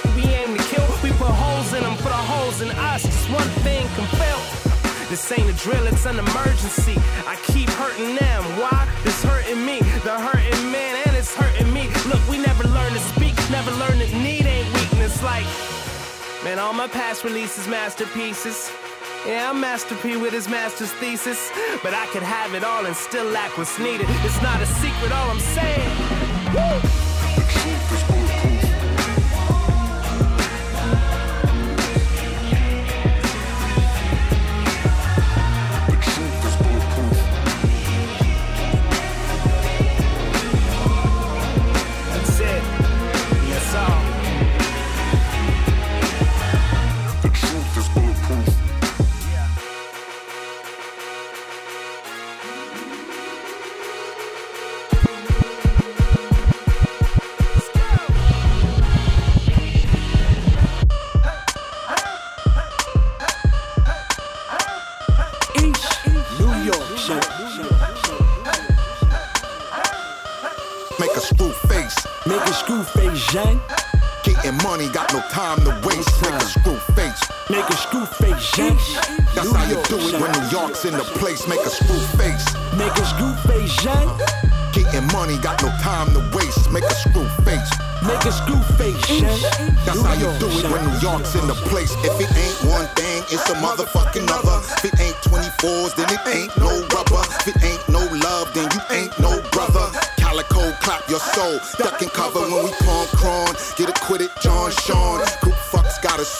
[2.64, 3.04] in us.
[3.28, 4.40] One thing can fail.
[5.10, 6.96] This ain't a drill, it's an emergency.
[7.26, 8.42] I keep hurting them.
[8.58, 8.88] Why?
[9.04, 9.80] It's hurting me.
[10.08, 11.88] The hurting man, and it's hurting me.
[12.08, 15.22] Look, we never learn to speak, never learn that need ain't weakness.
[15.22, 15.46] Like,
[16.42, 18.70] man, all my past releases masterpieces.
[19.26, 21.50] Yeah, I'm Master P with his master's thesis.
[21.82, 24.06] But I could have it all and still lack what's needed.
[24.08, 25.90] It's not a secret, all I'm saying.
[26.54, 27.03] Woo!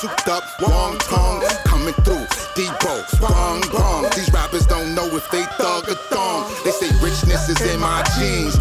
[0.05, 0.45] Souped up,
[1.01, 1.43] tongue.
[1.65, 2.27] Coming through,
[2.57, 4.05] Debo, bong bong.
[4.15, 6.51] These rappers don't know if they thug or thong.
[6.65, 8.57] They say richness is in my jeans.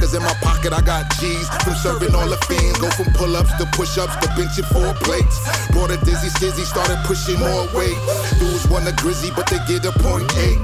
[0.00, 1.48] Cause in my pocket I got G's.
[1.64, 2.78] From serving all the fiends.
[2.78, 5.36] Go from pull ups to push ups to benching four plates.
[5.72, 7.98] Brought a dizzy skizzy, started pushing more weight.
[8.38, 10.58] Dudes want a grizzy, but they get a point eight.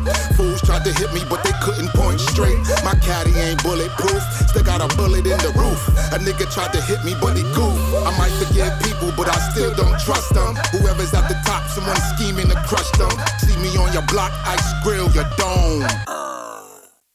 [0.82, 2.58] Tried to hit me, but they couldn't point straight.
[2.82, 4.20] My caddy ain't bulletproof.
[4.48, 5.78] Still got a bullet in the roof.
[6.10, 7.78] A nigga tried to hit me, but he goof.
[8.02, 10.56] I might forgive people, but I still don't trust them.
[10.74, 13.12] Whoever's at the top, someone scheming to crush them.
[13.38, 15.86] See me on your block, ice grill your dome.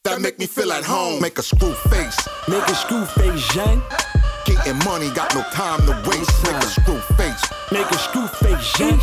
[0.06, 1.22] That make me feel at home.
[1.22, 2.18] Make a screw face.
[2.48, 3.84] Make a screw face, Zhang.
[4.48, 6.32] Getting money, got no time to waste.
[6.48, 7.44] Make a screw face.
[7.70, 8.96] Make a screw face, Zhang.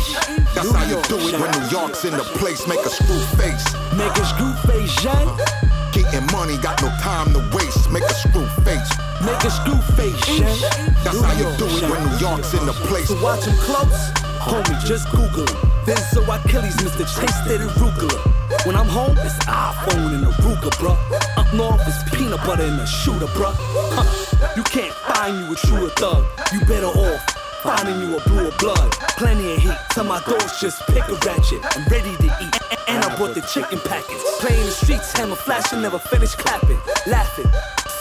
[0.55, 2.65] That's how you do it when New York's in the place.
[2.67, 3.63] Make a screw face.
[3.93, 5.29] Make a screw face, Zhang.
[5.29, 5.91] Uh-huh.
[5.93, 7.91] Getting money, got no time to waste.
[7.91, 8.89] Make a screw face.
[9.21, 10.57] Make a screw face, Zhang.
[11.03, 13.09] That's how you do it when New York's in the place.
[13.09, 13.93] So watch him close.
[13.93, 14.63] Uh-huh.
[14.63, 15.69] Homie, just Google him.
[15.85, 17.05] Then Benzo Achilles, Mr.
[17.05, 18.65] Chase did arugula.
[18.65, 20.97] When I'm home, it's iPhone and a Ruger, bruh.
[21.37, 23.53] Up north, it's peanut butter and a shooter, bruh.
[23.93, 24.53] Huh.
[24.55, 26.25] You can't find you a truer thug.
[26.51, 27.21] You better off
[27.63, 28.91] finding you a blue of blood.
[29.17, 29.77] Plenty of heat.
[29.91, 31.61] Tell my doors just pick a ratchet.
[31.63, 32.55] I'm ready to eat.
[32.87, 34.23] And I bought the chicken packets.
[34.39, 36.77] Playing the streets, hammer flashing, never finish clapping.
[37.07, 37.49] Laughing.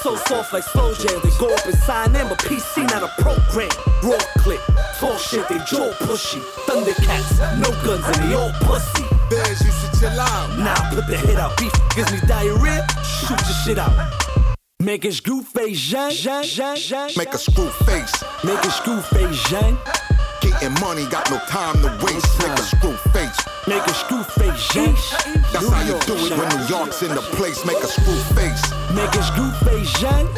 [0.03, 1.21] So soft like slow jam.
[1.23, 3.71] They go up and sign in, but PC not a program.
[4.03, 4.61] Raw clip,
[4.99, 6.41] Talk shit, they jaw pushy.
[6.67, 9.05] Thundercats, no guns and they all pussy.
[9.31, 10.59] Bears, you should chill out.
[10.59, 11.57] Nah, put the hit out.
[11.59, 12.87] Beef gives me diarrhea.
[13.03, 14.24] Shoot your shit out.
[14.85, 17.17] Make a screw face, Zhang, Zhang, Zhang, Zhang.
[17.17, 18.13] Make a screw face.
[18.45, 19.79] Make a screw face, Zhang.
[20.43, 22.29] Getting money, got no time to waste.
[22.39, 23.39] Make a screw face.
[23.67, 24.95] Make a screw face, Zhang.
[25.53, 27.65] That's how you do it when New York's in the place.
[27.65, 28.61] Make a screw face.
[28.93, 30.29] Make a screw face, Zhang.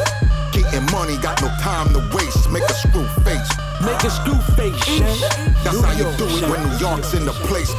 [0.52, 2.48] Getting money, got no time to waste.
[2.48, 3.51] Make a screw face.
[3.82, 5.64] Make a screw face, Zhang.
[5.64, 7.74] That's how you do it when New York's in the place.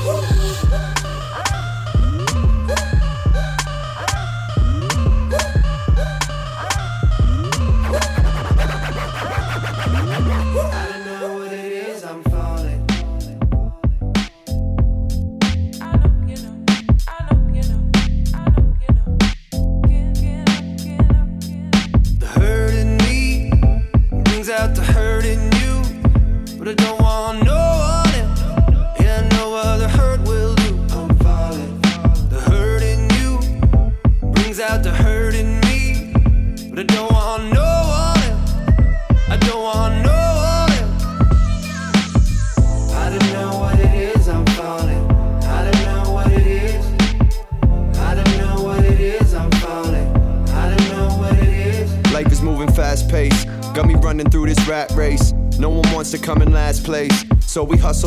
[56.28, 57.17] Come in last place.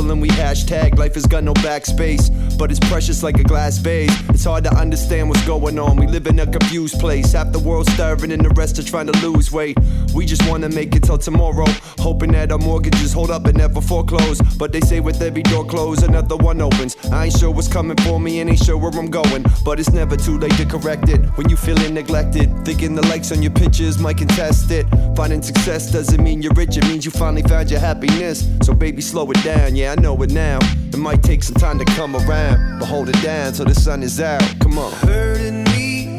[0.00, 0.98] Hustle and we hashtag.
[0.98, 4.10] Life has got no backspace, but it's precious like a glass vase.
[4.30, 5.96] It's hard to understand what's going on.
[5.96, 7.32] We live in a confused place.
[7.32, 9.78] Half the world starving and the rest are trying to lose weight.
[10.14, 11.66] We just wanna make it till tomorrow,
[11.98, 14.40] hoping that our mortgages hold up and never foreclose.
[14.58, 16.96] But they say with every door closed, another one opens.
[17.12, 19.44] I ain't sure what's coming for me and ain't sure where I'm going.
[19.64, 22.48] But it's never too late to correct it when you feeling neglected.
[22.64, 24.86] Thinking the likes on your pictures might contest it.
[25.14, 28.48] Finding success doesn't mean you're rich, it means you finally found your happiness.
[28.62, 30.60] So baby, slow it down, yeah, I know it now.
[30.92, 34.04] It might take some time to come around, but hold it down till the sun
[34.04, 34.40] is out.
[34.60, 34.92] Come on.
[34.92, 36.16] hurt in me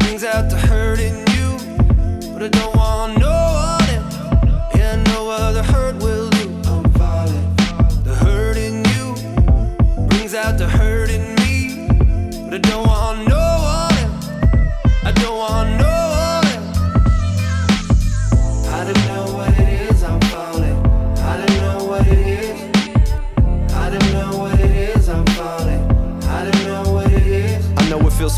[0.00, 4.76] brings out the hurt in you, but I don't want no one else.
[4.76, 6.48] Yeah, no other hurt will do.
[6.66, 7.54] I'm falling.
[8.02, 11.86] The hurt in you brings out the hurt in me,
[12.46, 12.87] but I don't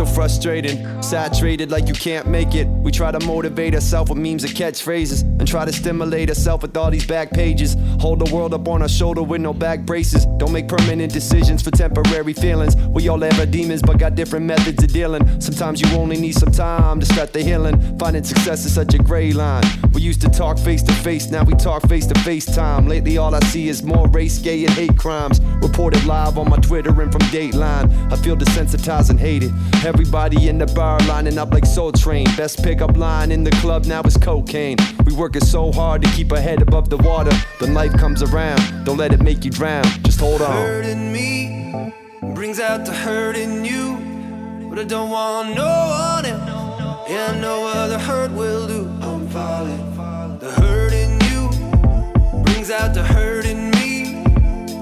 [0.01, 2.67] so frustrating, saturated like you can't make it.
[2.67, 6.75] We try to motivate ourselves with memes and catchphrases, and try to stimulate ourselves with
[6.75, 7.77] all these back pages.
[8.01, 10.25] Hold the world up on our shoulder with no back braces.
[10.39, 12.77] Don't make permanent decisions for temporary feelings.
[12.77, 15.39] We all have our demons, but got different methods of dealing.
[15.39, 17.99] Sometimes you only need some time to start the healing.
[17.99, 19.65] Finding success is such a gray line.
[19.93, 22.89] We used to talk face to face, now we talk face to face time.
[22.89, 25.41] Lately, all I see is more race, gay, and hate crimes.
[25.61, 28.11] Reported live on my Twitter and from Dateline.
[28.11, 29.53] I feel desensitized and hated.
[29.93, 32.25] Everybody in the bar lining up like Soul Train.
[32.37, 34.77] Best pickup line in the club now is cocaine.
[35.05, 37.33] We working so hard to keep our head above the water.
[37.59, 39.83] The life comes around, don't let it make you drown.
[40.05, 40.53] Just hold on.
[40.53, 41.93] Hurting me
[42.37, 47.11] brings out the hurt in you, but I don't want no one else.
[47.11, 48.89] Yeah, no other hurt will do.
[49.03, 50.39] I'm falling.
[50.39, 54.23] The hurt in you brings out the hurt in me,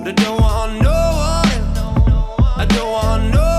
[0.05, 1.79] but I don't want no one else.
[2.59, 3.58] I don't want no.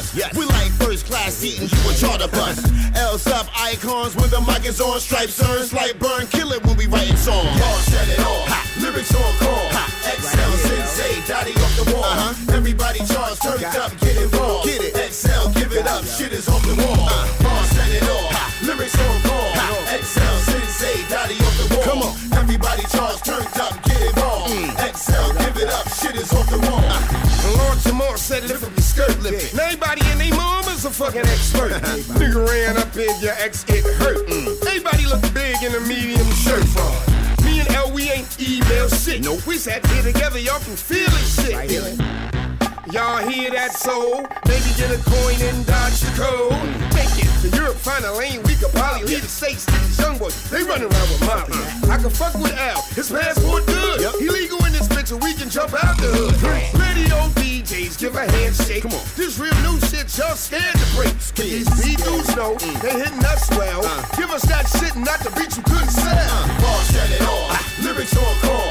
[0.00, 0.36] We marvelous.
[0.36, 2.58] We like first class seating, you a charter bus.
[2.96, 5.00] L sub icons when the mic is on.
[5.00, 6.26] Stripes, earns like burn,
[31.10, 31.72] fucking expert.
[32.18, 34.26] Nigga ran up in your ex, it hurt.
[34.28, 34.66] Mm.
[34.66, 36.64] Everybody look big in a medium shirt.
[37.44, 39.22] Me and L, we ain't email shit.
[39.22, 39.46] Nope.
[39.46, 41.98] We sat here together, y'all can feel it shit.
[42.92, 44.26] Y'all hear that soul?
[44.46, 46.52] Maybe get a coin and dodge the code.
[46.90, 48.42] Take it to Europe, find a lane.
[48.44, 50.34] We could probably leave the states these young boys.
[50.50, 51.52] They running around with Molly.
[51.52, 51.94] Uh-uh.
[51.94, 52.82] I can fuck with Al.
[52.94, 54.00] His passport good.
[54.18, 56.34] He legal in this and we can jump out the hood.
[56.78, 57.39] Radio DJs
[58.00, 58.82] give a handshake.
[58.82, 59.04] Come on.
[59.14, 61.12] This real new shit, y'all scared to break.
[61.36, 62.80] These B-dudes know mm.
[62.80, 63.84] they hitting us well.
[63.84, 64.16] Uh.
[64.16, 66.08] Give us that shit and not the beat you couldn't sell.
[66.08, 66.48] Uh.
[66.64, 67.52] Ball set it off.
[67.52, 67.84] Uh.
[67.84, 68.70] Lyrics on call.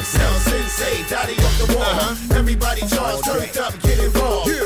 [0.00, 1.84] XL Sensei, Dotty off the wall.
[1.84, 2.38] Uh-huh.
[2.38, 4.48] Everybody charge, turned up, get involved.
[4.48, 4.59] XL,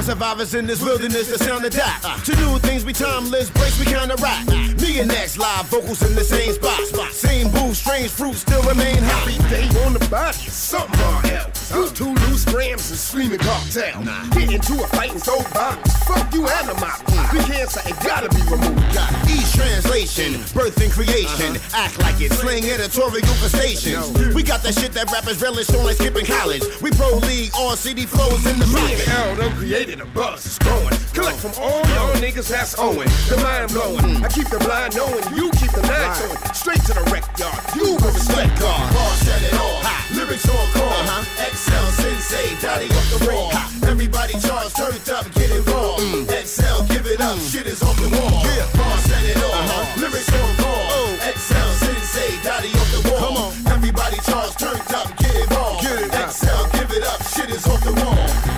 [0.00, 2.24] Time survivors in this wilderness that sound the dot.
[2.24, 4.46] To new things, we timeless, breaks we kinda rock.
[4.80, 6.80] Me and X live vocals in the same spot.
[7.12, 9.28] Same booth, strange fruit still remain hot.
[9.28, 11.49] Every day on the body something else.
[11.72, 14.02] You two loose grams and screaming cartel.
[14.30, 15.94] Get into a fight and throw bottles.
[16.02, 17.30] Fuck you and the.
[17.32, 18.92] We can't say it gotta be removed.
[18.92, 20.54] Got East translation, mm.
[20.54, 21.56] birth and creation.
[21.56, 21.84] Uh-huh.
[21.84, 24.34] Act like it, slang editorial for stations.
[24.34, 26.62] We got that shit that rappers relish on like skipping college.
[26.82, 29.08] We pro league, all CD flows in the Me pocket.
[29.08, 30.89] and L done created a buzz, it's growing.
[31.20, 33.04] Collect from all y'all niggas that's owing.
[33.28, 34.24] The mind blowing.
[34.24, 36.40] I keep the blind knowing, you keep the nine showing.
[36.56, 38.80] Straight to the wreck yard, you go respect God.
[38.88, 39.84] Ball set it off.
[40.16, 40.88] Lyrics on call.
[40.88, 41.20] Uh-huh.
[41.52, 43.52] XL Sensei, Dotty off the wall.
[43.84, 46.00] Everybody charge, turned up, get involved.
[46.08, 46.24] Mm.
[46.24, 46.64] XL, mm.
[46.64, 46.80] uh-huh.
[46.80, 46.88] oh.
[46.88, 48.40] give it up, shit is off the wall.
[48.80, 50.00] Ball set it off.
[50.00, 51.20] Lyrics on call.
[51.36, 53.20] XL Sensei, Dotty off the wall.
[53.20, 53.52] Come on.
[53.76, 55.84] Everybody charge, turned up, get involved.
[55.84, 58.49] XL, give it up, shit is off the wall.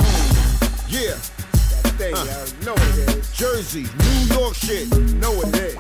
[2.12, 2.24] Yeah.
[2.24, 3.32] Thing, y'all know it is.
[3.32, 4.90] Jersey, New York shit.
[5.16, 5.74] Know it is.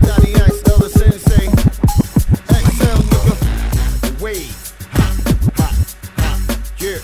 [0.00, 1.46] Daddy Ice, Ella Sensei.
[2.48, 4.20] XL, nigga.
[4.20, 4.56] Wave.
[6.78, 6.98] Yeah.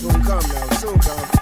[0.00, 1.35] Soon come now, soon come.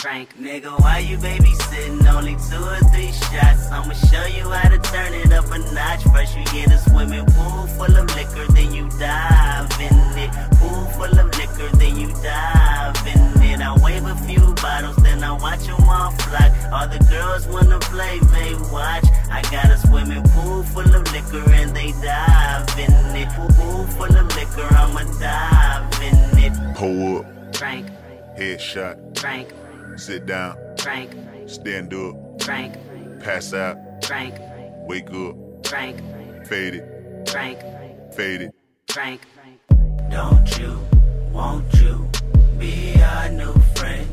[0.00, 0.28] Drink.
[0.38, 2.06] Nigga, why you babysitting?
[2.10, 3.70] Only two or three shots.
[3.70, 6.04] I'ma show you how to turn it up a notch.
[6.04, 10.30] First you get a swimming pool full of liquor, then you dive in it.
[10.58, 13.60] Pool full of liquor, then you dive in it.
[13.60, 16.48] I wave a few bottles, then I watch them all fly.
[16.72, 19.04] All the girls wanna play, they watch.
[19.30, 23.28] I got a swimming pool full of liquor and they dive in it.
[23.36, 26.76] Pool full of liquor, I'ma dive in it.
[26.76, 27.86] Pull up, Drink,
[28.38, 29.48] headshot, drink,
[30.00, 31.10] sit down, drink,
[31.46, 32.74] stand up, drink,
[33.20, 34.34] pass out, drink,
[34.88, 36.00] wake up, drink,
[36.46, 37.58] fade it, drink,
[38.14, 38.50] fade it.
[38.88, 39.20] drink.
[40.10, 40.80] Don't you,
[41.32, 42.08] won't you
[42.58, 44.06] be our new friend?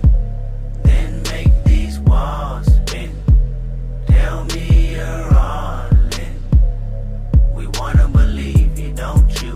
[0.84, 3.12] Then make these walls spin.
[4.08, 5.90] Tell me you're all
[6.20, 6.36] in.
[7.56, 9.56] We wanna believe you, don't you?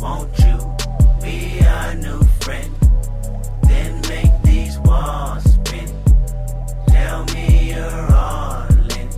[0.00, 0.58] Won't you
[1.22, 2.74] be our new friend?
[3.64, 5.57] Then make these walls spin.
[7.08, 8.66] Tell me you're all
[8.98, 9.08] in.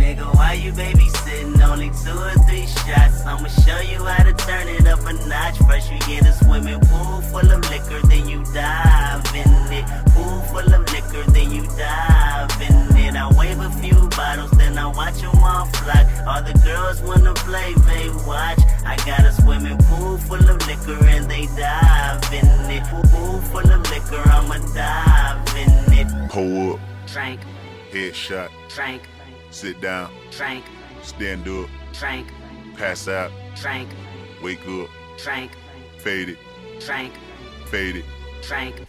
[0.00, 1.60] Nigga, why you babysitting?
[1.60, 3.26] Only two or three shots.
[3.26, 5.58] I'ma show you how to turn it up a notch.
[5.68, 9.84] First you get a swimming pool full of liquor, then you dive in it.
[10.14, 12.87] Pool full of liquor, then you dive in it.
[13.28, 16.24] I wave a few bottles, then I watch them all fly.
[16.26, 18.58] All the girls wanna play, they watch.
[18.86, 22.84] I got a swimming pool full of liquor and they dive in it.
[23.10, 26.30] Pool full of liquor, I'ma dive in it.
[26.30, 27.40] Pull up, Drink,
[27.90, 29.02] headshot, drink,
[29.50, 30.64] sit down, drink,
[31.02, 32.32] stand up, drink,
[32.76, 33.88] pass out, drink,
[34.42, 35.52] wake up, drink,
[35.98, 36.38] fade it,
[36.80, 37.12] drink,
[37.66, 38.04] fade it.
[38.42, 38.86] drink.